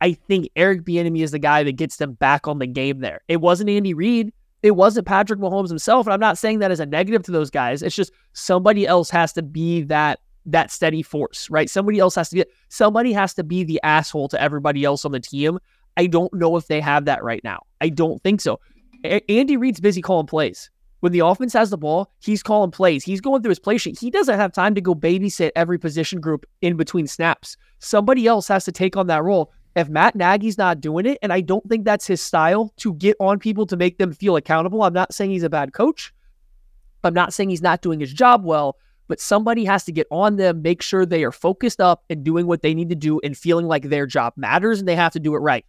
I 0.00 0.12
think 0.12 0.50
Eric 0.56 0.82
Bieniemy 0.84 1.22
is 1.22 1.30
the 1.30 1.38
guy 1.38 1.62
that 1.62 1.76
gets 1.76 1.96
them 1.96 2.14
back 2.14 2.46
on 2.46 2.58
the 2.58 2.66
game 2.66 3.00
there. 3.00 3.20
It 3.28 3.40
wasn't 3.40 3.70
Andy 3.70 3.94
Reid. 3.94 4.32
It 4.62 4.72
wasn't 4.72 5.06
Patrick 5.06 5.38
Mahomes 5.38 5.68
himself. 5.68 6.06
And 6.06 6.12
I'm 6.12 6.20
not 6.20 6.38
saying 6.38 6.58
that 6.58 6.70
as 6.70 6.80
a 6.80 6.86
negative 6.86 7.22
to 7.24 7.32
those 7.32 7.50
guys. 7.50 7.82
It's 7.82 7.96
just 7.96 8.12
somebody 8.32 8.86
else 8.86 9.10
has 9.10 9.32
to 9.34 9.42
be 9.42 9.82
that 9.82 10.20
that 10.46 10.70
steady 10.70 11.02
force, 11.02 11.50
right? 11.50 11.68
Somebody 11.68 11.98
else 11.98 12.14
has 12.14 12.30
to 12.30 12.36
get 12.36 12.50
somebody 12.68 13.12
has 13.12 13.34
to 13.34 13.44
be 13.44 13.64
the 13.64 13.80
asshole 13.82 14.28
to 14.28 14.40
everybody 14.40 14.84
else 14.84 15.04
on 15.04 15.12
the 15.12 15.20
team. 15.20 15.58
I 15.96 16.06
don't 16.06 16.32
know 16.32 16.56
if 16.56 16.66
they 16.66 16.80
have 16.80 17.04
that 17.06 17.24
right 17.24 17.42
now. 17.42 17.62
I 17.80 17.88
don't 17.88 18.22
think 18.22 18.40
so. 18.40 18.60
A- 19.04 19.30
Andy 19.30 19.56
Reid's 19.56 19.80
busy 19.80 20.02
calling 20.02 20.26
plays. 20.26 20.70
When 21.00 21.12
the 21.12 21.20
offense 21.20 21.52
has 21.52 21.70
the 21.70 21.78
ball, 21.78 22.10
he's 22.20 22.42
calling 22.42 22.70
plays. 22.70 23.04
He's 23.04 23.20
going 23.20 23.42
through 23.42 23.50
his 23.50 23.58
play 23.58 23.78
sheet. 23.78 23.98
He 23.98 24.10
doesn't 24.10 24.38
have 24.38 24.52
time 24.52 24.74
to 24.74 24.80
go 24.80 24.94
babysit 24.94 25.50
every 25.54 25.78
position 25.78 26.20
group 26.20 26.46
in 26.62 26.76
between 26.76 27.06
snaps. 27.06 27.56
Somebody 27.78 28.26
else 28.26 28.48
has 28.48 28.64
to 28.64 28.72
take 28.72 28.96
on 28.96 29.06
that 29.08 29.22
role. 29.22 29.52
If 29.76 29.90
Matt 29.90 30.16
Nagy's 30.16 30.56
not 30.56 30.80
doing 30.80 31.04
it, 31.04 31.18
and 31.20 31.34
I 31.34 31.42
don't 31.42 31.68
think 31.68 31.84
that's 31.84 32.06
his 32.06 32.22
style 32.22 32.72
to 32.78 32.94
get 32.94 33.14
on 33.20 33.38
people 33.38 33.66
to 33.66 33.76
make 33.76 33.98
them 33.98 34.12
feel 34.12 34.36
accountable, 34.36 34.82
I'm 34.82 34.94
not 34.94 35.12
saying 35.12 35.30
he's 35.30 35.42
a 35.42 35.50
bad 35.50 35.74
coach. 35.74 36.14
I'm 37.04 37.14
not 37.14 37.34
saying 37.34 37.50
he's 37.50 37.62
not 37.62 37.82
doing 37.82 38.00
his 38.00 38.12
job 38.12 38.42
well, 38.44 38.78
but 39.08 39.20
somebody 39.20 39.64
has 39.64 39.84
to 39.84 39.92
get 39.92 40.06
on 40.10 40.36
them, 40.36 40.62
make 40.62 40.82
sure 40.82 41.06
they 41.06 41.24
are 41.24 41.32
focused 41.32 41.80
up 41.80 42.04
and 42.10 42.24
doing 42.24 42.46
what 42.46 42.62
they 42.62 42.74
need 42.74 42.88
to 42.88 42.94
do 42.94 43.20
and 43.20 43.36
feeling 43.36 43.66
like 43.66 43.84
their 43.84 44.06
job 44.06 44.32
matters 44.36 44.78
and 44.78 44.88
they 44.88 44.96
have 44.96 45.12
to 45.12 45.20
do 45.20 45.34
it 45.34 45.38
right. 45.38 45.64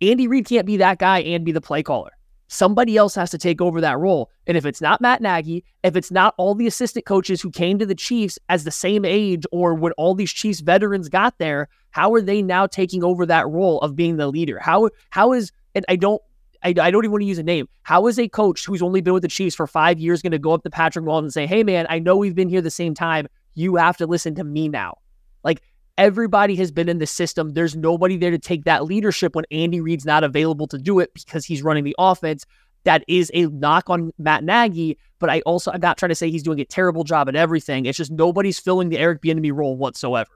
Andy 0.00 0.28
Reid 0.28 0.46
can't 0.46 0.66
be 0.66 0.78
that 0.78 0.98
guy 0.98 1.20
and 1.20 1.44
be 1.44 1.52
the 1.52 1.60
play 1.60 1.82
caller. 1.82 2.12
Somebody 2.48 2.96
else 2.96 3.14
has 3.14 3.30
to 3.30 3.38
take 3.38 3.60
over 3.60 3.80
that 3.80 3.98
role. 3.98 4.28
And 4.48 4.56
if 4.56 4.66
it's 4.66 4.80
not 4.80 5.00
Matt 5.00 5.22
Nagy, 5.22 5.64
if 5.84 5.94
it's 5.94 6.10
not 6.10 6.34
all 6.36 6.56
the 6.56 6.66
assistant 6.66 7.06
coaches 7.06 7.40
who 7.40 7.50
came 7.50 7.78
to 7.78 7.86
the 7.86 7.94
Chiefs 7.94 8.40
as 8.48 8.64
the 8.64 8.72
same 8.72 9.04
age 9.04 9.44
or 9.52 9.74
when 9.74 9.92
all 9.92 10.16
these 10.16 10.32
Chiefs 10.32 10.58
veterans 10.58 11.08
got 11.08 11.38
there, 11.38 11.68
how 11.90 12.12
are 12.12 12.20
they 12.20 12.42
now 12.42 12.66
taking 12.66 13.04
over 13.04 13.24
that 13.26 13.48
role 13.48 13.80
of 13.82 13.94
being 13.94 14.16
the 14.16 14.26
leader? 14.26 14.58
How 14.58 14.90
how 15.10 15.32
is 15.32 15.52
and 15.76 15.84
I 15.88 15.94
don't 15.94 16.20
I, 16.62 16.68
I 16.68 16.90
don't 16.90 17.04
even 17.04 17.12
want 17.12 17.22
to 17.22 17.26
use 17.26 17.38
a 17.38 17.42
name. 17.42 17.68
How 17.82 18.06
is 18.06 18.18
a 18.18 18.28
coach 18.28 18.66
who's 18.66 18.82
only 18.82 19.00
been 19.00 19.14
with 19.14 19.22
the 19.22 19.28
Chiefs 19.28 19.56
for 19.56 19.66
five 19.66 19.98
years 19.98 20.22
going 20.22 20.32
to 20.32 20.38
go 20.38 20.52
up 20.52 20.62
to 20.64 20.70
Patrick 20.70 21.04
Mahomes 21.04 21.20
and 21.20 21.32
say, 21.32 21.46
"Hey, 21.46 21.62
man, 21.62 21.86
I 21.88 21.98
know 21.98 22.16
we've 22.16 22.34
been 22.34 22.48
here 22.48 22.60
the 22.60 22.70
same 22.70 22.94
time. 22.94 23.26
You 23.54 23.76
have 23.76 23.96
to 23.98 24.06
listen 24.06 24.34
to 24.36 24.44
me 24.44 24.68
now." 24.68 24.98
Like 25.42 25.62
everybody 25.98 26.56
has 26.56 26.70
been 26.70 26.88
in 26.88 26.98
the 26.98 27.06
system. 27.06 27.52
There's 27.52 27.76
nobody 27.76 28.16
there 28.16 28.30
to 28.30 28.38
take 28.38 28.64
that 28.64 28.84
leadership 28.84 29.34
when 29.34 29.44
Andy 29.50 29.80
Reid's 29.80 30.06
not 30.06 30.24
available 30.24 30.66
to 30.68 30.78
do 30.78 30.98
it 30.98 31.12
because 31.14 31.44
he's 31.44 31.62
running 31.62 31.84
the 31.84 31.94
offense. 31.98 32.44
That 32.84 33.04
is 33.06 33.30
a 33.34 33.46
knock 33.46 33.90
on 33.90 34.10
Matt 34.18 34.42
Nagy, 34.42 34.96
but 35.18 35.28
I 35.28 35.40
also 35.40 35.70
I'm 35.70 35.80
not 35.80 35.98
trying 35.98 36.08
to 36.08 36.14
say 36.14 36.30
he's 36.30 36.42
doing 36.42 36.60
a 36.60 36.64
terrible 36.64 37.04
job 37.04 37.28
at 37.28 37.36
everything. 37.36 37.84
It's 37.84 37.98
just 37.98 38.10
nobody's 38.10 38.58
filling 38.58 38.88
the 38.88 38.98
Eric 38.98 39.20
Bieniemy 39.22 39.54
role 39.54 39.76
whatsoever. 39.76 40.30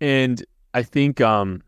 And 0.00 0.44
I 0.74 0.82
think, 0.82 1.20
um, 1.20 1.62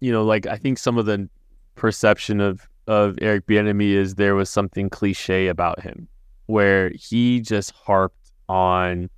you 0.00 0.12
know, 0.12 0.24
like 0.24 0.46
I 0.46 0.56
think 0.56 0.78
some 0.78 0.96
of 0.96 1.04
the 1.04 1.28
perception 1.74 2.40
of 2.40 2.66
of 2.86 3.18
Eric 3.22 3.46
Bieniemy 3.46 3.92
is 3.92 4.16
there 4.16 4.34
was 4.34 4.50
something 4.50 4.90
cliche 4.90 5.48
about 5.48 5.80
him, 5.80 6.08
where 6.46 6.90
he 6.90 7.40
just 7.40 7.72
harped 7.72 8.32
on 8.48 9.08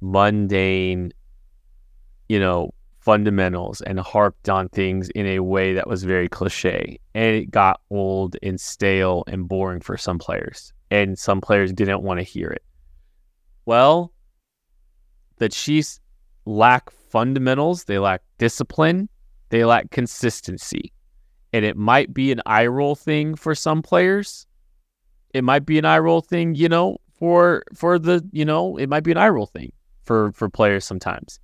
mundane, 0.00 1.12
you 2.28 2.38
know, 2.38 2.72
fundamentals 3.00 3.80
and 3.80 3.98
harped 3.98 4.48
on 4.48 4.68
things 4.68 5.08
in 5.10 5.26
a 5.26 5.40
way 5.40 5.72
that 5.72 5.88
was 5.88 6.04
very 6.04 6.28
cliche, 6.28 6.98
and 7.14 7.34
it 7.36 7.50
got 7.50 7.80
old 7.90 8.36
and 8.42 8.60
stale 8.60 9.24
and 9.26 9.48
boring 9.48 9.80
for 9.80 9.96
some 9.96 10.18
players, 10.18 10.72
and 10.90 11.18
some 11.18 11.40
players 11.40 11.72
didn't 11.72 12.02
want 12.02 12.20
to 12.20 12.24
hear 12.24 12.48
it. 12.48 12.62
Well, 13.64 14.12
the 15.38 15.48
Chiefs 15.48 16.00
lack 16.44 16.90
fundamentals, 16.90 17.84
they 17.84 17.98
lack 17.98 18.22
discipline, 18.38 19.08
they 19.48 19.64
lack 19.64 19.90
consistency. 19.90 20.92
And 21.52 21.64
it 21.64 21.76
might 21.76 22.12
be 22.12 22.30
an 22.32 22.42
eye 22.46 22.66
roll 22.66 22.94
thing 22.94 23.34
for 23.34 23.54
some 23.54 23.82
players. 23.82 24.46
It 25.34 25.44
might 25.44 25.64
be 25.64 25.78
an 25.78 25.84
eye 25.84 25.98
roll 25.98 26.20
thing, 26.20 26.54
you 26.54 26.68
know, 26.68 26.98
for 27.18 27.64
for 27.74 27.98
the, 27.98 28.26
you 28.32 28.44
know, 28.44 28.76
it 28.76 28.88
might 28.88 29.04
be 29.04 29.12
an 29.12 29.18
eye 29.18 29.28
roll 29.28 29.46
thing 29.46 29.72
for 30.04 30.32
for 30.32 30.48
players 30.48 30.84
sometimes. 30.84 31.40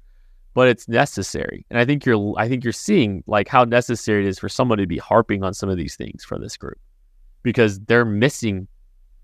But 0.55 0.69
it's 0.69 0.89
necessary. 0.89 1.67
And 1.71 1.79
I 1.79 1.85
think 1.85 2.05
you're 2.05 2.35
I 2.37 2.49
think 2.49 2.65
you're 2.65 2.73
seeing 2.73 3.25
like 3.27 3.49
how 3.49 3.65
necessary 3.65 4.25
it 4.25 4.29
is 4.29 4.39
for 4.39 4.49
someone 4.49 4.79
to 4.79 4.87
be 4.87 4.99
harping 4.99 5.43
on 5.43 5.55
some 5.55 5.69
of 5.69 5.77
these 5.77 5.97
things 5.97 6.25
for 6.25 6.39
this 6.39 6.57
group. 6.57 6.79
Because 7.43 7.81
they're 7.81 8.05
missing 8.05 8.69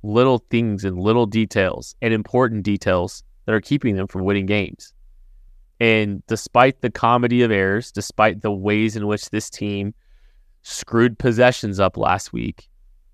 little 0.03 0.39
things 0.51 0.85
and 0.85 0.99
little 0.99 1.27
details 1.27 1.95
and 2.03 2.13
important 2.13 2.63
details 2.63 3.23
that 3.45 3.55
are 3.55 3.61
keeping 3.61 3.97
them 3.97 4.07
from 4.07 4.25
winning 4.25 4.47
games. 4.47 4.93
And 5.79 6.23
despite 6.27 6.83
the 6.83 6.91
comedy 6.91 7.43
of 7.43 7.51
errors, 7.51 7.91
despite 7.91 8.43
the 8.43 8.53
ways 8.53 8.97
in 8.97 9.07
which 9.07 9.31
this 9.31 9.49
team 9.49 9.95
screwed 10.63 11.19
possessions 11.19 11.81
up 11.81 11.97
last 11.97 12.33
week, 12.33 12.69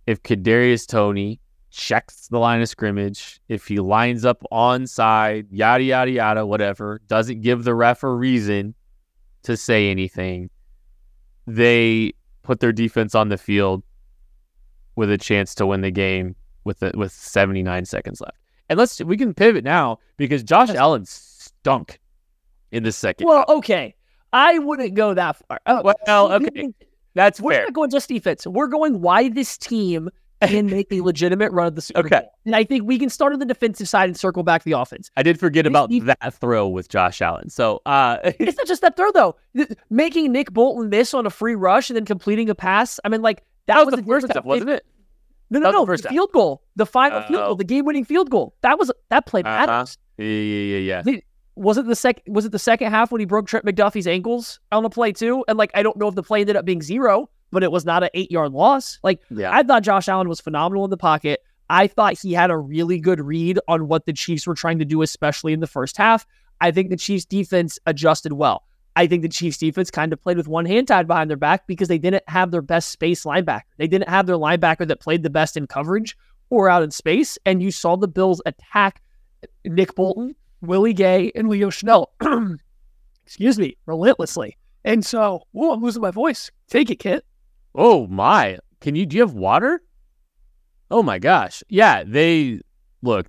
if 0.07 0.23
Kadarius 0.23 0.87
Toney 0.87 1.41
checks 1.71 2.29
the 2.29 2.39
line 2.39 2.63
of 2.63 2.69
scrimmage, 2.69 3.41
if 3.49 3.67
he 3.67 3.79
lines 3.79 4.25
up 4.25 4.43
onside, 4.51 5.47
yada 5.51 5.85
yada 5.85 6.11
yada, 6.11 6.47
whatever, 6.47 7.01
doesn't 7.07 7.43
give 7.43 7.65
the 7.65 7.75
ref 7.75 8.03
a 8.03 8.11
reason 8.11 8.75
to 9.43 9.57
say 9.57 9.91
anything, 9.91 10.51
they 11.47 12.13
put 12.43 12.61
their 12.61 12.73
defense 12.73 13.15
on 13.15 13.29
the 13.29 13.37
field 13.37 13.83
with 14.97 15.11
a 15.11 15.19
chance 15.19 15.55
to 15.55 15.67
win 15.67 15.83
the 15.83 15.91
game 15.91 16.35
with 16.65 16.81
the, 16.81 16.91
with 16.95 17.13
79 17.13 17.85
seconds 17.85 18.21
left. 18.21 18.37
And 18.69 18.79
let's 18.79 19.01
we 19.03 19.17
can 19.17 19.35
pivot 19.35 19.63
now 19.63 19.99
because 20.17 20.43
Josh 20.43 20.71
Allen 20.71 21.05
stunk 21.05 22.01
in 22.73 22.83
the 22.83 22.93
second. 22.93 23.27
Well, 23.29 23.45
okay. 23.49 23.95
I 24.33 24.59
wouldn't 24.59 24.95
go 24.95 25.15
that 25.15 25.37
far. 25.37 25.61
Oh, 25.67 25.83
well, 26.07 26.33
okay. 26.33 26.73
That's 27.17 27.41
weird. 27.41 27.45
we're 27.45 27.57
fair. 27.57 27.65
not 27.65 27.73
going 27.73 27.91
just 27.91 28.09
defense. 28.09 28.47
We're 28.47 28.69
going 28.69 29.01
why 29.01 29.29
this 29.31 29.59
team 29.59 30.09
can 30.43 30.67
make 30.67 30.93
a 30.93 31.01
legitimate 31.11 31.51
run 31.51 31.67
of 31.67 31.75
the 31.75 31.81
Super 31.81 32.01
Okay. 32.01 32.21
Bowl. 32.21 32.31
And 32.45 32.55
I 32.55 32.63
think 32.63 32.85
we 32.85 32.99
can 32.99 33.09
start 33.09 33.33
on 33.33 33.39
the 33.41 33.47
defensive 33.47 33.89
side 33.89 34.09
and 34.11 34.17
circle 34.17 34.43
back 34.43 34.63
the 34.65 34.73
offense. 34.73 35.11
I 35.17 35.23
did 35.23 35.41
forget 35.41 35.65
This 35.65 35.71
about 35.71 35.91
def- 35.91 36.05
that 36.05 36.35
throw 36.35 36.69
with 36.69 36.89
Josh 36.89 37.21
Allen. 37.23 37.49
So, 37.51 37.81
uh, 37.87 38.19
It's 38.25 38.57
not 38.59 38.67
just 38.67 38.83
that 38.83 38.97
throw 38.97 39.11
though. 39.13 39.37
Making 39.91 40.31
Nick 40.33 40.53
Bolton 40.53 40.91
miss 40.91 41.15
on 41.15 41.27
a 41.27 41.31
free 41.31 41.55
rush 41.57 41.91
and 41.91 41.97
then 41.97 42.05
completing 42.05 42.51
a 42.51 42.55
pass. 42.55 43.01
I 43.05 43.09
mean, 43.09 43.23
like 43.23 43.39
that, 43.67 43.77
that 43.77 43.87
was 43.87 43.95
a 43.95 43.97
the 43.97 44.03
first 44.05 44.31
half, 44.33 44.45
wasn't 44.45 44.71
it? 44.71 44.85
No, 45.49 45.61
no, 45.61 45.71
no. 45.71 45.85
the 45.87 45.97
field 46.09 46.33
goal, 46.33 46.63
the 46.75 46.85
final 46.87 47.23
field 47.23 47.41
Oh. 47.41 47.47
goal, 47.47 47.55
the 47.57 47.65
game-winning 47.65 48.05
field 48.05 48.31
goal. 48.31 48.55
That 48.63 48.79
was 48.79 48.91
that 49.11 49.27
play 49.27 49.43
Uh-huh. 49.43 49.87
Yeah, 50.19 50.27
yeah, 50.27 50.77
yeah, 50.79 51.03
yeah. 51.07 51.21
Was 51.57 51.79
it 51.79 51.87
the 51.87 51.97
sec? 51.97 52.23
Was 52.27 52.45
it 52.45 52.53
the 52.53 52.59
second 52.59 52.91
half 52.91 53.11
when 53.11 53.21
he 53.21 53.25
broke 53.25 53.47
Trent 53.47 53.65
McDuffie's 53.65 54.07
ankles 54.07 54.61
on 54.73 54.83
the 54.83 54.91
play 54.91 55.13
too? 55.13 55.45
And 55.49 55.59
like, 55.59 55.71
I 55.75 55.83
don't 55.83 55.97
know 55.97 56.09
if 56.09 56.15
the 56.15 56.23
play 56.23 56.41
ended 56.41 56.57
up 56.57 56.65
being 56.65 56.83
zero, 56.83 57.31
but 57.51 57.63
it 57.63 57.73
was 57.73 57.85
not 57.85 58.03
an 58.03 58.11
eight-yard 58.15 58.53
loss. 58.53 58.99
Like, 59.03 59.21
Yeah. 59.31 59.55
I 59.55 59.63
thought 59.63 59.83
Josh 59.83 60.09
Allen 60.09 60.29
was 60.29 60.41
phenomenal 60.41 60.85
in 60.85 60.91
the 60.91 60.97
pocket. 60.97 61.43
I 61.69 61.87
thought 61.87 62.19
he 62.21 62.33
had 62.33 62.51
a 62.51 62.57
really 62.57 63.01
good 63.01 63.21
read 63.21 63.59
on 63.69 63.89
what 63.89 64.07
the 64.07 64.13
Chiefs 64.13 64.47
were 64.47 64.55
trying 64.55 64.79
to 64.79 64.85
do, 64.85 65.03
especially 65.03 65.53
in 65.53 65.61
the 65.61 65.67
first 65.67 65.97
half. 65.97 66.27
I 66.61 66.71
think 66.71 66.91
the 66.91 66.97
Chiefs 66.97 67.25
defense 67.25 67.79
adjusted 67.87 68.35
well. 68.35 68.63
I 68.95 69.07
think 69.07 69.23
the 69.23 69.29
Chiefs 69.29 69.59
defense 69.59 69.91
kind 69.91 70.13
of 70.13 70.23
played 70.23 70.37
with 70.37 70.49
one 70.49 70.65
hand 70.65 70.89
tied 70.89 71.07
behind 71.07 71.29
their 71.29 71.37
back 71.37 71.67
because 71.67 71.89
they 71.89 71.99
didn't 71.99 72.25
have 72.29 72.51
their 72.51 72.63
best 72.63 72.91
space 72.91 73.25
linebacker. 73.25 73.63
They 73.77 73.89
didn't 73.89 74.09
have 74.09 74.27
their 74.27 74.37
linebacker 74.37 74.87
that 74.89 75.01
played 75.01 75.23
the 75.23 75.31
best 75.31 75.57
in 75.57 75.67
coverage 75.67 76.17
or 76.49 76.71
out 76.71 76.83
in 76.83 76.91
space. 76.91 77.37
And 77.45 77.63
you 77.63 77.71
saw 77.71 77.97
the 77.97 78.09
Bills 78.09 78.41
attack 78.47 79.03
Nick 79.65 79.95
Bolton, 79.95 80.35
Willie 80.61 80.93
Gay, 80.93 81.31
and 81.35 81.49
Leo 81.49 81.71
Chenal. 81.71 82.07
Excuse 83.27 83.59
me, 83.59 83.77
relentlessly. 83.87 84.57
And 84.85 85.05
so, 85.05 85.43
whoa, 85.53 85.73
I'm 85.73 85.83
losing 85.83 86.03
my 86.03 86.11
voice. 86.11 86.51
Take 86.69 86.91
it, 86.91 86.97
Kit. 86.97 87.25
Oh 87.75 88.07
my! 88.07 88.59
Can 88.81 88.95
you? 88.95 89.05
Do 89.05 89.17
you 89.17 89.23
have 89.23 89.35
water? 89.35 89.83
Oh 90.91 91.03
my 91.03 91.19
gosh! 91.19 91.63
Yeah, 91.69 92.05
they 92.07 92.61
look. 93.03 93.27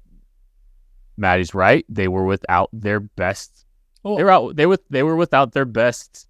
Maddie's 1.18 1.54
right. 1.54 1.84
They 1.90 2.08
were 2.08 2.26
without 2.26 2.70
their 2.72 3.00
best. 3.00 3.66
Oh. 4.06 4.16
They 4.18 4.24
were 4.24 4.32
out. 4.32 4.56
They 4.56 4.66
were 4.66 4.78
they 4.90 5.04
were 5.04 5.16
without 5.16 5.54
their 5.54 5.66
best. 5.66 6.28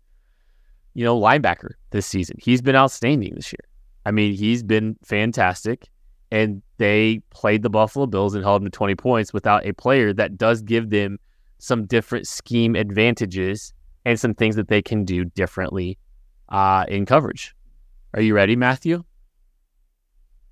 You 0.94 1.04
know, 1.04 1.20
linebacker 1.20 1.74
this 1.92 2.08
season. 2.08 2.38
He's 2.40 2.62
been 2.62 2.76
outstanding 2.76 3.36
this 3.36 3.52
year. 3.52 3.60
I 4.06 4.12
mean, 4.12 4.34
he's 4.34 4.64
been 4.64 4.98
fantastic, 5.04 5.90
and 6.32 6.62
they 6.78 7.22
played 7.30 7.64
the 7.64 7.70
Buffalo 7.70 8.06
Bills 8.06 8.36
and 8.36 8.44
held 8.44 8.62
them 8.62 8.70
to 8.70 8.76
twenty 8.76 8.96
points 8.96 9.34
without 9.34 9.66
a 9.66 9.74
player 9.74 10.14
that 10.14 10.38
does 10.38 10.62
give 10.62 10.90
them 10.90 11.20
some 11.60 11.86
different 11.86 12.28
scheme 12.28 12.76
advantages 12.76 13.74
and 14.06 14.20
some 14.20 14.34
things 14.34 14.56
that 14.56 14.68
they 14.68 14.82
can 14.82 15.04
do 15.04 15.26
differently 15.26 15.98
uh, 16.50 16.86
in 16.88 17.06
coverage. 17.06 17.56
Are 18.14 18.22
you 18.22 18.34
ready, 18.34 18.56
Matthew? 18.56 19.04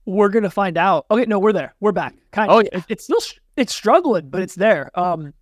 We're 0.05 0.29
gonna 0.29 0.49
find 0.49 0.77
out. 0.77 1.05
Okay, 1.09 1.25
no, 1.25 1.39
we're 1.39 1.53
there. 1.53 1.73
We're 1.79 1.91
back. 1.91 2.15
Kind 2.31 2.51
Oh, 2.51 2.59
yeah. 2.59 2.81
It's 2.89 3.05
still 3.05 3.19
sh- 3.19 3.39
it's 3.55 3.73
struggling, 3.73 4.29
but 4.29 4.41
it's 4.41 4.55
there. 4.55 4.91
Um, 4.93 5.33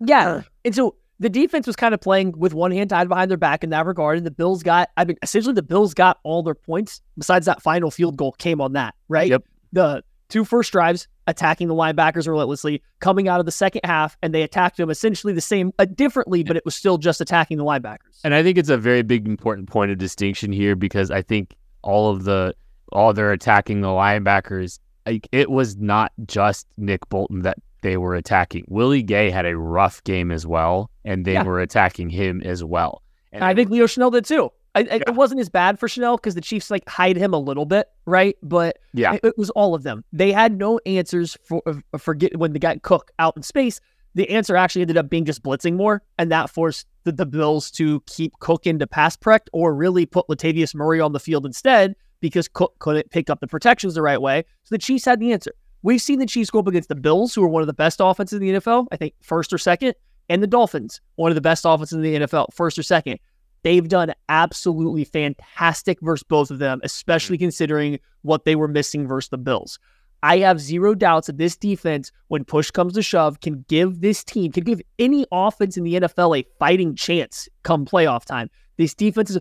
yeah. 0.00 0.42
And 0.64 0.74
so 0.74 0.96
the 1.18 1.28
defense 1.28 1.66
was 1.66 1.76
kind 1.76 1.94
of 1.94 2.00
playing 2.00 2.38
with 2.38 2.54
one 2.54 2.70
hand 2.70 2.90
tied 2.90 3.08
behind 3.08 3.30
their 3.30 3.38
back 3.38 3.64
in 3.64 3.70
that 3.70 3.86
regard, 3.86 4.18
and 4.18 4.26
the 4.26 4.30
Bills 4.30 4.62
got. 4.62 4.90
I 4.96 5.04
mean, 5.04 5.16
essentially, 5.22 5.54
the 5.54 5.62
Bills 5.62 5.94
got 5.94 6.18
all 6.22 6.42
their 6.42 6.54
points 6.54 7.00
besides 7.16 7.46
that 7.46 7.62
final 7.62 7.90
field 7.90 8.16
goal 8.16 8.32
came 8.32 8.60
on 8.60 8.74
that. 8.74 8.94
Right. 9.08 9.28
Yep. 9.28 9.44
The 9.72 10.02
two 10.28 10.44
first 10.44 10.72
drives 10.72 11.08
attacking 11.28 11.68
the 11.68 11.74
linebackers 11.74 12.26
relentlessly, 12.28 12.82
coming 13.00 13.28
out 13.28 13.40
of 13.40 13.46
the 13.46 13.52
second 13.52 13.80
half, 13.84 14.16
and 14.22 14.32
they 14.34 14.42
attacked 14.42 14.76
them 14.76 14.90
essentially 14.90 15.32
the 15.32 15.40
same, 15.40 15.72
uh, 15.78 15.84
differently, 15.84 16.44
but 16.44 16.56
it 16.56 16.64
was 16.64 16.74
still 16.74 16.98
just 16.98 17.20
attacking 17.20 17.58
the 17.58 17.64
linebackers. 17.64 18.20
And 18.24 18.32
I 18.34 18.42
think 18.42 18.58
it's 18.58 18.68
a 18.68 18.76
very 18.78 19.02
big 19.02 19.26
important 19.26 19.68
point 19.68 19.90
of 19.90 19.98
distinction 19.98 20.52
here 20.52 20.76
because 20.76 21.10
I 21.10 21.22
think 21.22 21.54
all 21.82 22.10
of 22.10 22.24
the 22.24 22.54
all 22.92 23.12
they're 23.12 23.32
attacking 23.32 23.80
the 23.80 23.88
linebackers, 23.88 24.78
like 25.06 25.28
it 25.32 25.50
was 25.50 25.76
not 25.76 26.12
just 26.26 26.66
Nick 26.76 27.08
Bolton 27.08 27.42
that 27.42 27.58
they 27.82 27.96
were 27.96 28.14
attacking. 28.14 28.64
Willie 28.68 29.02
Gay 29.02 29.30
had 29.30 29.44
a 29.46 29.56
rough 29.56 30.02
game 30.04 30.30
as 30.30 30.46
well, 30.46 30.90
and 31.04 31.24
they 31.24 31.32
Yeah. 31.34 31.42
were 31.42 31.60
attacking 31.60 32.10
him 32.10 32.40
as 32.44 32.62
well. 32.62 33.02
And 33.32 33.42
I 33.44 33.54
think 33.54 33.70
Leo 33.70 33.86
Chenal 33.86 34.12
did 34.12 34.24
too. 34.24 34.50
I, 34.76 34.80
Yeah. 34.80 34.94
It 35.06 35.14
wasn't 35.14 35.40
as 35.40 35.48
bad 35.48 35.78
for 35.78 35.88
Chenal 35.88 36.16
because 36.16 36.34
the 36.34 36.40
Chiefs 36.40 36.70
like 36.70 36.88
hide 36.88 37.16
him 37.16 37.32
a 37.32 37.38
little 37.38 37.66
bit, 37.66 37.88
right? 38.04 38.36
But 38.42 38.78
Yeah. 38.92 39.14
it, 39.14 39.20
it 39.24 39.38
was 39.38 39.50
all 39.50 39.74
of 39.74 39.82
them. 39.82 40.04
They 40.12 40.32
had 40.32 40.56
no 40.56 40.78
answers 40.86 41.36
for 41.42 41.62
uh, 41.66 41.98
for 41.98 42.14
get, 42.14 42.36
when 42.38 42.52
they 42.52 42.58
got 42.58 42.82
Cook 42.82 43.10
out 43.18 43.36
in 43.36 43.42
space. 43.42 43.80
The 44.14 44.30
answer 44.30 44.56
actually 44.56 44.82
ended 44.82 44.96
up 44.96 45.10
being 45.10 45.26
just 45.26 45.42
blitzing 45.42 45.74
more, 45.74 46.02
and 46.18 46.30
that 46.32 46.48
forced 46.48 46.86
the, 47.04 47.12
the 47.12 47.26
Bills 47.26 47.70
to 47.72 48.00
keep 48.06 48.32
Cook 48.38 48.66
into 48.66 48.86
pass 48.86 49.14
prec 49.16 49.40
or 49.52 49.74
really 49.74 50.06
put 50.06 50.26
Latavius 50.28 50.74
Murray 50.74 51.00
on 51.00 51.12
the 51.12 51.20
field 51.20 51.44
instead 51.44 51.94
because 52.20 52.48
Cook 52.48 52.78
couldn't 52.78 53.10
pick 53.10 53.28
up 53.28 53.40
the 53.40 53.46
protections 53.46 53.94
the 53.94 54.00
right 54.02 54.20
way. 54.20 54.44
So 54.62 54.74
the 54.74 54.78
Chiefs 54.78 55.04
had 55.04 55.20
the 55.20 55.32
answer. 55.32 55.52
We've 55.82 56.00
seen 56.00 56.18
the 56.18 56.26
Chiefs 56.26 56.50
go 56.50 56.60
up 56.60 56.66
against 56.66 56.88
the 56.88 56.94
Bills, 56.94 57.34
who 57.34 57.44
are 57.44 57.48
one 57.48 57.62
of 57.62 57.66
the 57.66 57.74
best 57.74 58.00
offenses 58.02 58.40
in 58.40 58.46
the 58.46 58.58
NFL, 58.60 58.86
I 58.90 58.96
think 58.96 59.14
first 59.20 59.52
or 59.52 59.58
second, 59.58 59.94
and 60.28 60.42
the 60.42 60.46
Dolphins, 60.46 61.00
one 61.16 61.30
of 61.30 61.34
the 61.34 61.40
best 61.40 61.64
offenses 61.64 61.92
in 61.92 62.02
the 62.02 62.14
NFL, 62.16 62.52
first 62.52 62.78
or 62.78 62.82
second. 62.82 63.20
They've 63.66 63.88
done 63.88 64.14
absolutely 64.28 65.02
fantastic 65.02 65.98
versus 66.00 66.22
both 66.22 66.52
of 66.52 66.60
them, 66.60 66.80
especially 66.84 67.36
mm. 67.36 67.40
considering 67.40 67.98
what 68.22 68.44
they 68.44 68.54
were 68.54 68.68
missing 68.68 69.08
versus 69.08 69.30
the 69.30 69.38
Bills. 69.38 69.80
I 70.22 70.38
have 70.38 70.60
zero 70.60 70.94
doubts 70.94 71.26
that 71.26 71.38
this 71.38 71.56
defense, 71.56 72.12
when 72.28 72.44
push 72.44 72.70
comes 72.70 72.92
to 72.92 73.02
shove, 73.02 73.40
can 73.40 73.64
give 73.68 74.02
this 74.02 74.22
team, 74.22 74.52
can 74.52 74.62
give 74.62 74.80
any 75.00 75.26
offense 75.32 75.76
in 75.76 75.82
the 75.82 75.94
NFL 75.94 76.38
a 76.38 76.46
fighting 76.60 76.94
chance 76.94 77.48
come 77.64 77.84
playoff 77.84 78.24
time. 78.24 78.50
This 78.76 78.94
defense 78.94 79.30
is 79.30 79.40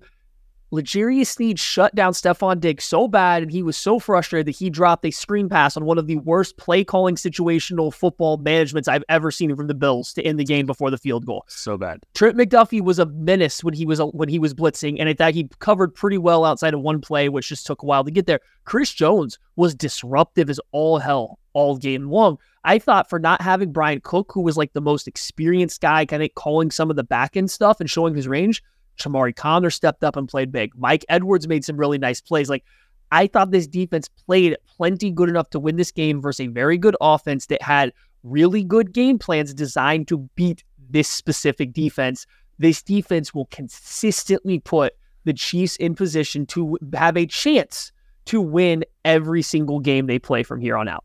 L'Jarius 0.72 1.28
Sneed 1.28 1.60
shut 1.60 1.94
down 1.96 2.14
Stefon 2.14 2.60
Diggs 2.60 2.84
so 2.84 3.08
bad, 3.08 3.44
and 3.44 3.52
he 3.52 3.62
was 3.62 3.78
so 3.78 4.00
frustrated 4.00 4.48
that 4.48 4.58
he 4.58 4.70
dropped 4.70 5.06
a 5.06 5.12
screen 5.12 5.48
pass 5.48 5.78
on 5.78 5.86
one 5.86 5.98
of 5.98 6.08
the 6.08 6.18
worst 6.18 6.58
play 6.58 6.84
calling 6.84 7.16
situational 7.16 7.94
football 7.94 8.38
managements 8.38 8.88
I've 8.88 9.04
ever 9.08 9.32
seen 9.32 9.56
from 9.56 9.68
the 9.68 9.74
Bills 9.74 10.14
to 10.14 10.24
end 10.24 10.40
the 10.40 10.44
game 10.44 10.66
before 10.66 10.92
the 10.92 10.98
field 10.98 11.26
goal. 11.26 11.46
so 11.48 11.78
bad. 11.78 12.04
Trent 12.14 12.38
McDuffie 12.38 12.82
was 12.82 13.00
a 13.00 13.06
menace 13.06 13.64
when 13.64 13.74
he 13.74 13.86
was 13.86 14.00
when 14.00 14.30
he 14.30 14.40
was 14.40 14.54
blitzing, 14.54 14.98
and 15.00 15.08
I 15.08 15.14
thought 15.14 15.34
he 15.34 15.50
covered 15.60 15.94
pretty 15.94 16.18
well 16.18 16.44
outside 16.44 16.74
of 16.74 16.82
one 16.82 17.00
play, 17.00 17.30
which 17.30 17.50
just 17.50 17.66
took 17.66 17.84
a 17.84 17.86
while 17.86 18.04
to 18.04 18.12
get 18.12 18.26
there. 18.26 18.40
Chris 18.66 18.92
Jones 18.92 19.38
was 19.56 19.76
disruptive 19.76 20.50
as 20.50 20.60
all 20.72 20.98
hell 20.98 21.40
all 21.54 21.78
game 21.78 22.10
long. 22.10 22.38
I 22.64 22.80
thought 22.80 23.10
for 23.10 23.20
not 23.20 23.42
having 23.42 23.72
Bryan 23.72 24.02
Cook, 24.02 24.32
who 24.34 24.42
was 24.42 24.58
like 24.58 24.74
the 24.74 24.82
most 24.82 25.08
experienced 25.08 25.82
guy, 25.82 26.06
kind 26.06 26.24
of 26.24 26.34
calling 26.36 26.72
some 26.72 26.90
of 26.90 26.96
the 26.96 27.04
back 27.04 27.38
end 27.38 27.50
stuff 27.50 27.80
and 27.80 27.90
showing 27.90 28.16
his 28.16 28.28
range, 28.28 28.62
Chamarri 28.98 29.36
Conner 29.36 29.70
stepped 29.70 30.04
up 30.04 30.16
and 30.16 30.28
played 30.28 30.52
big. 30.52 30.72
Mike 30.76 31.06
Edwards 31.10 31.48
made 31.48 31.66
some 31.66 31.78
really 31.78 31.98
nice 31.98 32.22
plays. 32.22 32.50
Like 32.50 32.64
I 33.12 33.28
thought 33.28 33.52
this 33.52 33.68
defense 33.68 34.10
played 34.10 34.58
plenty 34.66 35.12
good 35.12 35.30
enough 35.30 35.50
to 35.52 35.60
win 35.60 35.76
this 35.76 35.92
game 35.92 36.22
versus 36.22 36.46
a 36.46 36.48
very 36.48 36.78
good 36.78 36.98
offense 37.02 37.48
that 37.48 37.62
had 37.62 37.94
really 38.24 38.64
good 38.64 38.94
game 38.94 39.20
plans 39.20 39.54
designed 39.54 40.08
to 40.08 40.18
beat 40.36 40.64
this 40.90 41.08
specific 41.08 41.74
defense. 41.74 42.26
This 42.58 42.82
defense 42.82 43.34
will 43.34 43.46
consistently 43.48 44.60
put 44.60 44.94
the 45.26 45.34
Chiefs 45.34 45.76
in 45.78 45.96
position 45.96 46.46
to 46.48 46.78
have 46.94 47.18
a 47.18 47.26
chance 47.26 47.92
to 48.26 48.42
win 48.42 48.84
every 49.04 49.42
single 49.42 49.80
game 49.80 50.08
they 50.08 50.20
play 50.20 50.44
from 50.44 50.62
here 50.62 50.78
on 50.78 50.88
out. 50.88 51.04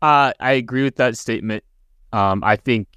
Uh, 0.00 0.32
I 0.40 0.52
agree 0.52 0.82
with 0.82 0.96
that 0.96 1.16
statement. 1.16 1.62
Um, 2.12 2.42
I 2.42 2.56
think, 2.56 2.88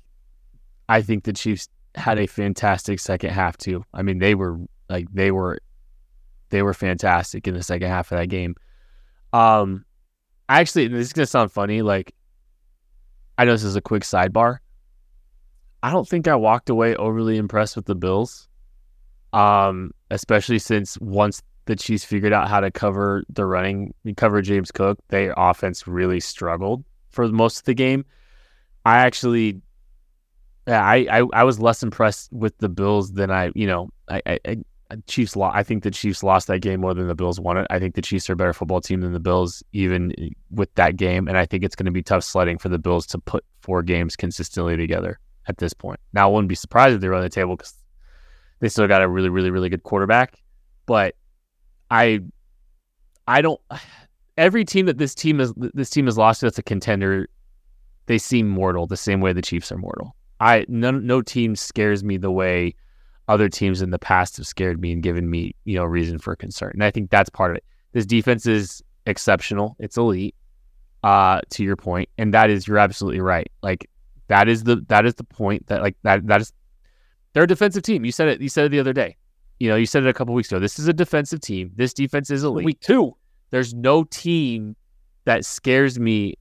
I 0.90 1.02
think 1.02 1.24
the 1.24 1.34
Chiefs 1.34 1.70
had 1.96 2.20
a 2.20 2.28
fantastic 2.28 3.00
second 3.00 3.32
half 3.32 3.58
too. 3.58 3.84
I 3.94 4.02
mean, 4.02 4.20
they 4.20 4.36
were 4.36 4.60
like 4.90 5.08
they 5.14 5.32
were, 5.32 5.60
they 6.50 6.62
were 6.62 6.74
fantastic 6.74 7.48
in 7.48 7.54
the 7.54 7.64
second 7.64 7.88
half 7.88 8.12
of 8.12 8.20
that 8.20 8.28
game. 8.28 8.56
Um, 9.34 9.86
actually, 10.50 10.88
this 10.88 11.08
is 11.08 11.14
gonna 11.14 11.26
sound 11.26 11.52
funny. 11.52 11.82
Like, 11.82 12.14
I 13.38 13.46
know 13.46 13.52
this 13.52 13.64
is 13.64 13.76
a 13.76 13.82
quick 13.82 14.04
sidebar. 14.04 14.58
I 15.84 15.92
don't 15.92 16.08
think 16.08 16.28
I 16.28 16.36
walked 16.36 16.70
away 16.70 16.96
overly 16.96 17.38
impressed 17.38 17.76
with 17.76 17.86
the 17.86 17.96
Bills. 17.96 18.48
Um, 19.34 19.92
especially 20.12 20.60
since 20.60 20.98
once 21.00 21.42
the 21.66 21.76
Chiefs 21.76 22.06
figured 22.06 22.32
out 22.32 22.48
how 22.48 22.60
to 22.60 22.72
cover 22.72 23.24
the 23.30 23.46
running, 23.46 23.94
cover 24.16 24.42
James 24.42 24.72
Cook, 24.72 24.98
their 25.10 25.34
offense 25.36 25.88
really 25.88 26.20
struggled 26.20 26.86
for 27.10 27.28
most 27.28 27.60
of 27.60 27.64
the 27.66 27.74
game. 27.74 28.06
I 28.86 29.00
actually, 29.00 29.62
yeah, 30.68 30.84
I, 30.84 31.08
I, 31.12 31.24
I 31.34 31.44
was 31.44 31.60
less 31.60 31.84
impressed 31.84 32.32
with 32.34 32.58
the 32.58 32.70
Bills 32.70 33.14
than 33.14 33.32
I, 33.32 33.52
you 33.56 33.68
know, 33.68 33.90
I, 34.10 34.22
I, 34.26 34.40
I 34.46 34.58
Chiefs. 35.08 35.36
Lo- 35.36 35.52
I 35.54 35.64
think 35.64 35.84
the 35.84 35.92
Chiefs 35.92 36.24
lost 36.24 36.48
that 36.48 36.60
game 36.60 36.82
more 36.82 36.94
than 36.94 37.08
the 37.08 37.16
Bills 37.16 37.40
won 37.40 37.58
it. 37.58 37.68
I 37.70 37.80
think 37.80 37.96
the 37.96 38.02
Chiefs 38.02 38.30
are 38.30 38.34
a 38.34 38.36
better 38.36 38.54
football 38.54 38.82
team 38.82 39.02
than 39.02 39.14
the 39.14 39.20
Bills, 39.20 39.64
even 39.74 40.14
eh, 40.18 40.30
with 40.52 40.74
that 40.76 40.96
game. 40.96 41.28
And 41.28 41.38
I 41.38 41.46
think 41.46 41.64
it's 41.64 41.76
going 41.76 41.86
to 41.86 41.92
be 41.92 42.04
tough 42.04 42.24
sledding 42.24 42.58
for 42.58 42.70
the 42.70 42.80
Bills 42.80 43.06
to 43.08 43.20
put 43.20 43.44
four 43.62 43.84
games 43.84 44.16
consistently 44.16 44.78
together 44.78 45.20
at 45.48 45.58
this 45.58 45.74
point. 45.74 46.00
Now, 46.14 46.30
I 46.30 46.32
wouldn't 46.32 46.50
be 46.50 46.56
surprised 46.56 46.96
if 46.96 47.02
they 47.02 47.08
run 47.08 47.22
the 47.22 47.30
table 47.30 47.56
because 47.56 47.74
they 48.60 48.70
still 48.70 48.88
got 48.88 49.02
a 49.02 49.08
really, 49.08 49.30
really, 49.30 49.52
really 49.52 49.70
good 49.70 49.84
quarterback. 49.84 50.40
But 50.86 51.16
I, 51.90 52.22
I 53.28 53.42
don't. 53.42 53.62
Every 54.38 54.66
team 54.66 54.86
that 54.88 54.98
this 54.98 55.16
team 55.16 55.40
is 55.40 55.54
this 55.56 55.90
team 55.90 56.08
has 56.08 56.18
lost 56.18 56.42
to 56.42 56.48
that's 56.48 56.58
a 56.58 56.64
contender, 56.64 57.30
they 58.08 58.18
seem 58.18 58.50
mortal 58.50 58.86
the 58.86 58.98
same 58.98 59.22
way 59.22 59.32
the 59.32 59.42
Chiefs 59.42 59.72
are 59.72 59.78
mortal. 59.78 60.14
I 60.40 60.66
no 60.68 60.92
no 60.92 61.22
team 61.22 61.56
scares 61.56 62.04
me 62.04 62.18
the 62.18 62.32
way 62.32 62.76
other 63.28 63.50
teams 63.50 63.82
in 63.82 63.90
the 63.90 64.00
past 64.00 64.38
have 64.38 64.46
scared 64.48 64.80
me 64.80 64.92
and 64.92 65.02
given 65.02 65.30
me 65.30 65.56
you 65.66 65.76
know 65.76 65.86
reason 65.86 66.20
for 66.20 66.36
concern. 66.36 66.72
And 66.74 66.84
I 66.84 66.92
think 66.92 67.10
that's 67.10 67.30
part 67.30 67.52
of 67.52 67.58
it. 67.58 67.64
This 67.94 68.06
defense 68.06 68.46
is 68.46 68.84
exceptional. 69.06 69.76
It's 69.80 69.98
elite. 69.98 70.36
Uh, 71.04 71.40
to 71.52 71.64
your 71.64 71.76
point, 71.76 72.10
and 72.18 72.34
that 72.34 72.50
is 72.50 72.68
you're 72.68 72.80
absolutely 72.80 73.22
right. 73.22 73.52
Like 73.62 73.88
that 74.28 74.48
is 74.48 74.64
the 74.64 74.84
that 74.88 75.06
is 75.06 75.14
the 75.14 75.24
point 75.24 75.68
that 75.68 75.84
like 75.84 75.96
that 76.02 76.26
that 76.26 76.42
is 76.42 76.52
they're 77.34 77.44
a 77.44 77.48
defensive 77.48 77.84
team. 77.84 78.06
You 78.06 78.12
said 78.12 78.28
it. 78.28 78.42
You 78.42 78.50
said 78.50 78.66
it 78.66 78.70
the 78.70 78.80
other 78.80 78.94
day. 78.94 79.16
You 79.60 79.70
know, 79.70 79.76
you 79.76 79.86
said 79.86 80.04
it 80.04 80.10
a 80.10 80.14
couple 80.14 80.34
weeks 80.34 80.52
ago. 80.52 80.60
This 80.60 80.80
is 80.80 80.88
a 80.88 80.94
defensive 80.94 81.42
team. 81.42 81.72
This 81.76 81.94
defense 81.94 82.32
is 82.32 82.44
elite. 82.44 82.66
Week 82.66 82.80
two. 82.80 83.16
There's 83.52 83.74
no 83.74 84.06
team 84.06 84.76
that 85.26 85.46
scares 85.46 86.00
me 86.00 86.36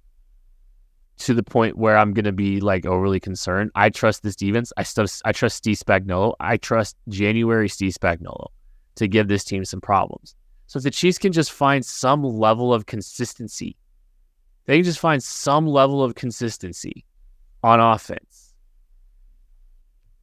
to 1.16 1.34
the 1.34 1.42
point 1.42 1.78
where 1.78 1.96
I'm 1.96 2.12
going 2.12 2.24
to 2.24 2.32
be 2.32 2.60
like 2.60 2.86
overly 2.86 3.20
concerned. 3.20 3.70
I 3.74 3.90
trust 3.90 4.22
this 4.22 4.36
defense. 4.36 4.72
I 4.76 4.82
still 4.82 5.06
I 5.24 5.32
trust 5.32 5.56
Steve 5.56 5.78
Spagnuolo. 5.78 6.34
I 6.40 6.56
trust 6.56 6.96
January 7.08 7.68
Steve 7.68 7.92
Spagnuolo 7.92 8.48
to 8.96 9.08
give 9.08 9.28
this 9.28 9.44
team 9.44 9.64
some 9.64 9.80
problems. 9.80 10.34
So 10.66 10.78
if 10.78 10.82
the 10.82 10.90
Chiefs 10.90 11.18
can 11.18 11.32
just 11.32 11.52
find 11.52 11.84
some 11.84 12.22
level 12.22 12.72
of 12.72 12.86
consistency, 12.86 13.76
they 14.66 14.76
can 14.76 14.84
just 14.84 14.98
find 14.98 15.22
some 15.22 15.66
level 15.66 16.02
of 16.02 16.14
consistency 16.14 17.04
on 17.62 17.80
offense. 17.80 18.54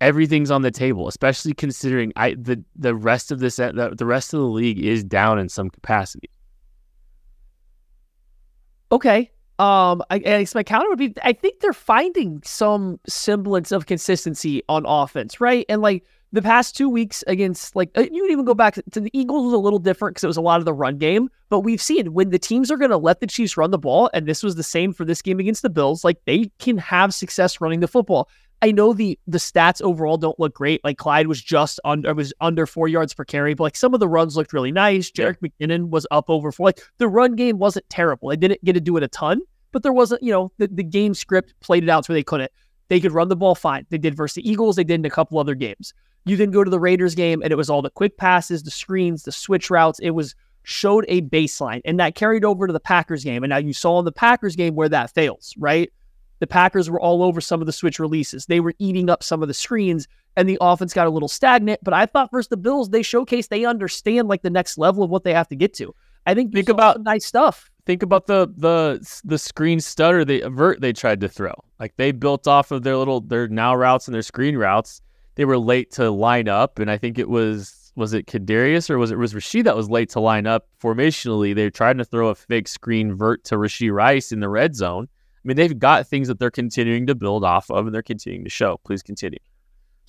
Everything's 0.02 0.50
on 0.50 0.64
the 0.64 0.72
table, 0.72 1.08
especially 1.08 1.54
considering 1.54 2.12
I 2.16 2.34
the 2.34 2.64
the 2.76 2.96
rest 2.96 3.32
of 3.32 3.40
this 3.40 3.58
the, 3.58 3.94
the 3.96 4.06
rest 4.06 4.34
of 4.34 4.40
the 4.40 4.48
league 4.48 4.80
is 4.80 5.04
down 5.04 5.38
in 5.38 5.48
some 5.48 5.70
capacity. 5.70 6.30
Okay, 8.92 9.32
um, 9.62 10.02
I, 10.10 10.16
I 10.16 10.20
guess 10.20 10.56
my 10.56 10.64
counter 10.64 10.90
would 10.90 10.98
be 10.98 11.14
I 11.24 11.34
think 11.34 11.60
they're 11.60 11.72
finding 11.72 12.42
some 12.44 13.00
semblance 13.08 13.72
of 13.72 13.86
consistency 13.86 14.64
on 14.68 14.86
offense, 14.88 15.40
right? 15.40 15.68
And 15.70 15.84
like 15.84 16.04
the 16.32 16.42
past 16.42 16.76
two 16.76 16.90
weeks 16.90 17.24
against 17.28 17.76
like 17.76 17.92
uh, 17.96 18.02
you 18.02 18.24
can 18.24 18.32
even 18.32 18.44
go 18.46 18.56
back 18.56 18.80
to 18.92 19.00
the 19.00 19.12
Eagles 19.14 19.46
was 19.46 19.54
a 19.54 19.60
little 19.60 19.78
different 19.78 20.16
because 20.16 20.24
it 20.24 20.28
was 20.28 20.38
a 20.38 20.42
lot 20.42 20.58
of 20.58 20.66
the 20.66 20.74
run 20.74 20.98
game, 20.98 21.30
but 21.50 21.60
we've 21.60 21.82
seen 21.82 22.12
when 22.12 22.32
the 22.32 22.40
teams 22.40 22.72
are 22.72 22.78
going 22.78 22.90
to 22.90 22.98
let 22.98 23.20
the 23.20 23.28
Chiefs 23.28 23.56
run 23.56 23.70
the 23.70 23.78
ball, 23.78 24.10
and 24.16 24.26
this 24.26 24.42
was 24.42 24.56
the 24.56 24.64
same 24.64 24.94
for 24.94 25.06
this 25.06 25.22
game 25.22 25.40
against 25.40 25.62
the 25.62 25.70
Bills. 25.70 26.04
Like 26.04 26.18
they 26.26 26.50
can 26.58 26.80
have 26.80 27.14
success 27.14 27.62
running 27.62 27.82
the 27.82 27.88
football. 27.88 28.30
I 28.64 28.72
know 28.72 28.94
the 28.94 29.20
the 29.28 29.40
stats 29.40 29.82
overall 29.82 30.18
don't 30.18 30.40
look 30.40 30.56
great. 30.56 30.84
Like 30.84 30.98
Clyde 30.98 31.28
was 31.28 31.42
just 31.42 31.80
under 31.84 32.14
was 32.14 32.34
under 32.42 32.66
four 32.66 32.88
yards 32.88 33.14
per 33.14 33.26
carry, 33.26 33.54
but 33.54 33.64
like 33.64 33.76
some 33.76 33.94
of 33.94 34.00
the 34.00 34.08
runs 34.08 34.38
looked 34.38 34.54
really 34.54 34.72
nice. 34.72 35.12
Jerick 35.12 35.38
yeah. 35.42 35.68
McKinnon 35.68 35.90
was 35.90 36.08
up 36.12 36.30
over 36.30 36.52
four. 36.52 36.66
Like 36.66 36.82
the 36.98 37.08
run 37.08 37.36
game 37.36 37.58
wasn't 37.58 37.90
terrible. 37.90 38.30
They 38.30 38.38
didn't 38.38 38.64
get 38.64 38.74
to 38.74 38.82
do 38.82 38.98
it 38.98 39.04
a 39.04 39.08
ton, 39.08 39.42
but 39.72 39.84
there 39.84 39.94
wasn't, 39.94 40.24
you 40.24 40.32
know, 40.32 40.52
the, 40.58 40.68
the 40.68 40.84
game 40.84 41.14
script 41.14 41.54
played 41.60 41.84
it 41.84 41.90
out 41.90 42.06
so 42.06 42.14
they 42.14 42.24
couldn't. 42.24 42.52
They 42.90 43.00
could 43.00 43.14
run 43.14 43.30
the 43.30 43.36
ball 43.36 43.56
fine. 43.56 43.86
They 43.90 43.98
did 43.98 44.16
versus 44.16 44.36
the 44.36 44.50
Eagles. 44.50 44.76
They 44.76 44.84
did 44.84 45.00
in 45.00 45.06
a 45.06 45.10
couple 45.10 45.40
other 45.40 45.56
games. 45.56 45.94
You 46.26 46.38
then 46.38 46.52
go 46.52 46.64
to 46.64 46.70
the 46.70 46.80
Raiders 46.80 47.16
game, 47.16 47.42
and 47.42 47.52
it 47.52 47.56
was 47.56 47.70
all 47.70 47.82
the 47.82 47.90
quick 47.90 48.18
passes, 48.18 48.64
the 48.64 48.72
screens, 48.72 49.24
the 49.24 49.32
switch 49.32 49.70
routes. 49.70 50.00
It 50.00 50.12
was 50.12 50.36
showed 50.64 51.06
a 51.08 51.22
baseline, 51.22 51.82
and 51.86 52.00
that 52.00 52.16
carried 52.16 52.46
over 52.46 52.68
to 52.68 52.74
the 52.74 52.80
Packers 52.80 53.24
game. 53.24 53.44
And 53.44 53.50
now 53.50 53.58
you 53.58 53.74
saw 53.74 53.98
in 54.00 54.06
the 54.06 54.12
Packers 54.12 54.56
game 54.56 54.76
where 54.76 54.90
that 54.90 55.14
fails, 55.14 55.56
right? 55.58 55.92
The 56.40 56.48
Packers 56.48 56.90
were 56.90 57.00
all 57.00 57.24
over 57.24 57.40
some 57.40 57.62
of 57.62 57.66
the 57.66 57.72
switch 57.72 58.00
releases. 58.00 58.46
They 58.46 58.60
were 58.60 58.74
eating 58.78 59.10
up 59.10 59.24
some 59.24 59.42
of 59.42 59.48
the 59.48 59.54
screens, 59.54 60.08
and 60.36 60.50
the 60.50 60.58
offense 60.60 60.94
got 60.94 61.08
a 61.08 61.12
little 61.12 61.30
stagnant. 61.30 61.80
But 61.84 61.94
I 61.94 62.06
thought 62.06 62.32
versus 62.32 62.50
the 62.50 62.58
Bills, 62.58 62.90
they 62.90 63.02
showcased 63.02 63.50
they 63.50 63.66
understand 63.66 64.28
like 64.28 64.42
the 64.42 64.50
next 64.50 64.78
level 64.78 65.04
of 65.04 65.10
what 65.10 65.24
they 65.24 65.34
have 65.34 65.48
to 65.50 65.56
get 65.56 65.74
to. 65.76 65.96
I 66.26 66.34
think 66.34 66.54
think 66.54 66.70
about 66.70 67.02
nice 67.02 67.26
stuff 67.26 67.72
think 67.92 68.04
about 68.04 68.26
the 68.26 68.48
the 68.56 69.22
the 69.26 69.38
screen 69.38 69.82
stutter 69.82 70.24
they 70.24 70.42
avert 70.42 70.80
they 70.80 70.94
tried 70.94 71.20
to 71.20 71.28
throw. 71.28 71.54
Like 71.78 71.94
they 71.98 72.14
built 72.14 72.48
off 72.48 72.72
of 72.72 72.84
their 72.84 72.96
little 72.96 73.20
their 73.20 73.50
now 73.50 73.76
routes 73.76 74.08
and 74.08 74.16
their 74.16 74.22
screen 74.22 74.56
routes. 74.56 75.02
They 75.36 75.44
were 75.44 75.58
late 75.58 75.92
to 75.92 76.10
line 76.10 76.48
up, 76.48 76.80
and 76.80 76.90
I 76.90 76.98
think 76.98 77.20
it 77.20 77.28
was 77.28 77.92
was 77.98 78.14
it 78.14 78.28
Kadarius 78.28 78.90
or 78.90 78.98
was 78.98 79.12
it 79.12 79.18
was 79.18 79.34
Rashee 79.34 79.64
that 79.66 79.76
was 79.76 79.90
late 79.90 80.10
to 80.12 80.22
line 80.22 80.48
up 80.48 80.70
formationally. 80.82 81.54
They 81.54 81.70
tried 81.70 81.98
to 81.98 82.06
throw 82.06 82.30
a 82.30 82.36
fake 82.36 82.70
screen 82.70 83.14
vert 83.14 83.44
to 83.46 83.56
Rashee 83.56 83.92
Rice 83.92 84.32
in 84.32 84.40
the 84.40 84.50
red 84.50 84.74
zone. 84.74 85.10
I 85.12 85.44
mean, 85.44 85.58
they've 85.58 85.78
got 85.78 86.08
things 86.08 86.30
that 86.30 86.40
they're 86.40 86.52
continuing 86.52 87.08
to 87.08 87.16
build 87.16 87.44
off 87.44 87.70
of, 87.70 87.88
and 87.88 87.94
they're 87.94 88.02
continuing 88.02 88.46
to 88.46 88.50
show. 88.50 88.80
Please 88.86 89.04
continue. 89.04 89.40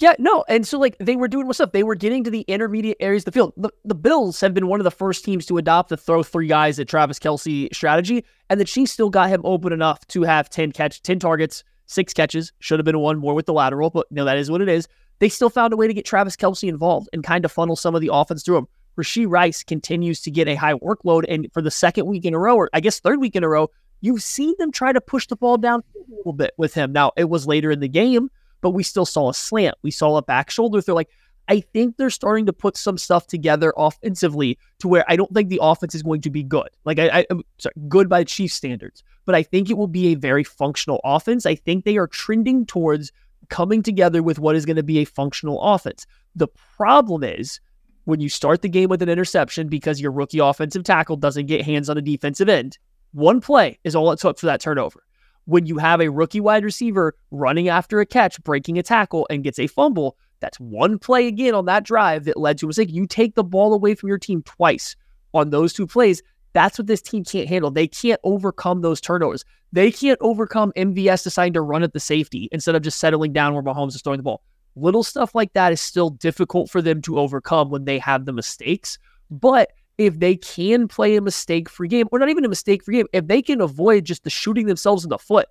Yeah, 0.02 0.16
no, 0.18 0.44
and 0.48 0.66
so 0.66 0.80
like 0.80 0.98
they 0.98 1.14
were 1.14 1.28
doing 1.28 1.46
what's 1.46 1.60
up. 1.60 1.72
They 1.72 1.84
were 1.84 1.94
getting 1.94 2.24
to 2.24 2.30
the 2.30 2.40
intermediate 2.48 2.96
areas 2.98 3.20
of 3.20 3.26
the 3.26 3.32
field. 3.32 3.52
The, 3.56 3.70
the 3.84 3.94
Bills 3.94 4.40
have 4.40 4.52
been 4.52 4.66
one 4.66 4.80
of 4.80 4.84
the 4.84 4.90
first 4.90 5.24
teams 5.24 5.46
to 5.46 5.58
adopt 5.58 5.90
the 5.90 5.96
throw 5.96 6.24
three 6.24 6.48
guys 6.48 6.80
at 6.80 6.88
Travis 6.88 7.20
Kelce 7.20 7.72
strategy, 7.72 8.24
and 8.50 8.58
the 8.58 8.64
Chiefs 8.64 8.90
still 8.90 9.10
got 9.10 9.28
him 9.28 9.42
open 9.44 9.72
enough 9.72 10.04
to 10.08 10.24
have 10.24 10.50
ten 10.50 10.72
catch, 10.72 11.02
ten 11.02 11.20
targets, 11.20 11.62
six 11.86 12.12
catches. 12.12 12.52
Should 12.58 12.80
have 12.80 12.84
been 12.84 12.98
one 12.98 13.18
more 13.18 13.32
with 13.32 13.46
the 13.46 13.52
lateral, 13.52 13.90
but 13.90 14.10
know 14.10 14.24
that 14.24 14.38
is 14.38 14.50
what 14.50 14.60
it 14.60 14.68
is. 14.68 14.88
They 15.20 15.28
still 15.28 15.50
found 15.50 15.72
a 15.72 15.76
way 15.76 15.86
to 15.86 15.94
get 15.94 16.04
Travis 16.04 16.34
Kelce 16.34 16.68
involved 16.68 17.08
and 17.12 17.22
kind 17.22 17.44
of 17.44 17.52
funnel 17.52 17.76
some 17.76 17.94
of 17.94 18.00
the 18.00 18.10
offense 18.12 18.42
through 18.42 18.56
him. 18.56 18.66
Rashee 18.98 19.30
Rice 19.30 19.62
continues 19.62 20.20
to 20.22 20.32
get 20.32 20.48
a 20.48 20.56
high 20.56 20.74
workload, 20.74 21.26
and 21.28 21.46
for 21.52 21.62
the 21.62 21.70
second 21.70 22.06
week 22.06 22.24
in 22.24 22.34
a 22.34 22.40
row, 22.40 22.56
or 22.56 22.68
I 22.72 22.80
guess 22.80 22.98
third 22.98 23.20
week 23.20 23.36
in 23.36 23.44
a 23.44 23.48
row, 23.48 23.70
you've 24.00 24.24
seen 24.24 24.54
them 24.58 24.72
try 24.72 24.92
to 24.92 25.00
push 25.00 25.28
the 25.28 25.36
ball 25.36 25.58
down 25.58 25.84
a 25.94 26.16
little 26.16 26.32
bit 26.32 26.54
with 26.56 26.74
him. 26.74 26.90
Now 26.90 27.12
it 27.16 27.30
was 27.30 27.46
later 27.46 27.70
in 27.70 27.78
the 27.78 27.88
game 27.88 28.30
but 28.62 28.70
we 28.70 28.82
still 28.82 29.04
saw 29.04 29.28
a 29.28 29.34
slant. 29.34 29.76
We 29.82 29.90
saw 29.90 30.16
a 30.16 30.22
back 30.22 30.50
shoulder 30.50 30.80
throw. 30.80 30.94
Like, 30.94 31.10
I 31.48 31.60
think 31.60 31.96
they're 31.96 32.08
starting 32.08 32.46
to 32.46 32.52
put 32.52 32.76
some 32.76 32.96
stuff 32.96 33.26
together 33.26 33.74
offensively 33.76 34.58
to 34.78 34.88
where 34.88 35.04
I 35.08 35.16
don't 35.16 35.32
think 35.34 35.50
the 35.50 35.58
offense 35.60 35.94
is 35.94 36.02
going 36.02 36.22
to 36.22 36.30
be 36.30 36.42
good. 36.42 36.68
Like, 36.84 36.98
I, 36.98 37.26
am 37.28 37.42
sorry, 37.58 37.74
good 37.88 38.08
by 38.08 38.24
Chiefs 38.24 38.54
standards, 38.54 39.02
but 39.26 39.34
I 39.34 39.42
think 39.42 39.68
it 39.68 39.76
will 39.76 39.88
be 39.88 40.12
a 40.12 40.14
very 40.14 40.44
functional 40.44 41.00
offense. 41.04 41.44
I 41.44 41.56
think 41.56 41.84
they 41.84 41.98
are 41.98 42.06
trending 42.06 42.64
towards 42.64 43.12
coming 43.48 43.82
together 43.82 44.22
with 44.22 44.38
what 44.38 44.56
is 44.56 44.64
going 44.64 44.76
to 44.76 44.82
be 44.82 44.98
a 44.98 45.04
functional 45.04 45.60
offense. 45.60 46.06
The 46.36 46.48
problem 46.76 47.24
is 47.24 47.60
when 48.04 48.20
you 48.20 48.28
start 48.28 48.62
the 48.62 48.68
game 48.68 48.88
with 48.88 49.02
an 49.02 49.08
interception 49.08 49.68
because 49.68 50.00
your 50.00 50.12
rookie 50.12 50.38
offensive 50.38 50.84
tackle 50.84 51.16
doesn't 51.16 51.46
get 51.46 51.64
hands 51.64 51.90
on 51.90 51.98
a 51.98 52.02
defensive 52.02 52.48
end, 52.48 52.78
one 53.12 53.40
play 53.40 53.78
is 53.84 53.94
all 53.94 54.10
it 54.12 54.20
took 54.20 54.38
for 54.38 54.46
that 54.46 54.60
turnover 54.60 55.02
when 55.46 55.66
you 55.66 55.78
have 55.78 56.00
a 56.00 56.10
rookie 56.10 56.40
wide 56.40 56.64
receiver 56.64 57.14
running 57.30 57.68
after 57.68 58.00
a 58.00 58.06
catch, 58.06 58.42
breaking 58.42 58.78
a 58.78 58.82
tackle, 58.82 59.26
and 59.30 59.44
gets 59.44 59.58
a 59.58 59.66
fumble, 59.66 60.16
that's 60.40 60.58
one 60.60 60.98
play 60.98 61.26
again 61.26 61.54
on 61.54 61.66
that 61.66 61.84
drive 61.84 62.24
that 62.24 62.36
led 62.36 62.58
to 62.58 62.66
a 62.66 62.68
mistake. 62.68 62.92
You 62.92 63.06
take 63.06 63.34
the 63.34 63.44
ball 63.44 63.72
away 63.72 63.94
from 63.94 64.08
your 64.08 64.18
team 64.18 64.42
twice 64.42 64.96
on 65.34 65.50
those 65.50 65.72
two 65.72 65.86
plays. 65.86 66.22
That's 66.52 66.78
what 66.78 66.86
this 66.86 67.00
team 67.00 67.24
can't 67.24 67.48
handle. 67.48 67.70
They 67.70 67.86
can't 67.86 68.20
overcome 68.24 68.82
those 68.82 69.00
turnovers. 69.00 69.44
They 69.72 69.90
can't 69.90 70.18
overcome 70.20 70.72
MVS 70.76 71.22
deciding 71.22 71.54
to 71.54 71.62
run 71.62 71.82
at 71.82 71.94
the 71.94 72.00
safety 72.00 72.48
instead 72.52 72.74
of 72.74 72.82
just 72.82 72.98
settling 72.98 73.32
down 73.32 73.54
where 73.54 73.62
Mahomes 73.62 73.94
is 73.94 74.02
throwing 74.02 74.18
the 74.18 74.24
ball. 74.24 74.42
Little 74.76 75.02
stuff 75.02 75.34
like 75.34 75.52
that 75.54 75.72
is 75.72 75.80
still 75.80 76.10
difficult 76.10 76.70
for 76.70 76.82
them 76.82 77.00
to 77.02 77.18
overcome 77.18 77.70
when 77.70 77.84
they 77.84 77.98
have 77.98 78.26
the 78.26 78.32
mistakes. 78.32 78.98
But 79.30 79.70
if 79.98 80.18
they 80.18 80.36
can 80.36 80.88
play 80.88 81.16
a 81.16 81.20
mistake 81.20 81.68
free 81.68 81.88
game, 81.88 82.08
or 82.10 82.18
not 82.18 82.28
even 82.28 82.44
a 82.44 82.48
mistake 82.48 82.84
free 82.84 82.96
game, 82.96 83.06
if 83.12 83.26
they 83.26 83.42
can 83.42 83.60
avoid 83.60 84.04
just 84.04 84.24
the 84.24 84.30
shooting 84.30 84.66
themselves 84.66 85.04
in 85.04 85.10
the 85.10 85.18
foot, 85.18 85.46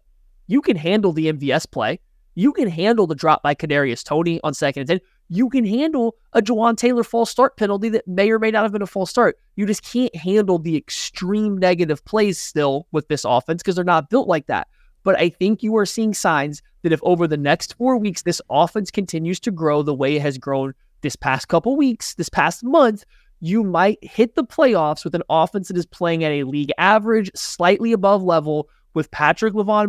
you 0.48 0.62
can 0.62 0.76
handle 0.76 1.14
the 1.14 1.32
MVS 1.32 1.70
play. 1.70 2.00
You 2.36 2.54
can 2.54 2.70
handle 2.70 3.08
the 3.08 3.16
drop 3.16 3.44
by 3.44 3.56
Kadarius 3.56 4.04
Toney 4.04 4.40
on 4.44 4.54
second 4.54 4.82
and 4.82 4.90
10. 4.90 5.00
You 5.30 5.50
can 5.50 5.66
handle 5.66 6.16
a 6.34 6.42
Jawaan 6.42 6.78
Taylor 6.78 7.04
false 7.04 7.30
start 7.30 7.58
penalty 7.58 7.90
that 7.90 8.08
may 8.08 8.32
or 8.32 8.40
may 8.40 8.52
not 8.52 8.64
have 8.64 8.72
been 8.72 8.82
a 8.82 8.88
false 8.88 9.10
start. 9.10 9.38
You 9.56 9.66
just 9.66 9.84
can't 9.84 10.16
handle 10.16 10.58
the 10.58 10.76
extreme 10.76 11.58
negative 11.58 12.04
plays 12.06 12.40
still 12.40 12.88
with 12.92 13.08
this 13.08 13.26
offense 13.26 13.62
because 13.62 13.76
they're 13.76 13.84
not 13.84 14.10
built 14.10 14.28
like 14.28 14.48
that. 14.48 14.68
But 15.04 15.18
I 15.20 15.30
think 15.30 15.64
you 15.64 15.76
are 15.78 15.86
seeing 15.86 16.14
signs 16.14 16.62
that 16.84 16.92
if 16.92 17.00
over 17.04 17.28
the 17.28 17.38
next 17.38 17.76
four 17.76 17.98
weeks 17.98 18.24
this 18.24 18.42
offense 18.50 18.92
continues 18.92 19.40
to 19.42 19.52
grow 19.52 19.82
the 19.84 19.94
way 19.94 20.16
it 20.16 20.22
has 20.22 20.38
grown 20.38 20.74
this 21.02 21.16
past 21.16 21.48
couple 21.48 21.76
weeks, 21.76 22.14
this 22.16 22.30
past 22.30 22.64
month, 22.64 23.04
you 23.42 23.64
might 23.64 24.00
hit 24.02 24.36
the 24.36 24.44
playoffs 24.44 25.04
with 25.04 25.16
an 25.16 25.24
offense 25.30 25.68
that 25.68 25.78
is 25.78 25.86
playing 25.86 26.24
at 26.24 26.32
a 26.32 26.44
league 26.44 26.72
average, 26.78 27.30
slightly 27.36 27.92
above 27.92 28.24
level, 28.24 28.70
with 28.94 29.12
Patrick 29.12 29.54
Lavon 29.54 29.88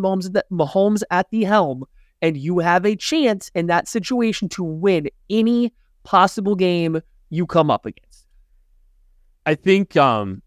Mahomes 0.51 1.03
at 1.11 1.31
the 1.31 1.45
helm, 1.45 1.85
and 2.21 2.37
you 2.37 2.59
have 2.59 2.85
a 2.85 2.97
chance 2.97 3.51
in 3.55 3.67
that 3.67 3.89
situation 3.89 4.49
to 4.49 4.65
win 4.65 5.09
any 5.29 5.73
possible 6.03 6.57
game 6.57 7.01
you 7.31 7.47
come 7.47 7.71
up 7.71 7.87
against. 7.87 8.27
I 9.45 9.55
think 9.55 9.97
um 9.97 10.43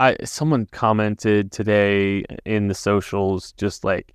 I 0.00 0.16
someone 0.24 0.66
commented 0.66 1.50
today 1.50 2.24
in 2.44 2.68
the 2.68 2.74
socials 2.74 3.52
just 3.52 3.84
like 3.84 4.14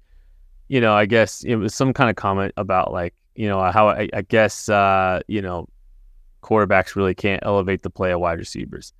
you 0.67 0.81
know, 0.81 0.93
I 0.93 1.05
guess 1.05 1.43
it 1.43 1.55
was 1.55 1.75
some 1.75 1.93
kind 1.93 2.09
of 2.09 2.15
comment 2.15 2.53
about 2.57 2.91
like, 2.91 3.13
you 3.35 3.47
know, 3.47 3.61
how 3.71 3.89
I, 3.89 4.09
I 4.13 4.21
guess 4.21 4.69
uh, 4.69 5.19
you 5.27 5.41
know, 5.41 5.67
quarterbacks 6.43 6.95
really 6.95 7.15
can't 7.15 7.43
elevate 7.43 7.81
the 7.81 7.89
play 7.89 8.11
of 8.11 8.19
wide 8.19 8.37
receivers. 8.37 8.93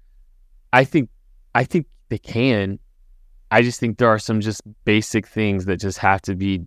I 0.72 0.84
think 0.84 1.10
I 1.54 1.64
think 1.64 1.86
they 2.10 2.18
can. 2.18 2.80
I 3.52 3.62
just 3.62 3.80
think 3.80 3.98
there 3.98 4.10
are 4.10 4.20
some 4.20 4.42
just 4.42 4.62
basic 4.86 5.28
things 5.28 5.66
that 5.66 5.78
just 5.78 6.00
have 6.00 6.22
to 6.24 6.36
be 6.36 6.66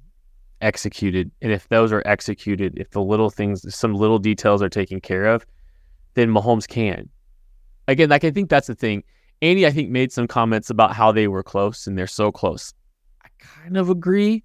executed. 0.61 1.33
And 1.43 1.51
if 1.51 1.69
those 1.69 1.93
are 1.93 2.03
executed, 2.07 2.75
if 2.79 2.91
the 2.91 3.03
little 3.03 3.31
things, 3.31 3.75
some 3.75 3.95
little 3.95 4.21
details 4.21 4.63
are 4.63 4.69
taken 4.69 5.01
care 5.01 5.25
of, 5.27 5.45
then 6.15 6.31
Mahomes 6.31 6.69
can. 6.69 7.09
Again, 7.89 8.09
like 8.09 8.25
I 8.25 8.31
think 8.31 8.49
that's 8.49 8.69
the 8.69 8.75
thing. 8.75 9.03
Andy, 9.43 9.67
I 9.67 9.71
think, 9.71 9.91
made 9.91 10.13
some 10.13 10.27
comments 10.27 10.71
about 10.71 10.95
how 10.95 11.13
they 11.13 11.29
were 11.29 11.43
close 11.43 11.87
and 11.87 11.99
they're 11.99 12.07
so 12.07 12.33
close. 12.33 12.73
I 13.23 13.29
kind 13.39 13.77
of 13.77 13.91
agree 13.91 14.45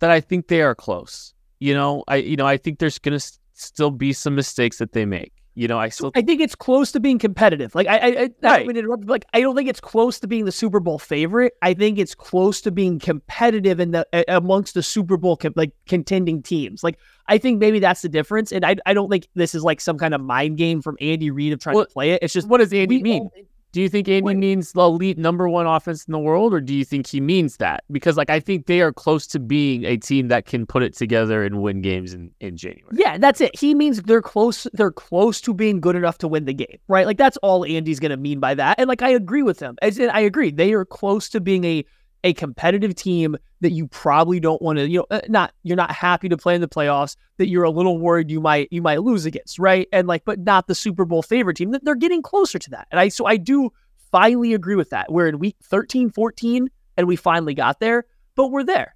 that 0.00 0.10
I 0.10 0.20
think 0.20 0.48
they 0.48 0.62
are 0.62 0.74
close. 0.74 1.32
You 1.60 1.74
know, 1.74 2.04
I 2.08 2.16
you 2.16 2.36
know, 2.36 2.46
I 2.46 2.56
think 2.56 2.78
there's 2.78 2.98
gonna 2.98 3.20
still 3.54 3.90
be 3.90 4.12
some 4.12 4.34
mistakes 4.34 4.78
that 4.78 4.92
they 4.92 5.06
make 5.06 5.32
You 5.54 5.68
know, 5.68 5.78
I 5.78 5.90
still 5.90 6.10
I 6.14 6.22
think 6.22 6.40
it's 6.40 6.54
close 6.54 6.92
to 6.92 7.00
being 7.00 7.18
competitive. 7.18 7.74
Like 7.74 7.86
I, 7.86 7.96
I, 7.98 8.08
I 8.08 8.30
Right. 8.42 8.66
mean, 8.66 8.76
interrupt, 8.78 9.06
like 9.06 9.26
I 9.34 9.40
don't 9.42 9.54
think 9.54 9.68
it's 9.68 9.80
close 9.80 10.18
to 10.20 10.26
being 10.26 10.46
the 10.46 10.52
Super 10.52 10.80
Bowl 10.80 10.98
favorite. 10.98 11.52
I 11.60 11.74
think 11.74 11.98
it's 11.98 12.14
close 12.14 12.62
to 12.62 12.70
being 12.70 12.98
competitive 12.98 13.78
in 13.78 13.90
the 13.90 14.06
amongst 14.28 14.72
the 14.72 14.82
Super 14.82 15.18
Bowl 15.18 15.36
com- 15.36 15.52
like 15.54 15.72
contending 15.86 16.42
teams. 16.42 16.82
Like 16.82 16.98
I 17.28 17.36
think 17.36 17.58
maybe 17.60 17.80
that's 17.80 18.00
the 18.00 18.08
difference. 18.08 18.50
And 18.50 18.64
I, 18.64 18.76
I 18.86 18.94
don't 18.94 19.10
think 19.10 19.28
this 19.34 19.54
is 19.54 19.62
like 19.62 19.82
some 19.82 19.98
kind 19.98 20.14
of 20.14 20.22
mind 20.22 20.56
game 20.56 20.80
from 20.80 20.96
Andy 21.02 21.30
Reid 21.30 21.52
of 21.52 21.60
trying 21.60 21.76
Well, 21.76 21.84
to 21.84 21.90
play 21.92 22.12
it. 22.12 22.20
It's 22.22 22.32
just 22.32 22.48
what 22.48 22.58
does 22.58 22.72
Andy 22.72 23.02
mean? 23.02 23.22
all- 23.22 23.32
Do 23.72 23.80
you 23.80 23.88
think 23.88 24.06
Andy 24.06 24.22
Wait. 24.22 24.36
means 24.36 24.72
the 24.72 24.82
elite 24.82 25.16
number 25.16 25.48
one 25.48 25.66
offense 25.66 26.04
in 26.04 26.12
the 26.12 26.18
world, 26.18 26.52
or 26.52 26.60
do 26.60 26.74
you 26.74 26.84
think 26.84 27.06
he 27.06 27.22
means 27.22 27.56
that? 27.56 27.84
Because 27.90 28.18
like 28.18 28.28
I 28.28 28.38
think 28.38 28.66
they 28.66 28.82
are 28.82 28.92
close 28.92 29.26
to 29.28 29.38
being 29.38 29.84
a 29.84 29.96
team 29.96 30.28
that 30.28 30.44
can 30.44 30.66
put 30.66 30.82
it 30.82 30.94
together 30.94 31.42
and 31.42 31.62
win 31.62 31.80
games 31.80 32.12
in, 32.12 32.30
in 32.40 32.58
January. 32.58 32.94
Yeah, 32.94 33.16
that's 33.16 33.40
it. 33.40 33.58
He 33.58 33.74
means 33.74 34.02
they're 34.02 34.20
close. 34.20 34.66
They're 34.74 34.92
close 34.92 35.40
to 35.42 35.54
being 35.54 35.80
good 35.80 35.96
enough 35.96 36.18
to 36.18 36.28
win 36.28 36.44
the 36.44 36.52
game, 36.52 36.78
right? 36.86 37.06
Like 37.06 37.16
that's 37.16 37.38
all 37.38 37.64
Andy's 37.64 37.98
gonna 37.98 38.18
mean 38.18 38.40
by 38.40 38.54
that. 38.54 38.78
And 38.78 38.88
like 38.88 39.00
I 39.00 39.08
agree 39.08 39.42
with 39.42 39.58
him. 39.58 39.76
As 39.80 39.98
in, 39.98 40.10
I 40.10 40.20
agree. 40.20 40.50
They 40.50 40.74
are 40.74 40.84
close 40.84 41.30
to 41.30 41.40
being 41.40 41.64
a 41.64 41.84
a 42.24 42.32
competitive 42.34 42.94
team 42.94 43.36
that 43.60 43.70
you 43.70 43.88
probably 43.88 44.40
don't 44.40 44.62
want 44.62 44.78
to. 44.78 44.88
You 44.88 45.00
know, 45.00 45.06
uh, 45.10 45.20
not 45.28 45.52
you're 45.62 45.76
not 45.76 45.90
happy 45.90 46.28
to 46.28 46.36
play 46.36 46.54
in 46.54 46.60
the 46.60 46.68
playoffs. 46.68 47.16
That 47.38 47.48
you're 47.48 47.64
a 47.64 47.70
little 47.70 47.98
worried 47.98 48.30
you 48.30 48.40
might 48.40 48.68
you 48.70 48.82
might 48.82 49.02
lose 49.02 49.26
against, 49.26 49.58
right? 49.58 49.88
And 49.92 50.06
like, 50.06 50.24
but 50.24 50.40
not 50.40 50.66
the 50.66 50.74
Super 50.74 51.04
Bowl 51.04 51.22
favorite 51.22 51.56
team. 51.56 51.74
They're 51.82 51.94
getting 51.94 52.22
closer 52.22 52.58
to 52.58 52.70
that. 52.70 52.88
And 52.90 53.00
I 53.00 53.08
so 53.08 53.26
I 53.26 53.36
do 53.36 53.70
finally 54.10 54.54
agree 54.54 54.76
with 54.76 54.90
that. 54.90 55.10
We're 55.10 55.28
in 55.28 55.38
week 55.38 55.56
13, 55.64 56.10
14, 56.10 56.70
and 56.96 57.06
we 57.06 57.16
finally 57.16 57.54
got 57.54 57.80
there. 57.80 58.04
But 58.34 58.48
we're 58.48 58.64
there. 58.64 58.94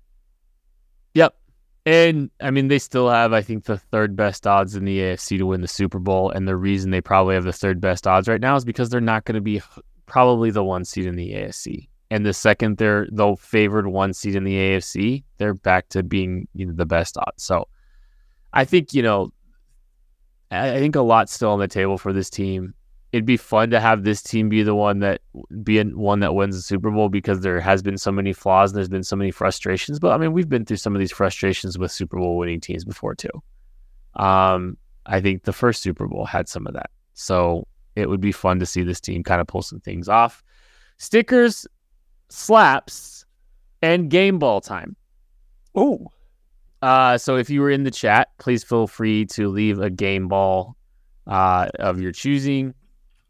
Yep. 1.15 1.35
And 1.85 2.31
I 2.41 2.51
mean, 2.51 2.69
they 2.69 2.79
still 2.79 3.09
have, 3.09 3.33
I 3.33 3.43
think, 3.43 3.65
the 3.65 3.79
third 3.79 4.17
best 4.17 4.47
odds 4.47 4.75
in 4.75 4.85
the 4.85 4.99
AFC 4.99 5.39
to 5.39 5.47
win 5.47 5.61
the 5.61 5.69
Super 5.69 5.99
Bowl. 5.99 6.31
And 6.31 6.49
the 6.49 6.57
reason 6.57 6.91
they 6.91 7.01
probably 7.01 7.35
have 7.35 7.45
the 7.45 7.53
third 7.53 7.81
best 7.81 8.07
odds 8.07 8.29
right 8.29 8.41
now 8.41 8.57
is 8.57 8.65
because 8.65 8.89
they're 8.89 9.01
not 9.01 9.25
going 9.25 9.37
to 9.37 9.41
be 9.41 9.63
probably 10.07 10.51
the 10.51 10.65
one 10.65 10.85
seed 10.85 11.07
in 11.07 11.17
the 11.17 11.33
AFC. 11.33 11.89
And 12.11 12.25
the 12.25 12.33
second 12.33 12.79
they're 12.79 13.09
the 13.11 13.37
favored 13.37 13.89
one 13.89 14.13
seed 14.13 14.37
in 14.37 14.45
the 14.45 14.55
AFC, 14.55 15.25
they're 15.39 15.55
back 15.55 15.89
to 15.91 16.03
being 16.03 16.47
you 16.55 16.67
know, 16.67 16.73
the 16.73 16.87
best 16.87 17.17
odds. 17.19 17.43
So 17.43 17.69
I 18.53 18.65
think, 18.65 18.95
you 18.95 19.03
know, 19.03 19.33
I 20.51 20.79
think 20.79 20.95
a 20.95 21.01
lot's 21.01 21.33
still 21.33 21.51
on 21.51 21.59
the 21.59 21.69
table 21.69 21.99
for 21.99 22.13
this 22.13 22.31
team. 22.31 22.75
It'd 23.13 23.27
be 23.27 23.37
fun 23.37 23.71
to 23.71 23.81
have 23.81 24.05
this 24.05 24.23
team 24.23 24.49
be 24.49 24.63
the 24.63 24.75
one 24.75 25.01
that 25.01 25.21
be 25.63 25.83
one 25.83 26.21
that 26.21 26.35
wins 26.35 26.57
the 26.57 26.63
Super 26.63 26.91
Bowl 26.91 27.09
because 27.09 27.41
there 27.41 27.61
has 27.61 27.83
been 27.83 27.99
so 27.99 28.13
many 28.13 28.33
flaws 28.33 28.71
and 28.71 28.77
there's 28.77 28.89
been 28.89 29.03
so 29.03 29.17
many 29.17 29.31
frustrations. 29.31 29.99
But 29.99 30.13
I 30.13 30.19
mean, 30.19 30.33
we've 30.33 30.49
been 30.49 30.65
through 30.65 30.77
some 30.77 30.95
of 30.95 31.01
these 31.01 31.13
frustrations 31.13 31.79
with 31.79 31.91
Super 31.91 32.19
Bowl 32.19 32.37
winning 32.37 32.61
teams 32.61 32.85
before 32.85 33.15
too. 33.15 33.43
Um, 34.15 34.77
I 35.07 35.21
think 35.21 35.45
the 35.45 35.53
first 35.53 35.83
Super 35.83 36.07
Bowl 36.07 36.25
had 36.25 36.49
some 36.49 36.67
of 36.67 36.75
that, 36.75 36.91
so 37.15 37.67
it 37.95 38.09
would 38.09 38.21
be 38.21 38.33
fun 38.33 38.59
to 38.61 38.67
see 38.67 38.83
this 38.83 39.01
team 39.01 39.23
kind 39.23 39.41
of 39.41 39.47
pull 39.47 39.63
some 39.63 39.81
things 39.81 40.09
off. 40.09 40.43
Stickers, 40.99 41.67
slaps, 42.29 43.25
and 43.83 44.11
game 44.11 44.39
ball 44.39 44.61
time. 44.61 44.97
Oh, 45.75 46.11
Uh, 46.83 47.17
so 47.19 47.37
if 47.37 47.49
you 47.51 47.61
were 47.61 47.71
in 47.71 47.85
the 47.85 47.91
chat, 47.91 48.29
please 48.39 48.63
feel 48.63 48.87
free 48.87 49.25
to 49.27 49.49
leave 49.49 49.81
a 49.81 49.91
game 49.91 50.29
ball 50.29 50.77
uh, 51.27 51.69
of 51.79 52.01
your 52.01 52.13
choosing. 52.13 52.75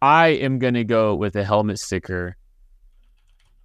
I 0.02 0.28
am 0.28 0.58
going 0.58 0.74
to 0.74 0.84
go 0.84 1.14
with 1.14 1.36
a 1.36 1.44
helmet 1.44 1.78
sticker 1.78 2.36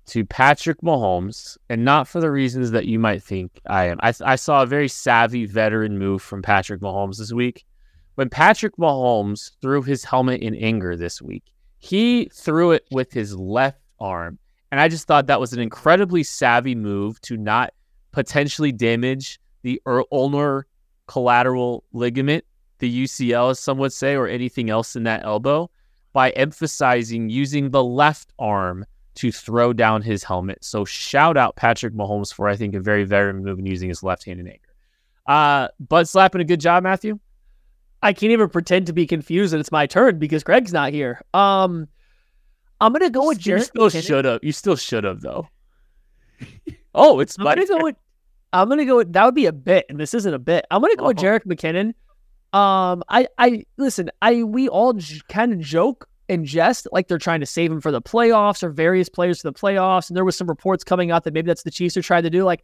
to 0.08 0.26
Patrick 0.26 0.82
Mahomes, 0.82 1.58
and 1.70 1.84
not 1.84 2.08
for 2.08 2.20
the 2.22 2.32
reasons 2.32 2.72
that 2.72 2.86
you 2.86 3.00
might 3.00 3.24
think 3.24 3.60
I 3.68 3.86
am. 3.86 3.98
I, 4.02 4.14
I 4.24 4.36
saw 4.36 4.62
a 4.62 4.66
very 4.66 4.88
savvy 4.88 5.46
veteran 5.46 5.98
move 5.98 6.22
from 6.22 6.42
Patrick 6.42 6.82
Mahomes 6.82 7.18
this 7.18 7.34
week. 7.34 7.66
When 8.16 8.30
Patrick 8.30 8.78
Mahomes 8.78 9.52
threw 9.62 9.82
his 9.82 10.04
helmet 10.04 10.42
in 10.42 10.56
anger 10.56 10.96
this 10.96 11.22
week, 11.22 11.44
he 11.80 12.30
threw 12.34 12.72
it 12.72 12.86
with 12.92 13.12
his 13.12 13.36
left 13.36 13.82
arm. 14.00 14.38
And 14.72 14.80
I 14.80 14.88
just 14.88 15.06
thought 15.06 15.28
that 15.28 15.40
was 15.40 15.54
an 15.54 15.60
incredibly 15.60 16.24
savvy 16.24 16.76
move 16.76 17.20
to 17.22 17.38
not 17.38 17.74
potentially 18.12 18.72
damage 18.72 19.40
the 19.64 19.82
ulnar 20.12 20.66
collateral 21.08 21.84
ligament, 21.92 22.46
the 22.80 23.04
UCL, 23.04 23.52
as 23.52 23.60
some 23.60 23.78
would 23.78 23.94
say, 23.94 24.16
or 24.16 24.28
anything 24.28 24.70
else 24.70 24.96
in 24.96 25.04
that 25.04 25.26
elbow, 25.26 25.70
by 26.14 26.32
emphasizing 26.32 27.30
using 27.30 27.70
the 27.70 27.84
left 27.84 28.32
arm 28.40 28.86
to 29.16 29.32
throw 29.32 29.74
down 29.74 30.02
his 30.02 30.24
helmet. 30.24 30.64
So 30.64 30.86
shout 30.86 31.36
out 31.36 31.56
Patrick 31.58 31.94
Mahomes 31.94 32.34
for 32.34 32.48
I 32.48 32.56
think 32.56 32.74
a 32.74 32.80
very 32.80 33.04
veteran 33.04 33.44
move 33.44 33.60
in 33.60 33.66
using 33.66 33.90
his 33.90 34.04
left 34.04 34.26
hand 34.26 34.40
in 34.40 34.48
anger. 34.48 34.60
Uh, 35.28 35.68
butt 35.80 36.08
slapping 36.08 36.42
a 36.42 36.46
good 36.46 36.62
job, 36.62 36.84
Matthew. 36.84 37.20
I 38.02 38.14
can't 38.14 38.32
even 38.32 38.50
pretend 38.50 38.88
to 38.88 38.94
be 38.94 39.06
confused 39.06 39.54
that 39.54 39.60
it's 39.60 39.72
my 39.72 39.86
turn 39.86 40.18
because 40.18 40.44
Greg's 40.44 40.74
not 40.74 40.92
here. 40.92 41.22
Um, 41.34 41.88
I'm 42.82 42.92
gonna 42.92 43.10
go 43.10 43.28
with 43.28 43.40
Jared. 43.40 43.62
you 43.62 43.66
still 43.66 43.90
should 43.90 44.26
have. 44.26 44.40
You 44.44 44.52
still 44.52 44.76
should 44.76 45.04
have 45.06 45.22
though. 45.22 45.48
oh, 46.94 47.20
it's 47.20 47.38
I'm 47.38 47.46
my 47.46 47.56
gonna 47.56 47.68
go 47.68 47.84
with. 47.84 47.96
I'm 48.54 48.68
gonna 48.68 48.86
go 48.86 48.98
with 48.98 49.14
that 49.14 49.24
would 49.26 49.36
be 49.36 49.46
a 49.46 49.54
bit, 49.54 49.86
and 49.90 50.00
this 50.00 50.14
isn't 50.14 50.34
a 50.34 50.40
bit. 50.40 50.66
I'm 50.72 50.82
gonna 50.82 50.96
go 50.96 51.08
with 51.08 51.20
Oh. 51.20 51.22
Jerick 51.22 51.46
McKinnon. 51.46 51.94
Um, 52.58 53.02
I, 53.08 53.28
I 53.38 53.64
listen. 53.78 54.10
I 54.22 54.44
we 54.44 54.68
all 54.68 54.94
j- 54.94 55.22
kind 55.30 55.54
of 55.54 55.60
joke 55.60 56.08
and 56.28 56.44
jest 56.46 56.88
like 56.92 57.08
they're 57.08 57.18
trying 57.18 57.40
to 57.40 57.46
save 57.46 57.72
him 57.72 57.80
for 57.80 57.92
the 57.92 58.02
playoffs 58.02 58.62
or 58.64 58.70
various 58.70 59.08
players 59.10 59.42
for 59.42 59.50
the 59.52 59.58
playoffs. 59.58 60.10
And 60.10 60.18
there 60.18 60.26
was 60.26 60.36
some 60.36 60.48
reports 60.48 60.84
coming 60.84 61.12
out 61.12 61.24
that 61.24 61.34
maybe 61.34 61.48
that's 61.48 61.64
the 61.64 61.72
Chiefs 61.72 61.96
are 61.96 62.02
trying 62.02 62.24
to 62.24 62.30
do. 62.30 62.44
Like, 62.44 62.64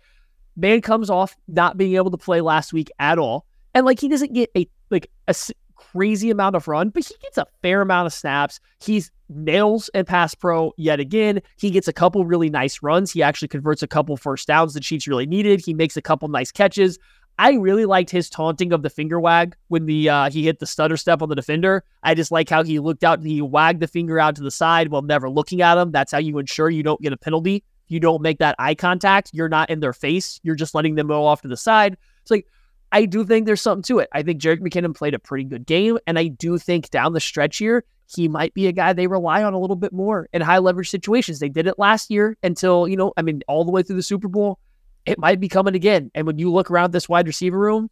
man 0.58 0.82
comes 0.82 1.10
off 1.10 1.38
not 1.48 1.78
being 1.78 1.96
able 1.96 2.12
to 2.12 2.18
play 2.18 2.42
last 2.42 2.74
week 2.74 2.90
at 3.00 3.18
all, 3.18 3.46
and 3.74 3.86
like 3.86 4.00
he 4.02 4.10
doesn't 4.10 4.34
get 4.34 4.50
a 4.58 4.68
like 4.90 5.10
a 5.30 5.36
crazy 5.78 6.30
amount 6.30 6.56
of 6.56 6.68
run, 6.68 6.90
but 6.90 7.06
he 7.06 7.16
gets 7.22 7.38
a 7.38 7.48
fair 7.62 7.82
amount 7.82 8.08
of 8.08 8.14
snaps. 8.14 8.60
He's 8.80 9.12
nails 9.30 9.90
and 9.94 10.08
pass 10.08 10.34
pro 10.36 10.74
yet 10.78 11.00
again. 11.00 11.42
He 11.58 11.70
gets 11.70 11.88
a 11.88 11.94
couple 11.94 12.26
really 12.26 12.50
nice 12.50 12.82
runs. 12.82 13.12
He 13.12 13.24
actually 13.24 13.48
converts 13.50 13.84
a 13.84 13.88
couple 13.88 14.18
first 14.18 14.48
downs 14.48 14.74
the 14.74 14.80
Chiefs 14.80 15.08
really 15.08 15.26
needed. 15.26 15.62
He 15.64 15.74
makes 15.74 15.98
a 15.98 16.02
couple 16.02 16.28
nice 16.28 16.52
catches. 16.52 16.98
I 17.40 17.52
really 17.54 17.86
liked 17.86 18.10
his 18.10 18.30
taunting 18.30 18.74
of 18.74 18.82
the 18.82 18.90
finger 18.90 19.20
wag 19.20 19.56
when 19.68 19.86
the 19.86 20.10
uh, 20.10 20.30
he 20.32 20.44
hit 20.44 20.60
the 20.60 20.66
stutter 20.66 20.98
step 20.98 21.22
on 21.22 21.30
the 21.30 21.36
defender. 21.36 21.84
I 22.02 22.16
just 22.16 22.32
like 22.32 22.50
how 22.50 22.64
he 22.64 22.80
looked 22.80 23.04
out, 23.04 23.20
and 23.20 23.28
he 23.28 23.42
wagged 23.42 23.80
the 23.80 23.88
finger 23.88 24.20
out 24.20 24.36
to 24.38 24.42
the 24.42 24.50
side 24.50 24.90
while 24.90 25.04
never 25.04 25.30
looking 25.30 25.62
at 25.62 25.78
him. 25.78 25.92
That's 25.92 26.12
how 26.12 26.18
you 26.18 26.40
ensure 26.40 26.70
you 26.70 26.82
don't 26.82 27.02
get 27.02 27.14
a 27.14 27.18
penalty. 27.18 27.64
You 27.90 28.00
don't 28.00 28.22
make 28.22 28.40
that 28.40 28.56
eye 28.58 28.76
contact. 28.76 29.30
You're 29.34 29.50
not 29.50 29.70
in 29.70 29.80
their 29.80 29.94
face. 29.94 30.40
You're 30.44 30.56
just 30.56 30.74
letting 30.74 30.96
them 30.96 31.08
go 31.08 31.26
off 31.26 31.42
to 31.44 31.48
the 31.48 31.58
side. 31.58 31.96
It's 32.22 32.32
like 32.32 32.48
I 32.92 33.06
do 33.06 33.26
think 33.26 33.46
there's 33.46 33.62
something 33.62 33.84
to 33.84 34.00
it. 34.00 34.10
I 34.14 34.24
think 34.24 34.42
Jerick 34.42 34.60
McKinnon 34.60 34.96
played 34.96 35.14
a 35.14 35.20
pretty 35.20 35.44
good 35.44 35.66
game, 35.66 35.98
and 36.08 36.18
I 36.18 36.28
do 36.28 36.58
think 36.58 36.90
down 36.90 37.14
the 37.14 37.20
stretch 37.20 37.58
here 37.58 37.84
he 38.10 38.30
might 38.30 38.54
be 38.54 38.68
a 38.68 38.72
guy 38.72 38.94
they 38.94 39.08
rely 39.08 39.44
on 39.44 39.54
a 39.54 39.60
little 39.60 39.76
bit 39.76 39.92
more 39.92 40.30
in 40.32 40.42
high 40.42 40.60
leverage 40.60 40.90
situations. 40.90 41.40
They 41.40 41.50
did 41.50 41.68
it 41.68 41.78
last 41.78 42.10
year 42.10 42.38
until 42.42 42.88
you 42.88 42.96
know, 42.96 43.12
I 43.18 43.22
mean, 43.22 43.42
all 43.48 43.66
the 43.66 43.72
way 43.72 43.84
through 43.84 43.98
the 43.98 44.04
Super 44.04 44.30
Bowl 44.30 44.60
it 45.08 45.18
might 45.18 45.40
be 45.40 45.48
coming 45.48 45.74
again. 45.74 46.12
And 46.14 46.28
when 46.28 46.38
you 46.38 46.52
look 46.52 46.70
around 46.70 46.92
this 46.92 47.08
wide 47.08 47.28
receiver 47.28 47.58
room, 47.58 47.90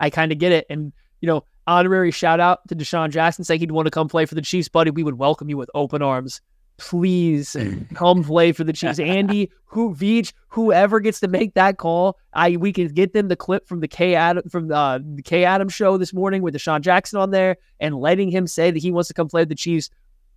I 0.00 0.10
kind 0.10 0.32
of 0.32 0.38
get 0.38 0.50
it. 0.52 0.66
And, 0.68 0.92
you 1.20 1.28
know, 1.28 1.44
honorary 1.68 2.10
shout 2.10 2.40
out 2.40 2.66
to 2.68 2.74
DeSean 2.74 3.10
Jackson 3.10 3.44
saying 3.44 3.60
he'd 3.60 3.70
want 3.70 3.86
to 3.86 3.92
come 3.92 4.08
play 4.08 4.26
for 4.26 4.34
the 4.34 4.42
Chiefs, 4.42 4.68
buddy. 4.68 4.90
We 4.90 5.04
would 5.04 5.18
welcome 5.18 5.48
you 5.48 5.56
with 5.56 5.70
open 5.72 6.02
arms. 6.02 6.40
Please 6.78 7.56
come 7.94 8.24
play 8.24 8.52
for 8.52 8.64
the 8.64 8.72
Chiefs. 8.72 8.98
Andy, 8.98 9.50
who 9.64 9.94
Veach, 9.94 10.32
whoever 10.48 11.00
gets 11.00 11.20
to 11.20 11.28
make 11.28 11.54
that 11.54 11.76
call, 11.76 12.16
I 12.32 12.56
we 12.56 12.72
can 12.72 12.88
get 12.88 13.12
them 13.12 13.28
the 13.28 13.36
clip 13.36 13.66
from 13.68 13.80
the 13.80 13.88
K 13.88 14.14
Adam 14.14 14.48
from 14.48 14.72
uh, 14.72 14.98
the 14.98 15.22
K 15.22 15.44
Adam 15.44 15.68
show 15.68 15.96
this 15.98 16.14
morning 16.14 16.40
with 16.42 16.54
DeSean 16.54 16.80
Jackson 16.80 17.18
on 17.18 17.30
there 17.32 17.56
and 17.80 17.96
letting 17.96 18.30
him 18.30 18.46
say 18.46 18.70
that 18.70 18.78
he 18.78 18.90
wants 18.92 19.08
to 19.08 19.14
come 19.14 19.28
play 19.28 19.42
with 19.42 19.48
the 19.50 19.54
Chiefs. 19.54 19.90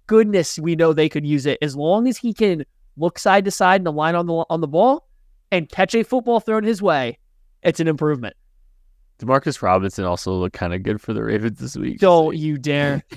Goodness, 0.07 0.57
we 0.59 0.75
know 0.75 0.93
they 0.93 1.07
could 1.09 1.25
use 1.25 1.45
it 1.45 1.57
as 1.61 1.75
long 1.75 2.07
as 2.07 2.17
he 2.17 2.33
can 2.33 2.65
look 2.97 3.17
side 3.19 3.45
to 3.45 3.51
side 3.51 3.79
and 3.81 3.87
align 3.87 4.15
on 4.15 4.25
the 4.25 4.33
on 4.49 4.61
the 4.61 4.67
ball 4.67 5.07
and 5.51 5.69
catch 5.69 5.93
a 5.95 6.03
football 6.03 6.39
thrown 6.39 6.63
his 6.63 6.81
way, 6.81 7.19
it's 7.61 7.79
an 7.79 7.87
improvement. 7.87 8.35
Demarcus 9.19 9.61
Robinson 9.61 10.05
also 10.05 10.33
looked 10.33 10.55
kind 10.55 10.73
of 10.73 10.81
good 10.81 10.99
for 10.99 11.13
the 11.13 11.23
Ravens 11.23 11.59
this 11.59 11.77
week. 11.77 11.99
Don't 11.99 12.35
you 12.35 12.57
dare. 12.57 13.03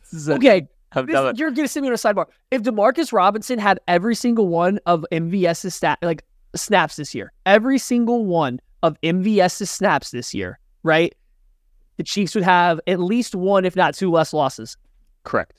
This 0.00 0.20
is 0.22 0.28
a- 0.28 0.34
Okay, 0.34 0.68
I'm 0.94 1.06
this- 1.06 1.14
done. 1.14 1.36
you're 1.36 1.50
going 1.50 1.66
to 1.66 1.72
send 1.72 1.82
me 1.82 1.88
on 1.88 1.94
a 1.94 1.96
sidebar. 1.96 2.26
If 2.50 2.62
Demarcus 2.62 3.12
Robinson 3.12 3.58
had 3.58 3.80
every 3.88 4.14
single 4.14 4.48
one 4.48 4.78
of 4.86 5.04
MVS's 5.12 5.74
stat, 5.74 5.98
like 6.02 6.24
snaps 6.54 6.96
this 6.96 7.14
year, 7.14 7.32
every 7.46 7.78
single 7.78 8.24
one 8.26 8.60
of 8.82 9.00
MVS's 9.02 9.70
snaps 9.70 10.10
this 10.10 10.34
year, 10.34 10.58
right? 10.82 11.14
The 11.96 12.02
Chiefs 12.04 12.34
would 12.34 12.44
have 12.44 12.80
at 12.86 12.98
least 13.00 13.34
one, 13.34 13.64
if 13.64 13.76
not 13.76 13.94
two, 13.94 14.10
less 14.10 14.32
losses. 14.32 14.76
Correct. 15.24 15.58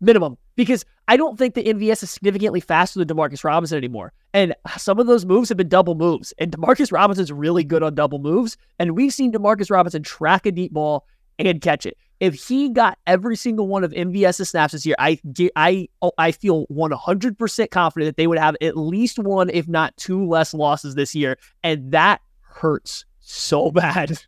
minimum 0.00 0.36
because 0.56 0.84
I 1.08 1.16
don't 1.16 1.38
think 1.38 1.54
the 1.54 1.62
MVS 1.64 2.02
is 2.02 2.10
significantly 2.10 2.60
faster 2.60 3.02
than 3.02 3.08
Demarcus 3.16 3.44
Robinson 3.44 3.76
anymore. 3.78 4.12
And 4.32 4.54
some 4.76 4.98
of 4.98 5.06
those 5.06 5.24
moves 5.24 5.48
have 5.48 5.58
been 5.58 5.68
double 5.68 5.94
moves. 5.94 6.32
And 6.38 6.52
Demarcus 6.52 6.92
Robinson's 6.92 7.32
really 7.32 7.64
good 7.64 7.82
on 7.82 7.94
double 7.94 8.18
moves. 8.18 8.56
And 8.78 8.96
we've 8.96 9.12
seen 9.12 9.32
Demarcus 9.32 9.70
Robinson 9.70 10.02
track 10.02 10.46
a 10.46 10.52
deep 10.52 10.72
ball 10.72 11.06
and 11.38 11.60
catch 11.60 11.86
it. 11.86 11.96
If 12.20 12.34
he 12.34 12.68
got 12.68 12.98
every 13.06 13.34
single 13.34 13.66
one 13.66 13.82
of 13.82 13.92
MVS's 13.92 14.50
snaps 14.50 14.74
this 14.74 14.84
year, 14.84 14.94
I 14.98 15.18
I 15.56 15.88
oh, 16.02 16.12
I 16.18 16.32
feel 16.32 16.66
100% 16.66 17.70
confident 17.70 18.08
that 18.08 18.16
they 18.20 18.26
would 18.26 18.38
have 18.38 18.56
at 18.60 18.76
least 18.76 19.18
one, 19.18 19.48
if 19.50 19.66
not 19.66 19.96
two, 19.96 20.26
less 20.26 20.52
losses 20.52 20.94
this 20.94 21.14
year, 21.14 21.38
and 21.62 21.92
that 21.92 22.20
hurts 22.42 23.06
so 23.20 23.70
bad. 23.72 24.18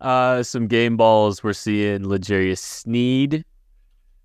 uh, 0.00 0.42
some 0.42 0.66
game 0.66 0.96
balls. 0.96 1.44
We're 1.44 1.52
seeing 1.52 2.08
L'Jarius 2.08 2.58
Sneed. 2.58 3.44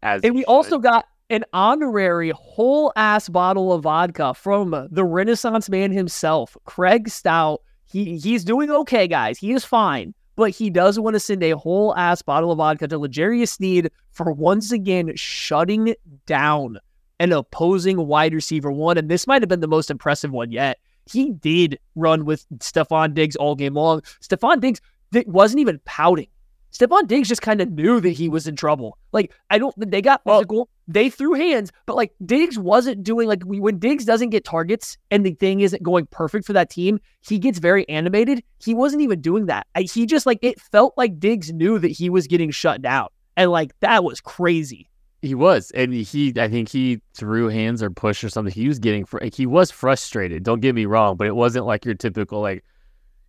As 0.01 0.21
and 0.23 0.33
we 0.33 0.45
also 0.45 0.77
got 0.77 1.05
an 1.29 1.43
honorary 1.53 2.31
whole 2.31 2.91
ass 2.95 3.29
bottle 3.29 3.73
of 3.73 3.83
vodka 3.83 4.33
from 4.33 4.87
the 4.89 5.03
Renaissance 5.03 5.69
man 5.69 5.91
himself, 5.91 6.55
Craig 6.65 7.09
Stout. 7.09 7.61
He 7.85 8.17
he's 8.17 8.43
doing 8.43 8.69
okay, 8.69 9.07
guys. 9.07 9.37
He 9.37 9.51
is 9.51 9.65
fine, 9.65 10.13
but 10.39 10.51
he 10.51 10.69
does 10.69 10.97
want 10.97 11.15
to 11.15 11.19
send 11.19 11.43
a 11.43 11.57
whole 11.57 11.93
ass 11.97 12.21
bottle 12.21 12.49
of 12.49 12.59
vodka 12.59 12.87
to 12.87 12.97
L'Jarius 12.97 13.49
Sneed 13.49 13.91
for 14.11 14.31
once 14.31 14.71
again 14.71 15.11
shutting 15.15 15.93
down 16.25 16.79
an 17.19 17.33
opposing 17.33 18.07
wide 18.07 18.33
receiver 18.33 18.71
one. 18.71 18.97
And 18.97 19.09
this 19.09 19.27
might 19.27 19.41
have 19.41 19.49
been 19.49 19.59
the 19.59 19.67
most 19.67 19.91
impressive 19.91 20.31
one 20.31 20.49
yet. 20.53 20.79
He 21.11 21.33
did 21.33 21.77
run 21.95 22.23
with 22.23 22.45
Stefon 22.59 23.13
Diggs 23.13 23.35
all 23.35 23.53
game 23.53 23.73
long. 23.73 23.99
Stefon 24.21 24.61
Diggs 24.61 24.79
wasn't 25.27 25.59
even 25.59 25.81
pouting. 25.83 26.27
Stefon 26.71 27.05
Diggs 27.05 27.27
just 27.27 27.41
kind 27.41 27.59
of 27.59 27.71
knew 27.71 27.99
that 27.99 28.11
he 28.11 28.29
was 28.29 28.47
in 28.47 28.55
trouble. 28.55 28.97
Like, 29.11 29.33
I 29.49 29.57
don't, 29.57 29.75
they 29.77 30.01
got 30.01 30.23
physical, 30.23 30.57
well, 30.57 30.69
they 30.89 31.09
threw 31.09 31.33
hands, 31.33 31.71
but 31.85 31.95
like 31.95 32.11
Diggs 32.25 32.57
wasn't 32.57 33.03
doing, 33.03 33.27
like, 33.27 33.43
when 33.43 33.77
Diggs 33.77 34.03
doesn't 34.03 34.31
get 34.31 34.43
targets 34.43 34.97
and 35.11 35.25
the 35.25 35.35
thing 35.35 35.61
isn't 35.61 35.83
going 35.83 36.07
perfect 36.07 36.45
for 36.45 36.53
that 36.53 36.69
team, 36.69 36.99
he 37.21 37.37
gets 37.37 37.59
very 37.59 37.87
animated. 37.87 38.43
He 38.61 38.73
wasn't 38.73 39.03
even 39.03 39.21
doing 39.21 39.45
that. 39.45 39.67
He 39.77 40.05
just, 40.05 40.25
like, 40.25 40.39
it 40.41 40.59
felt 40.59 40.95
like 40.97 41.19
Diggs 41.19 41.53
knew 41.53 41.77
that 41.79 41.91
he 41.91 42.09
was 42.09 42.27
getting 42.27 42.49
shut 42.49 42.81
down. 42.81 43.07
And, 43.37 43.51
like, 43.51 43.71
that 43.81 44.03
was 44.03 44.19
crazy. 44.19 44.89
He 45.21 45.35
was, 45.35 45.69
and 45.71 45.93
he, 45.93 46.33
I 46.37 46.47
think 46.47 46.69
he 46.69 47.01
threw 47.13 47.49
hands 47.49 47.83
or 47.83 47.89
push 47.91 48.23
or 48.23 48.29
something. 48.29 48.53
He 48.53 48.67
was 48.67 48.79
getting, 48.79 49.05
fr- 49.05 49.25
he 49.33 49.45
was 49.45 49.69
frustrated. 49.69 50.43
Don't 50.43 50.59
get 50.59 50.73
me 50.73 50.85
wrong, 50.85 51.17
but 51.17 51.27
it 51.27 51.35
wasn't 51.35 51.65
like 51.65 51.85
your 51.85 51.95
typical, 51.95 52.41
like, 52.41 52.63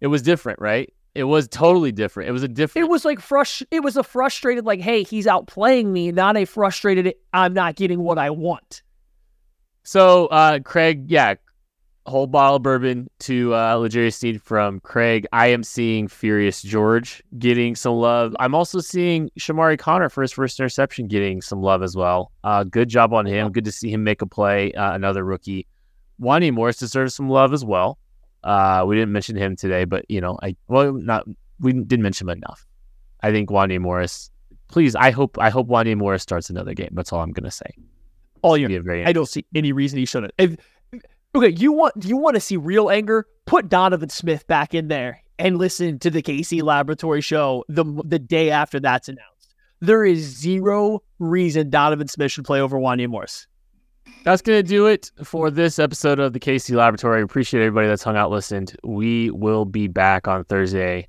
it 0.00 0.06
was 0.06 0.22
different, 0.22 0.60
right? 0.60 0.92
It 1.14 1.24
was 1.24 1.48
totally 1.48 1.92
different. 1.92 2.28
It 2.28 2.32
was 2.32 2.42
a 2.42 2.48
different. 2.48 2.86
It 2.86 2.90
was 2.90 3.04
like 3.04 3.18
frust. 3.18 3.64
It 3.70 3.80
was 3.80 3.96
a 3.96 4.02
frustrated 4.02 4.64
like, 4.64 4.80
hey, 4.80 5.02
he's 5.02 5.26
outplaying 5.26 5.86
me, 5.86 6.12
not 6.12 6.36
a 6.36 6.44
frustrated. 6.44 7.14
I'm 7.32 7.52
not 7.52 7.76
getting 7.76 8.00
what 8.00 8.18
I 8.18 8.30
want. 8.30 8.82
So, 9.82 10.26
uh, 10.26 10.60
Craig, 10.60 11.10
yeah, 11.10 11.34
whole 12.06 12.26
bottle 12.26 12.56
of 12.56 12.62
bourbon 12.62 13.08
to 13.20 13.54
uh, 13.54 13.76
L'Jarius 13.76 14.14
Sneed 14.14 14.42
from 14.42 14.80
Craig. 14.80 15.26
I 15.32 15.46
am 15.48 15.62
seeing 15.62 16.08
Furious 16.08 16.62
George 16.62 17.22
getting 17.38 17.74
some 17.74 17.94
love. 17.94 18.34
I'm 18.38 18.54
also 18.54 18.80
seeing 18.80 19.30
Chamarri 19.38 19.78
Conner 19.78 20.08
for 20.08 20.22
his 20.22 20.32
first 20.32 20.58
interception 20.58 21.06
getting 21.06 21.40
some 21.40 21.62
love 21.62 21.82
as 21.82 21.96
well. 21.96 22.32
Uh, 22.44 22.64
good 22.64 22.88
job 22.88 23.14
on 23.14 23.26
him. 23.26 23.52
Good 23.52 23.64
to 23.64 23.72
see 23.72 23.90
him 23.90 24.04
make 24.04 24.22
a 24.22 24.26
play. 24.26 24.72
Uh, 24.72 24.92
another 24.92 25.24
rookie. 25.24 25.66
Wanya 26.20 26.52
Morris 26.52 26.76
deserves 26.76 27.14
some 27.14 27.30
love 27.30 27.52
as 27.54 27.64
well. 27.64 27.98
Uh, 28.42 28.84
we 28.86 28.96
didn't 28.96 29.12
mention 29.12 29.36
him 29.36 29.56
today, 29.56 29.84
but 29.84 30.04
you 30.08 30.20
know, 30.20 30.38
I 30.42 30.56
well, 30.68 30.92
not 30.92 31.26
we 31.58 31.72
didn't 31.72 32.02
mention 32.02 32.28
him 32.28 32.38
enough. 32.38 32.66
I 33.22 33.30
think 33.30 33.50
Wanya 33.50 33.80
Morris. 33.80 34.30
Please, 34.68 34.94
I 34.94 35.10
hope 35.10 35.38
I 35.38 35.50
hope 35.50 35.68
Wanya 35.68 35.96
Morris 35.96 36.22
starts 36.22 36.48
another 36.48 36.74
game. 36.74 36.90
That's 36.92 37.12
all 37.12 37.20
I'm 37.20 37.32
gonna 37.32 37.50
say. 37.50 37.70
All 38.42 38.56
year, 38.56 39.04
I 39.06 39.12
don't 39.12 39.28
see 39.28 39.44
any 39.54 39.72
reason 39.72 39.98
he 39.98 40.06
shouldn't. 40.06 40.32
If, 40.38 40.56
okay, 41.34 41.50
you 41.50 41.72
want 41.72 42.04
you 42.04 42.16
want 42.16 42.36
to 42.36 42.40
see 42.40 42.56
real 42.56 42.88
anger? 42.88 43.26
Put 43.44 43.68
Donovan 43.68 44.08
Smith 44.08 44.46
back 44.46 44.74
in 44.74 44.88
there 44.88 45.22
and 45.38 45.58
listen 45.58 45.98
to 45.98 46.10
the 46.10 46.22
KC 46.22 46.62
Laboratory 46.62 47.20
show 47.20 47.64
the 47.68 47.84
the 48.04 48.18
day 48.18 48.50
after 48.50 48.80
that's 48.80 49.08
announced. 49.08 49.54
There 49.80 50.04
is 50.04 50.20
zero 50.20 51.02
reason 51.18 51.68
Donovan 51.68 52.08
Smith 52.08 52.32
should 52.32 52.44
play 52.44 52.60
over 52.60 52.78
Wanya 52.78 53.08
Morris 53.08 53.46
that's 54.24 54.42
going 54.42 54.58
to 54.58 54.62
do 54.62 54.86
it 54.86 55.10
for 55.24 55.50
this 55.50 55.78
episode 55.78 56.18
of 56.18 56.32
the 56.32 56.40
KC 56.40 56.74
Laboratory. 56.74 57.22
Appreciate 57.22 57.60
everybody 57.60 57.88
that's 57.88 58.02
hung 58.02 58.16
out, 58.16 58.30
listened. 58.30 58.76
We 58.84 59.30
will 59.30 59.64
be 59.64 59.88
back 59.88 60.28
on 60.28 60.44
Thursday. 60.44 61.08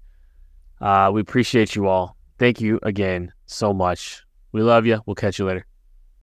Uh, 0.79 1.11
we 1.13 1.21
appreciate 1.21 1.75
you 1.75 1.87
all. 1.87 2.15
Thank 2.39 2.61
you 2.61 2.79
again 2.83 3.31
so 3.45 3.73
much. 3.73 4.23
We 4.51 4.61
love 4.61 4.85
you. 4.85 5.01
We'll 5.05 5.15
catch 5.15 5.39
you 5.39 5.45
later. 5.45 5.70